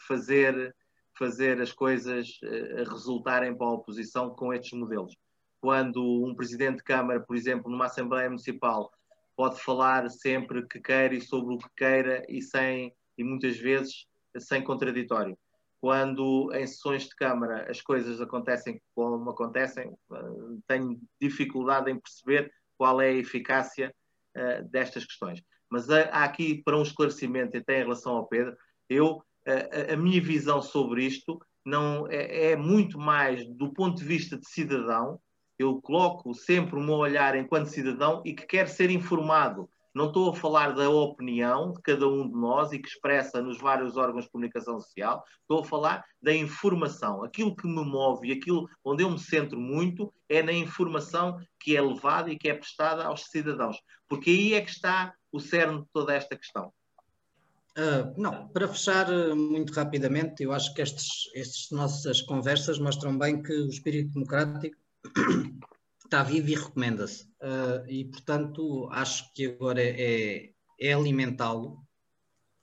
fazer, 0.00 0.74
fazer 1.16 1.60
as 1.60 1.72
coisas 1.72 2.40
resultarem 2.88 3.56
para 3.56 3.66
a 3.68 3.74
oposição 3.74 4.30
com 4.30 4.52
estes 4.52 4.76
modelos. 4.76 5.16
Quando 5.60 6.24
um 6.24 6.34
presidente 6.34 6.78
de 6.78 6.84
Câmara, 6.84 7.20
por 7.20 7.36
exemplo, 7.36 7.70
numa 7.70 7.86
Assembleia 7.86 8.28
Municipal, 8.28 8.90
pode 9.36 9.60
falar 9.62 10.10
sempre 10.10 10.66
que 10.66 10.80
queira 10.80 11.14
e 11.14 11.20
sobre 11.20 11.54
o 11.54 11.58
que 11.58 11.68
queira 11.76 12.24
e 12.28 12.42
sem 12.42 12.92
e 13.16 13.22
muitas 13.22 13.56
vezes 13.58 14.06
sem 14.38 14.64
contraditório 14.64 15.38
quando 15.82 16.48
em 16.54 16.64
sessões 16.64 17.08
de 17.08 17.16
Câmara 17.16 17.68
as 17.68 17.80
coisas 17.80 18.20
acontecem 18.20 18.80
como 18.94 19.28
acontecem, 19.28 19.92
eh, 20.12 20.16
tenho 20.68 20.96
dificuldade 21.20 21.90
em 21.90 21.98
perceber 21.98 22.52
qual 22.78 23.00
é 23.00 23.08
a 23.08 23.14
eficácia 23.14 23.92
uh, 24.36 24.68
destas 24.70 25.04
questões. 25.04 25.42
Mas 25.68 25.90
há 25.90 26.22
aqui, 26.22 26.62
para 26.64 26.78
um 26.78 26.82
esclarecimento, 26.82 27.56
até 27.56 27.80
em 27.80 27.82
relação 27.82 28.14
ao 28.14 28.28
Pedro, 28.28 28.56
eu, 28.88 29.16
uh, 29.16 29.92
a 29.92 29.96
minha 29.96 30.22
visão 30.22 30.62
sobre 30.62 31.04
isto 31.04 31.40
não 31.66 32.06
é, 32.08 32.52
é, 32.52 32.56
muito 32.56 32.96
mais 32.96 33.44
do 33.44 33.72
ponto 33.72 33.98
de 33.98 34.04
vista 34.04 34.38
de 34.38 34.48
cidadão. 34.48 35.20
Eu 35.58 35.82
coloco 35.82 36.32
sempre 36.32 36.76
o 36.76 36.82
meu 36.82 36.94
olhar 36.94 37.36
enquanto 37.36 37.66
cidadão 37.66 38.22
e 38.24 38.32
que 38.32 38.46
quer 38.46 38.68
ser 38.68 38.88
informado 38.88 39.68
não 39.94 40.06
estou 40.06 40.30
a 40.30 40.34
falar 40.34 40.74
da 40.74 40.88
opinião 40.88 41.72
de 41.72 41.80
cada 41.82 42.08
um 42.08 42.28
de 42.28 42.34
nós 42.34 42.72
e 42.72 42.78
que 42.78 42.88
expressa 42.88 43.42
nos 43.42 43.58
vários 43.58 43.96
órgãos 43.96 44.24
de 44.24 44.30
comunicação 44.30 44.80
social, 44.80 45.24
estou 45.40 45.60
a 45.60 45.64
falar 45.64 46.04
da 46.20 46.34
informação. 46.34 47.22
Aquilo 47.22 47.54
que 47.54 47.66
me 47.66 47.84
move 47.84 48.28
e 48.28 48.32
aquilo 48.32 48.68
onde 48.84 49.02
eu 49.02 49.10
me 49.10 49.18
centro 49.18 49.60
muito 49.60 50.12
é 50.28 50.42
na 50.42 50.52
informação 50.52 51.38
que 51.60 51.76
é 51.76 51.80
levada 51.80 52.30
e 52.30 52.38
que 52.38 52.48
é 52.48 52.54
prestada 52.54 53.04
aos 53.04 53.24
cidadãos, 53.24 53.76
porque 54.08 54.30
aí 54.30 54.54
é 54.54 54.60
que 54.60 54.70
está 54.70 55.14
o 55.30 55.40
cerne 55.40 55.80
de 55.80 55.86
toda 55.92 56.14
esta 56.14 56.36
questão. 56.36 56.72
Uh, 57.72 58.20
não, 58.20 58.48
para 58.48 58.68
fechar 58.68 59.10
uh, 59.10 59.34
muito 59.34 59.72
rapidamente, 59.72 60.42
eu 60.42 60.52
acho 60.52 60.74
que 60.74 60.82
estes 60.82 61.70
nossas 61.70 62.20
conversas 62.20 62.78
mostram 62.78 63.16
bem 63.16 63.42
que 63.42 63.52
o 63.52 63.68
espírito 63.68 64.12
democrático 64.12 64.76
está 66.12 66.22
vivo 66.22 66.50
e 66.50 66.54
recomenda-se. 66.54 67.24
Uh, 67.40 67.88
e, 67.88 68.04
portanto, 68.04 68.86
acho 68.92 69.32
que 69.32 69.46
agora 69.46 69.82
é, 69.82 70.50
é 70.78 70.92
alimentá-lo, 70.92 71.82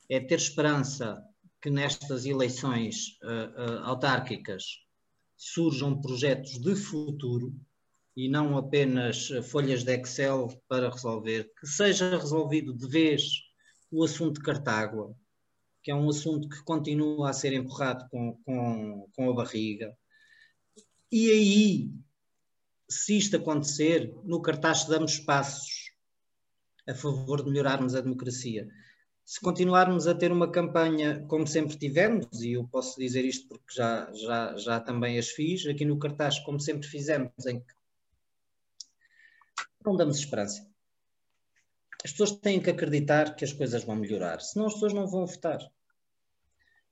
é 0.07 0.19
ter 0.19 0.35
esperança 0.35 1.19
que 1.59 1.71
nestas 1.71 2.25
eleições 2.25 3.17
uh, 3.23 3.81
uh, 3.81 3.85
autárquicas 3.85 4.63
surjam 5.35 5.99
projetos 5.99 6.59
de 6.59 6.75
futuro 6.75 7.51
e 8.15 8.29
não 8.29 8.55
apenas 8.55 9.29
folhas 9.49 9.83
de 9.83 9.95
Excel 9.95 10.49
para 10.67 10.89
resolver, 10.89 11.51
que 11.59 11.65
seja 11.65 12.17
resolvido 12.17 12.77
de 12.77 12.87
vez 12.87 13.23
o 13.91 14.03
assunto 14.03 14.35
de 14.35 14.45
Cartágua, 14.45 15.15
que 15.81 15.89
é 15.89 15.95
um 15.95 16.09
assunto 16.09 16.47
que 16.49 16.63
continua 16.63 17.29
a 17.29 17.33
ser 17.33 17.53
empurrado 17.53 18.07
com, 18.09 18.37
com, 18.45 19.09
com 19.15 19.29
a 19.31 19.33
barriga. 19.33 19.97
E 21.11 21.31
aí, 21.31 21.91
se 22.89 23.17
isto 23.17 23.37
acontecer, 23.37 24.13
no 24.23 24.41
cartaz 24.41 24.85
damos 24.85 25.19
passos 25.19 25.91
a 26.87 26.93
favor 26.95 27.43
de 27.43 27.49
melhorarmos 27.49 27.93
a 27.93 28.01
democracia. 28.01 28.67
Se 29.23 29.39
continuarmos 29.39 30.07
a 30.07 30.15
ter 30.15 30.31
uma 30.31 30.51
campanha 30.51 31.23
como 31.27 31.45
sempre 31.45 31.77
tivemos, 31.77 32.41
e 32.41 32.53
eu 32.53 32.67
posso 32.67 32.99
dizer 32.99 33.23
isto 33.23 33.47
porque 33.47 33.75
já, 33.75 34.11
já, 34.11 34.57
já 34.57 34.79
também 34.79 35.19
as 35.19 35.29
fiz, 35.29 35.67
aqui 35.67 35.85
no 35.85 35.99
cartaz, 35.99 36.39
como 36.39 36.59
sempre 36.59 36.87
fizemos, 36.87 37.45
em 37.45 37.59
que 37.59 37.73
não 39.85 39.95
damos 39.95 40.17
esperança. 40.17 40.67
As 42.03 42.11
pessoas 42.11 42.31
têm 42.31 42.59
que 42.59 42.71
acreditar 42.71 43.35
que 43.35 43.45
as 43.45 43.53
coisas 43.53 43.83
vão 43.83 43.97
melhorar, 43.97 44.39
senão 44.41 44.65
as 44.65 44.73
pessoas 44.73 44.93
não 44.93 45.05
vão 45.05 45.27
votar. 45.27 45.59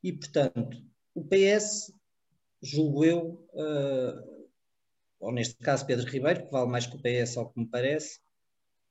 E, 0.03 0.13
portanto, 0.13 0.77
o 1.15 1.23
PS, 1.23 1.91
julgo 2.61 3.03
eu, 3.03 3.49
uh, 3.53 4.36
ou 5.19 5.31
neste 5.31 5.55
caso 5.55 5.85
Pedro 5.85 6.09
Ribeiro, 6.09 6.45
que 6.45 6.51
vale 6.51 6.69
mais 6.69 6.85
que 6.85 6.95
o 6.95 7.01
PS, 7.01 7.37
ao 7.37 7.49
que 7.49 7.59
me 7.59 7.67
parece, 7.67 8.19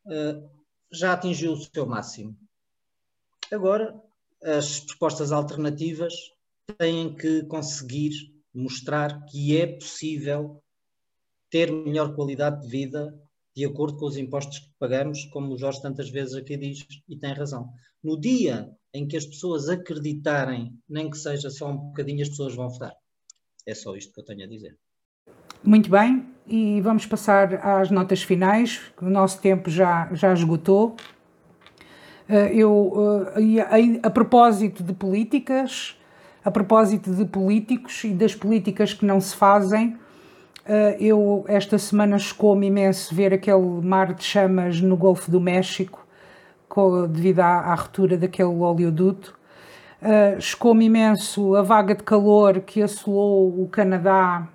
uh, 0.07 0.49
já 0.91 1.13
atingiu 1.13 1.53
o 1.53 1.57
seu 1.57 1.87
máximo. 1.87 2.37
Agora, 3.53 3.95
as 4.43 4.81
propostas 4.81 5.33
alternativas 5.33 6.15
têm 6.79 7.15
que 7.15 7.45
conseguir 7.45 8.13
mostrar 8.53 9.25
que 9.27 9.57
é 9.57 9.67
possível 9.67 10.63
ter 11.51 11.71
melhor 11.71 12.15
qualidade 12.15 12.63
de 12.63 12.69
vida 12.69 13.19
de 13.55 13.65
acordo 13.65 13.97
com 13.97 14.05
os 14.05 14.19
impostos 14.19 14.59
que 14.59 14.71
pagamos, 14.79 15.25
como 15.27 15.55
o 15.55 15.59
Jorge 15.59 15.81
tantas 15.81 16.11
vezes 16.11 16.35
aqui 16.35 16.59
diz, 16.59 16.87
e 17.09 17.17
tem 17.17 17.33
razão. 17.33 17.73
No 18.03 18.21
dia 18.21 18.71
em 18.93 19.09
que 19.09 19.17
as 19.17 19.25
pessoas 19.25 19.71
acreditarem, 19.71 20.79
nem 20.87 21.09
que 21.09 21.17
seja 21.17 21.49
só 21.49 21.71
um 21.71 21.77
bocadinho, 21.77 22.23
as 22.23 22.29
pessoas 22.29 22.55
vão 22.55 22.69
votar. 22.69 22.95
É 23.65 23.75
só 23.75 23.97
isto 23.97 24.13
que 24.13 24.21
eu 24.21 24.25
tenho 24.25 24.45
a 24.45 24.47
dizer. 24.47 24.79
Muito 25.67 25.91
bem, 25.91 26.25
e 26.47 26.81
vamos 26.81 27.07
passar 27.07 27.55
às 27.55 27.91
notas 27.91 28.23
finais, 28.23 28.81
o 29.03 29.07
nosso 29.07 29.41
tempo 29.41 29.69
já, 29.69 30.09
já 30.13 30.33
esgotou. 30.33 30.95
Eh, 32.29 32.53
eu, 32.55 33.27
eh, 33.35 33.99
a, 34.01 34.09
propósito 34.09 34.85
de 34.85 34.93
políticas, 34.93 36.01
a 36.45 36.53
propósito 36.53 37.13
de 37.13 37.25
políticos 37.25 38.05
e 38.05 38.11
das 38.11 38.33
políticas 38.33 38.95
que 38.95 39.05
não 39.05 39.21
se 39.21 39.35
fazem, 39.35 39.97
eh, 40.65 40.99
eu 41.01 41.45
esta 41.49 41.79
semana 41.79 42.17
chocou-me 42.17 42.69
imenso 42.69 43.13
ver 43.13 43.35
aquele 43.35 43.85
mar 43.85 44.15
de 44.15 44.23
chamas 44.23 44.81
no 44.81 44.97
Golfo 44.97 45.29
do 45.33 45.41
México 45.41 46.07
devido 47.11 47.41
à, 47.41 47.73
à 47.73 47.75
ruptura 47.75 48.17
daquele 48.17 48.51
oleoduto. 48.51 49.37
Chocou-me 50.39 50.85
imenso 50.85 51.57
a 51.57 51.63
vaga 51.63 51.95
de 51.95 52.05
calor 52.05 52.61
que 52.61 52.83
assolou 52.83 53.63
o 53.63 53.67
Canadá 53.67 54.47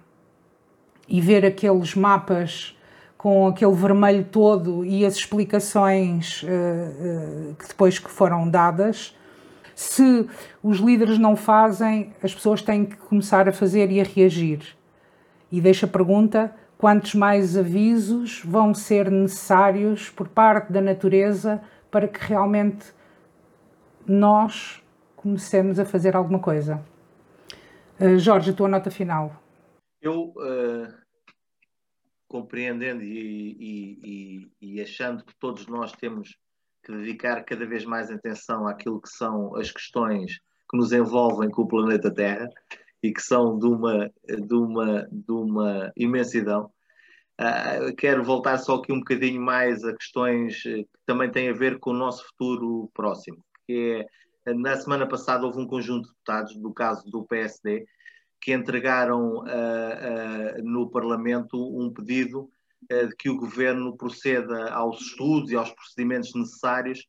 e 1.11 1.19
ver 1.19 1.45
aqueles 1.45 1.93
mapas 1.93 2.73
com 3.17 3.45
aquele 3.45 3.73
vermelho 3.73 4.23
todo 4.23 4.85
e 4.85 5.05
as 5.05 5.15
explicações 5.15 6.41
uh, 6.41 6.47
uh, 6.47 7.55
que 7.55 7.67
depois 7.67 7.99
que 7.99 8.09
foram 8.09 8.49
dadas. 8.49 9.15
Se 9.75 10.25
os 10.63 10.79
líderes 10.79 11.19
não 11.19 11.35
fazem, 11.35 12.13
as 12.23 12.33
pessoas 12.33 12.61
têm 12.61 12.85
que 12.85 12.95
começar 12.95 13.49
a 13.49 13.51
fazer 13.51 13.91
e 13.91 13.99
a 13.99 14.05
reagir. 14.05 14.75
E 15.51 15.59
deixa 15.59 15.85
a 15.85 15.89
pergunta: 15.89 16.55
quantos 16.77 17.13
mais 17.13 17.57
avisos 17.57 18.41
vão 18.45 18.73
ser 18.73 19.11
necessários 19.11 20.09
por 20.09 20.29
parte 20.29 20.71
da 20.71 20.79
natureza 20.79 21.61
para 21.91 22.07
que 22.07 22.25
realmente 22.25 22.85
nós 24.07 24.81
comecemos 25.17 25.77
a 25.77 25.83
fazer 25.83 26.15
alguma 26.15 26.39
coisa? 26.39 26.81
Uh, 27.99 28.17
Jorge, 28.17 28.51
a 28.51 28.53
tua 28.53 28.69
nota 28.69 28.89
final. 28.89 29.35
Eu, 30.01 30.33
compreendendo 32.31 33.03
e, 33.03 33.57
e, 33.59 34.51
e, 34.61 34.81
achando 34.81 35.25
que 35.25 35.35
todos 35.35 35.67
nós 35.67 35.91
temos 35.91 36.37
que 36.81 36.89
dedicar 36.93 37.43
cada 37.43 37.65
vez 37.65 37.83
mais 37.83 38.09
atenção 38.09 38.65
àquilo 38.65 39.01
que 39.01 39.09
são 39.09 39.53
as 39.57 39.69
questões 39.69 40.39
que 40.69 40.77
nos 40.77 40.93
envolvem 40.93 41.49
com 41.49 41.63
o 41.63 41.67
planeta 41.67 42.09
Terra 42.09 42.47
e 43.03 43.11
que 43.11 43.21
são 43.21 43.59
de 43.59 43.65
uma, 43.65 44.09
de 44.25 44.53
uma, 44.53 45.05
de 45.11 45.31
uma 45.31 45.91
imensidão. 45.97 46.71
Uh, 47.37 47.93
quero 47.97 48.23
voltar 48.23 48.57
só 48.59 48.75
aqui 48.75 48.93
um 48.93 48.99
bocadinho 48.99 49.41
mais 49.41 49.83
a 49.83 49.93
questões 49.93 50.63
eh, 50.65 50.83
que 50.83 50.99
também 51.05 51.29
têm 51.29 51.49
a 51.49 51.53
ver 51.53 51.79
com 51.79 51.89
o 51.89 51.97
nosso 51.97 52.25
futuro 52.27 52.89
próximo, 52.93 53.43
que 53.67 54.07
é, 54.45 54.53
na 54.53 54.77
semana 54.77 55.07
passada 55.07 55.45
houve 55.45 55.59
um 55.59 55.67
conjunto 55.67 56.03
de 56.03 56.09
deputados, 56.13 56.55
do 56.55 56.71
caso 56.71 57.03
do 57.09 57.25
PSD, 57.25 57.85
que 58.41 58.51
entregaram 58.51 59.35
uh, 59.35 59.43
uh, 59.43 60.63
no 60.63 60.89
Parlamento 60.89 61.57
um 61.57 61.93
pedido 61.93 62.49
de 62.89 63.15
que 63.15 63.29
o 63.29 63.37
Governo 63.37 63.95
proceda 63.95 64.73
aos 64.73 64.99
estudos 64.99 65.51
e 65.51 65.55
aos 65.55 65.71
procedimentos 65.71 66.33
necessários 66.33 67.07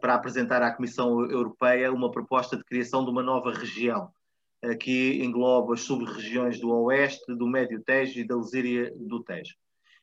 para 0.00 0.16
apresentar 0.16 0.60
à 0.62 0.74
Comissão 0.74 1.20
Europeia 1.30 1.92
uma 1.92 2.10
proposta 2.10 2.56
de 2.56 2.64
criação 2.64 3.04
de 3.04 3.10
uma 3.12 3.22
nova 3.22 3.52
região 3.52 4.10
que 4.80 5.22
engloba 5.24 5.74
as 5.74 5.82
sub-regiões 5.82 6.60
do 6.60 6.70
Oeste, 6.70 7.34
do 7.34 7.46
Médio 7.46 7.80
Tejo 7.82 8.18
e 8.18 8.26
da 8.26 8.36
Lesíria 8.36 8.92
do 8.96 9.22
Tejo. 9.22 9.54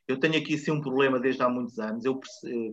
Eu 0.08 0.20
tenho 0.20 0.38
aqui 0.38 0.58
sim 0.58 0.72
um 0.72 0.82
problema 0.82 1.20
desde 1.20 1.44
há 1.44 1.50
muitos 1.50 1.78
anos, 1.78 2.04
eu, 2.04 2.20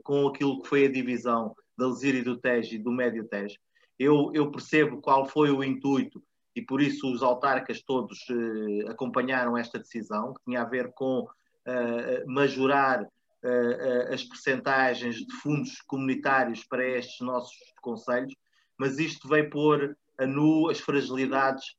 com 0.02 0.28
aquilo 0.28 0.62
que 0.62 0.68
foi 0.68 0.86
a 0.86 0.90
divisão 0.90 1.54
da 1.76 1.88
Lesíria 1.88 2.24
do 2.24 2.38
Tejo 2.38 2.74
e 2.74 2.78
do 2.78 2.90
Médio 2.90 3.28
Tejo. 3.28 3.56
Eu, 3.98 4.30
eu, 4.34 4.50
percebo 4.50 5.00
qual 5.00 5.26
foi 5.26 5.50
o 5.50 5.62
intuito 5.62 6.22
e 6.56 6.62
por 6.62 6.80
isso 6.80 7.12
os 7.12 7.22
autarcas 7.22 7.82
todos 7.82 8.18
eh, 8.30 8.90
acompanharam 8.90 9.58
esta 9.58 9.78
decisão, 9.78 10.32
que 10.32 10.40
tinha 10.46 10.62
a 10.62 10.64
ver 10.64 10.90
com 10.94 11.28
eh, 11.66 12.24
majorar 12.26 13.06
eh, 13.42 14.08
as 14.10 14.24
percentagens 14.24 15.16
de 15.16 15.32
fundos 15.34 15.82
comunitários 15.82 16.64
para 16.64 16.82
estes 16.82 17.20
nossos 17.20 17.54
conselhos, 17.82 18.34
mas 18.78 18.98
isto 18.98 19.28
veio 19.28 19.50
pôr 19.50 19.96
a 20.18 20.26
nu 20.26 20.70
as 20.70 20.80
fragilidades 20.80 21.76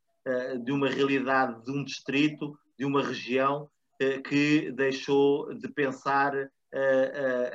de 0.65 0.73
uma 0.73 0.89
realidade 0.89 1.63
de 1.63 1.71
um 1.71 1.85
distrito, 1.85 2.59
de 2.77 2.83
uma 2.83 3.01
região 3.01 3.69
que 4.27 4.69
deixou 4.73 5.53
de 5.53 5.69
pensar 5.69 6.33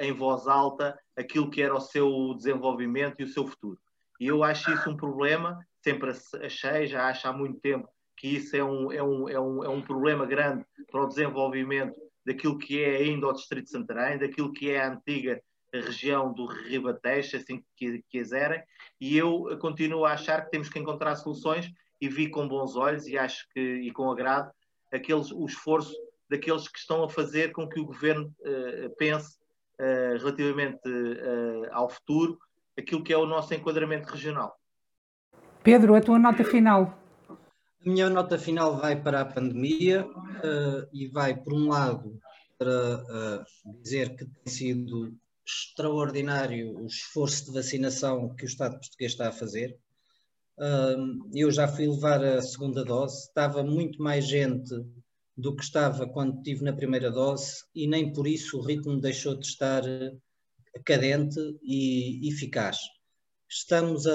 em 0.01 0.11
voz 0.13 0.47
alta 0.47 0.99
aquilo 1.15 1.51
que 1.51 1.61
era 1.61 1.75
o 1.75 1.81
seu 1.81 2.33
desenvolvimento 2.35 3.21
e 3.21 3.25
o 3.25 3.29
seu 3.29 3.47
futuro. 3.47 3.79
E 4.19 4.27
eu 4.27 4.43
acho 4.43 4.73
isso 4.73 4.89
um 4.89 4.97
problema, 4.97 5.59
sempre 5.83 6.13
achei, 6.43 6.87
já 6.87 7.09
acho 7.09 7.27
há 7.29 7.33
muito 7.33 7.61
tempo 7.61 7.89
que 8.17 8.37
isso 8.37 8.57
é 8.57 8.63
um, 8.63 8.93
é 8.93 9.03
um, 9.03 9.29
é 9.29 9.41
um, 9.41 9.65
é 9.65 9.69
um 9.69 9.83
problema 9.83 10.25
grande 10.25 10.65
para 10.91 11.03
o 11.03 11.09
desenvolvimento 11.09 11.95
daquilo 12.25 12.59
que 12.59 12.83
é 12.83 12.97
ainda 12.97 13.27
o 13.27 13.33
Distrito 13.33 13.65
de 13.65 13.71
Santarém, 13.71 14.19
daquilo 14.19 14.53
que 14.53 14.71
é 14.71 14.81
a 14.81 14.93
antiga 14.93 15.43
região 15.75 16.33
do 16.33 16.47
Ribatejo, 16.47 17.37
assim 17.37 17.65
que 17.77 18.03
quiserem, 18.11 18.63
e 19.01 19.17
eu 19.17 19.59
continuo 19.59 20.05
a 20.05 20.13
achar 20.13 20.45
que 20.45 20.51
temos 20.51 20.69
que 20.69 20.79
encontrar 20.79 21.17
soluções 21.17 21.71
e 22.01 22.09
vi 22.09 22.29
com 22.29 22.47
bons 22.47 22.77
olhos 22.77 23.07
e 23.07 23.17
acho 23.17 23.49
que 23.53 23.61
e 23.61 23.91
com 23.91 24.11
agrado 24.11 24.53
aqueles, 24.93 25.33
o 25.33 25.47
esforço 25.47 25.95
daqueles 26.29 26.69
que 26.69 26.79
estão 26.79 27.03
a 27.03 27.09
fazer 27.09 27.53
com 27.53 27.69
que 27.69 27.81
o 27.81 27.87
governo 27.87 28.33
uh, 28.41 28.95
pense 28.97 29.39
uh, 29.81 30.19
relativamente 30.19 30.89
uh, 30.89 31.69
ao 31.73 31.89
futuro 31.89 32.39
aquilo 32.79 33.03
que 33.03 33.13
é 33.13 33.17
o 33.17 33.27
nosso 33.27 33.55
enquadramento 33.55 34.11
regional. 34.11 34.55
Pedro, 35.63 35.95
a 35.95 36.01
tua 36.01 36.19
nota 36.19 36.45
final. 36.45 36.99
A 37.29 37.89
minha 37.89 38.11
nota 38.11 38.37
final 38.37 38.79
vai 38.79 39.01
para 39.01 39.21
a 39.21 39.25
pandemia 39.25 40.07
e 40.93 41.07
vai, 41.09 41.37
por 41.37 41.53
um 41.53 41.69
lado, 41.69 42.19
para 42.59 43.45
dizer 43.81 44.17
que 44.17 44.25
tem 44.25 44.53
sido 44.53 45.15
extraordinário 45.47 46.79
o 46.79 46.87
esforço 46.87 47.47
de 47.47 47.53
vacinação 47.53 48.35
que 48.35 48.45
o 48.45 48.47
Estado 48.47 48.79
português 48.79 49.13
está 49.13 49.29
a 49.29 49.33
fazer. 49.33 49.79
Eu 51.33 51.51
já 51.51 51.69
fui 51.69 51.87
levar 51.89 52.25
a 52.25 52.43
segunda 52.43 52.85
dose, 52.85 53.29
estava 53.29 53.63
muito 53.63 54.03
mais 54.03 54.27
gente 54.27 54.75
do 55.37 55.55
que 55.55 55.63
estava 55.63 56.07
quando 56.09 56.43
tive 56.43 56.65
na 56.65 56.73
primeira 56.73 57.11
dose 57.11 57.65
e 57.75 57.87
nem 57.87 58.13
por 58.13 58.27
isso 58.27 58.59
o 58.59 58.63
ritmo 58.63 59.01
deixou 59.01 59.35
de 59.35 59.47
estar 59.47 59.83
cadente 60.85 61.41
e 61.63 62.29
eficaz. 62.29 62.79
Estamos 63.55 64.07
a, 64.07 64.13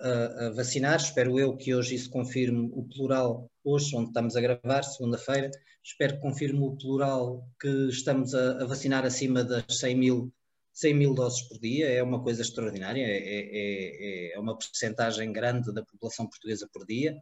a, 0.00 0.46
a, 0.46 0.50
vacinar, 0.50 0.94
espero 0.94 1.40
eu 1.40 1.56
que 1.56 1.74
hoje 1.74 1.96
isso 1.96 2.08
confirme 2.08 2.70
o 2.72 2.84
plural, 2.84 3.50
hoje, 3.64 3.96
onde 3.96 4.10
estamos 4.10 4.36
a 4.36 4.40
gravar, 4.40 4.84
segunda-feira, 4.84 5.50
espero 5.82 6.14
que 6.14 6.20
confirme 6.20 6.60
o 6.60 6.76
plural 6.76 7.44
que 7.60 7.88
estamos 7.88 8.32
a, 8.32 8.62
a, 8.62 8.64
vacinar 8.64 9.04
acima 9.04 9.42
das 9.42 9.80
100 9.80 9.96
mil, 9.96 10.32
100 10.72 10.94
mil 10.94 11.14
doses 11.14 11.42
por 11.48 11.58
dia, 11.58 11.88
é 11.88 12.00
uma 12.00 12.22
coisa 12.22 12.42
extraordinária, 12.42 13.04
é, 13.04 13.18
é, 13.18 14.30
é, 14.30 14.34
é 14.34 14.38
uma 14.38 14.56
percentagem 14.56 15.32
grande 15.32 15.74
da 15.74 15.84
população 15.84 16.28
portuguesa 16.28 16.68
por 16.72 16.86
dia. 16.86 17.20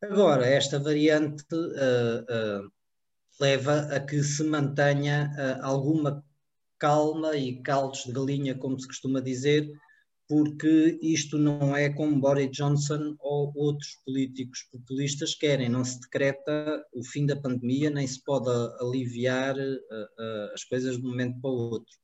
Agora, 0.00 0.46
esta 0.46 0.78
variante 0.78 1.44
uh, 1.52 2.64
uh, 2.64 2.72
leva 3.38 3.94
a 3.94 4.00
que 4.00 4.22
se 4.22 4.42
mantenha 4.42 5.30
uh, 5.36 5.66
alguma 5.66 6.24
calma 6.78 7.36
e 7.36 7.60
caldos 7.62 8.04
de 8.04 8.12
galinha, 8.12 8.54
como 8.56 8.78
se 8.78 8.86
costuma 8.86 9.20
dizer, 9.20 9.70
porque 10.28 10.98
isto 11.00 11.38
não 11.38 11.76
é 11.76 11.88
como 11.88 12.20
Boris 12.20 12.50
Johnson 12.50 13.16
ou 13.20 13.52
outros 13.54 13.96
políticos 14.04 14.66
populistas 14.72 15.34
querem, 15.34 15.68
não 15.68 15.84
se 15.84 16.00
decreta 16.00 16.84
o 16.92 17.04
fim 17.04 17.26
da 17.26 17.36
pandemia, 17.36 17.90
nem 17.90 18.06
se 18.06 18.22
pode 18.24 18.50
aliviar 18.80 19.56
as 20.52 20.64
coisas 20.64 20.96
de 20.96 21.06
um 21.06 21.10
momento 21.10 21.40
para 21.40 21.50
o 21.50 21.70
outro. 21.70 21.94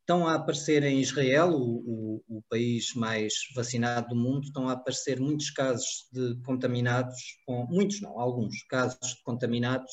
Estão 0.00 0.26
a 0.26 0.34
aparecer 0.34 0.82
em 0.84 1.00
Israel, 1.00 1.50
o, 1.50 2.22
o, 2.28 2.38
o, 2.38 2.42
país 2.48 2.94
mais 2.94 3.34
vacinado 3.54 4.08
do 4.08 4.16
mundo, 4.16 4.44
estão 4.44 4.66
a 4.66 4.72
aparecer 4.72 5.20
muitos 5.20 5.50
casos 5.50 6.08
de 6.10 6.34
contaminados, 6.46 7.14
com, 7.44 7.66
muitos 7.66 8.00
não, 8.00 8.18
alguns 8.18 8.62
casos 8.64 8.98
de 9.16 9.22
contaminados 9.22 9.92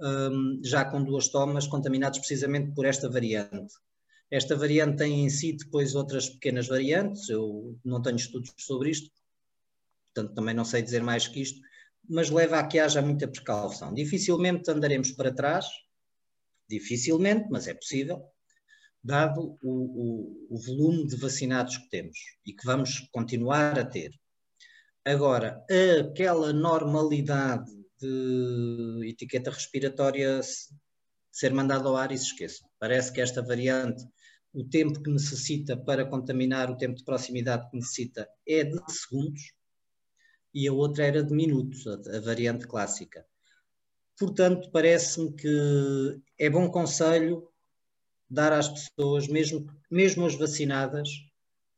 um, 0.00 0.60
já 0.62 0.84
com 0.84 1.02
duas 1.02 1.28
tomas, 1.28 1.66
contaminados 1.66 2.18
precisamente 2.18 2.72
por 2.74 2.84
esta 2.84 3.08
variante. 3.08 3.74
Esta 4.30 4.56
variante 4.56 4.98
tem 4.98 5.24
em 5.24 5.30
si 5.30 5.52
depois 5.52 5.94
outras 5.94 6.28
pequenas 6.28 6.66
variantes, 6.66 7.28
eu 7.28 7.78
não 7.84 8.02
tenho 8.02 8.16
estudos 8.16 8.52
sobre 8.58 8.90
isto, 8.90 9.10
portanto 10.12 10.34
também 10.34 10.54
não 10.54 10.64
sei 10.64 10.82
dizer 10.82 11.02
mais 11.02 11.28
que 11.28 11.40
isto, 11.40 11.60
mas 12.08 12.30
leva 12.30 12.58
a 12.58 12.66
que 12.66 12.78
haja 12.78 13.00
muita 13.00 13.28
precaução. 13.28 13.94
Dificilmente 13.94 14.70
andaremos 14.70 15.12
para 15.12 15.32
trás, 15.32 15.66
dificilmente, 16.68 17.46
mas 17.50 17.66
é 17.66 17.74
possível, 17.74 18.24
dado 19.02 19.58
o, 19.62 19.70
o, 19.70 20.46
o 20.50 20.58
volume 20.58 21.06
de 21.06 21.16
vacinados 21.16 21.76
que 21.76 21.90
temos 21.90 22.18
e 22.46 22.52
que 22.52 22.64
vamos 22.64 23.00
continuar 23.12 23.78
a 23.78 23.84
ter. 23.84 24.12
Agora, 25.04 25.62
aquela 26.00 26.52
normalidade 26.52 27.70
de 28.04 29.08
etiqueta 29.08 29.50
respiratória 29.50 30.40
ser 31.30 31.52
mandada 31.52 31.88
ao 31.88 31.96
ar 31.96 32.12
e 32.12 32.18
se 32.18 32.26
esqueçam. 32.26 32.68
Parece 32.78 33.12
que 33.12 33.20
esta 33.20 33.42
variante, 33.42 34.04
o 34.52 34.64
tempo 34.64 35.02
que 35.02 35.10
necessita 35.10 35.76
para 35.76 36.04
contaminar, 36.04 36.70
o 36.70 36.76
tempo 36.76 36.96
de 36.96 37.04
proximidade 37.04 37.68
que 37.70 37.76
necessita 37.76 38.28
é 38.46 38.64
de 38.64 38.78
segundos 38.92 39.52
e 40.52 40.68
a 40.68 40.72
outra 40.72 41.04
era 41.04 41.22
de 41.22 41.34
minutos, 41.34 41.86
a, 41.86 42.16
a 42.16 42.20
variante 42.20 42.66
clássica. 42.66 43.26
Portanto, 44.16 44.70
parece-me 44.70 45.32
que 45.32 46.20
é 46.38 46.48
bom 46.48 46.70
conselho 46.70 47.48
dar 48.30 48.52
às 48.52 48.68
pessoas, 48.68 49.26
mesmo, 49.26 49.66
mesmo 49.90 50.24
as 50.24 50.36
vacinadas, 50.36 51.08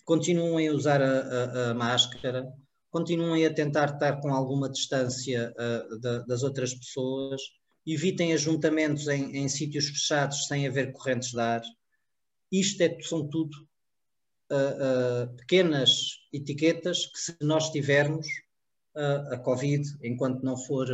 continuem 0.05 0.69
a 0.69 0.73
usar 0.73 1.01
a, 1.01 1.21
a, 1.21 1.71
a 1.71 1.75
máscara, 1.75 2.53
continuem 2.97 3.45
a 3.45 3.53
tentar 3.53 3.93
estar 3.93 4.23
com 4.23 4.33
alguma 4.33 4.71
distância 4.71 5.53
uh, 5.53 6.01
da, 6.01 6.21
das 6.21 6.43
outras 6.43 6.73
pessoas, 6.75 7.43
evitem 7.87 8.33
ajuntamentos 8.33 9.07
em, 9.07 9.37
em, 9.37 9.47
sítios 9.51 9.91
fechados 9.91 10.47
sem 10.47 10.67
haver 10.67 10.93
correntes 10.93 11.33
de 11.33 11.39
ar. 11.39 11.61
Isto 12.51 12.81
é, 12.81 12.99
são 13.03 13.29
tudo 13.29 13.55
uh, 14.51 15.27
uh, 15.27 15.37
pequenas 15.37 16.23
etiquetas 16.33 17.05
que, 17.05 17.19
se 17.19 17.37
nós 17.43 17.71
tivermos 17.71 18.27
a 19.31 19.37
Covid, 19.37 19.87
enquanto 20.03 20.43
não 20.43 20.57
for 20.57 20.87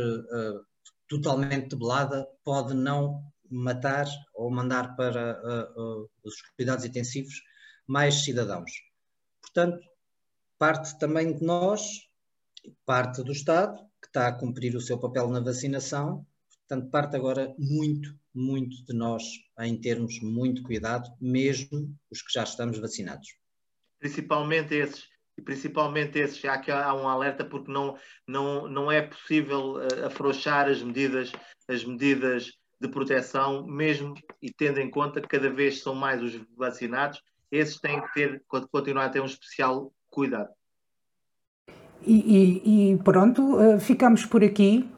totalmente 1.07 1.69
debelada, 1.69 2.27
pode 2.43 2.73
não 2.73 3.23
matar 3.49 4.05
ou 4.35 4.51
mandar 4.51 4.93
para 4.97 5.39
os 6.21 6.33
cuidados 6.57 6.83
intensivos 6.83 7.41
mais 7.87 8.25
cidadãos. 8.25 8.69
Portanto, 9.41 9.79
parte 10.63 10.97
também 10.97 11.33
de 11.33 11.43
nós, 11.43 12.07
parte 12.85 13.21
do 13.21 13.33
Estado, 13.33 13.75
que 14.01 14.07
está 14.07 14.29
a 14.29 14.31
cumprir 14.31 14.73
o 14.77 14.79
seu 14.79 14.97
papel 14.97 15.27
na 15.27 15.41
vacinação, 15.41 16.25
portanto, 16.57 16.89
parte 16.89 17.17
agora 17.17 17.53
muito, 17.59 18.17
muito 18.33 18.85
de 18.85 18.93
nós 18.93 19.23
em 19.59 19.75
termos 19.75 20.21
muito 20.21 20.63
cuidado, 20.63 21.09
mesmo 21.19 21.93
os 22.09 22.21
que 22.21 22.31
já 22.31 22.43
estamos 22.43 22.77
vacinados. 22.77 23.27
Principalmente 23.99 24.73
esses, 24.73 25.03
e 25.37 25.41
principalmente 25.41 26.17
esses, 26.17 26.37
já 26.37 26.57
que 26.57 26.71
há 26.71 26.93
um 26.93 27.09
alerta 27.09 27.43
porque 27.43 27.69
não, 27.69 27.97
não, 28.25 28.65
não 28.65 28.89
é 28.89 29.01
possível 29.01 29.73
uh, 29.73 30.05
afrouxar 30.05 30.69
as 30.69 30.81
medidas, 30.81 31.29
as 31.67 31.83
medidas 31.83 32.53
de 32.79 32.87
proteção, 32.87 33.67
mesmo 33.67 34.13
e 34.41 34.49
tendo 34.49 34.79
em 34.79 34.89
conta 34.89 35.19
que 35.19 35.27
cada 35.27 35.49
vez 35.49 35.81
são 35.81 35.93
mais 35.93 36.23
os 36.23 36.39
vacinados, 36.55 37.21
esses 37.51 37.81
têm 37.81 38.01
que 38.01 38.13
ter, 38.13 38.43
continuar 38.47 39.07
a 39.07 39.09
ter 39.09 39.19
um 39.19 39.25
especial 39.25 39.93
cuidado. 40.13 40.49
E, 42.05 42.61
e, 42.65 42.91
e 42.93 42.97
pronto, 42.97 43.59
eh, 43.59 43.79
ficamos 43.79 44.25
por 44.25 44.43
aqui. 44.43 44.89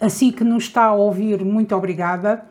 Assim 0.00 0.30
que 0.30 0.44
nos 0.44 0.64
está 0.64 0.84
a 0.84 0.92
ouvir, 0.92 1.44
muito 1.44 1.74
obrigada. 1.74 2.44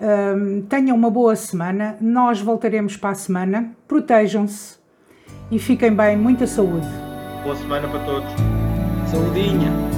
Um, 0.00 0.62
tenham 0.62 0.96
uma 0.96 1.10
boa 1.10 1.34
semana. 1.34 1.96
Nós 2.00 2.40
voltaremos 2.40 2.96
para 2.96 3.10
a 3.10 3.14
semana. 3.14 3.72
Protejam-se 3.88 4.78
e 5.50 5.58
fiquem 5.58 5.92
bem. 5.92 6.16
Muita 6.16 6.46
saúde. 6.46 6.86
Boa 7.42 7.56
semana 7.56 7.88
para 7.88 8.04
todos. 8.04 8.30
Saudinha. 9.10 9.95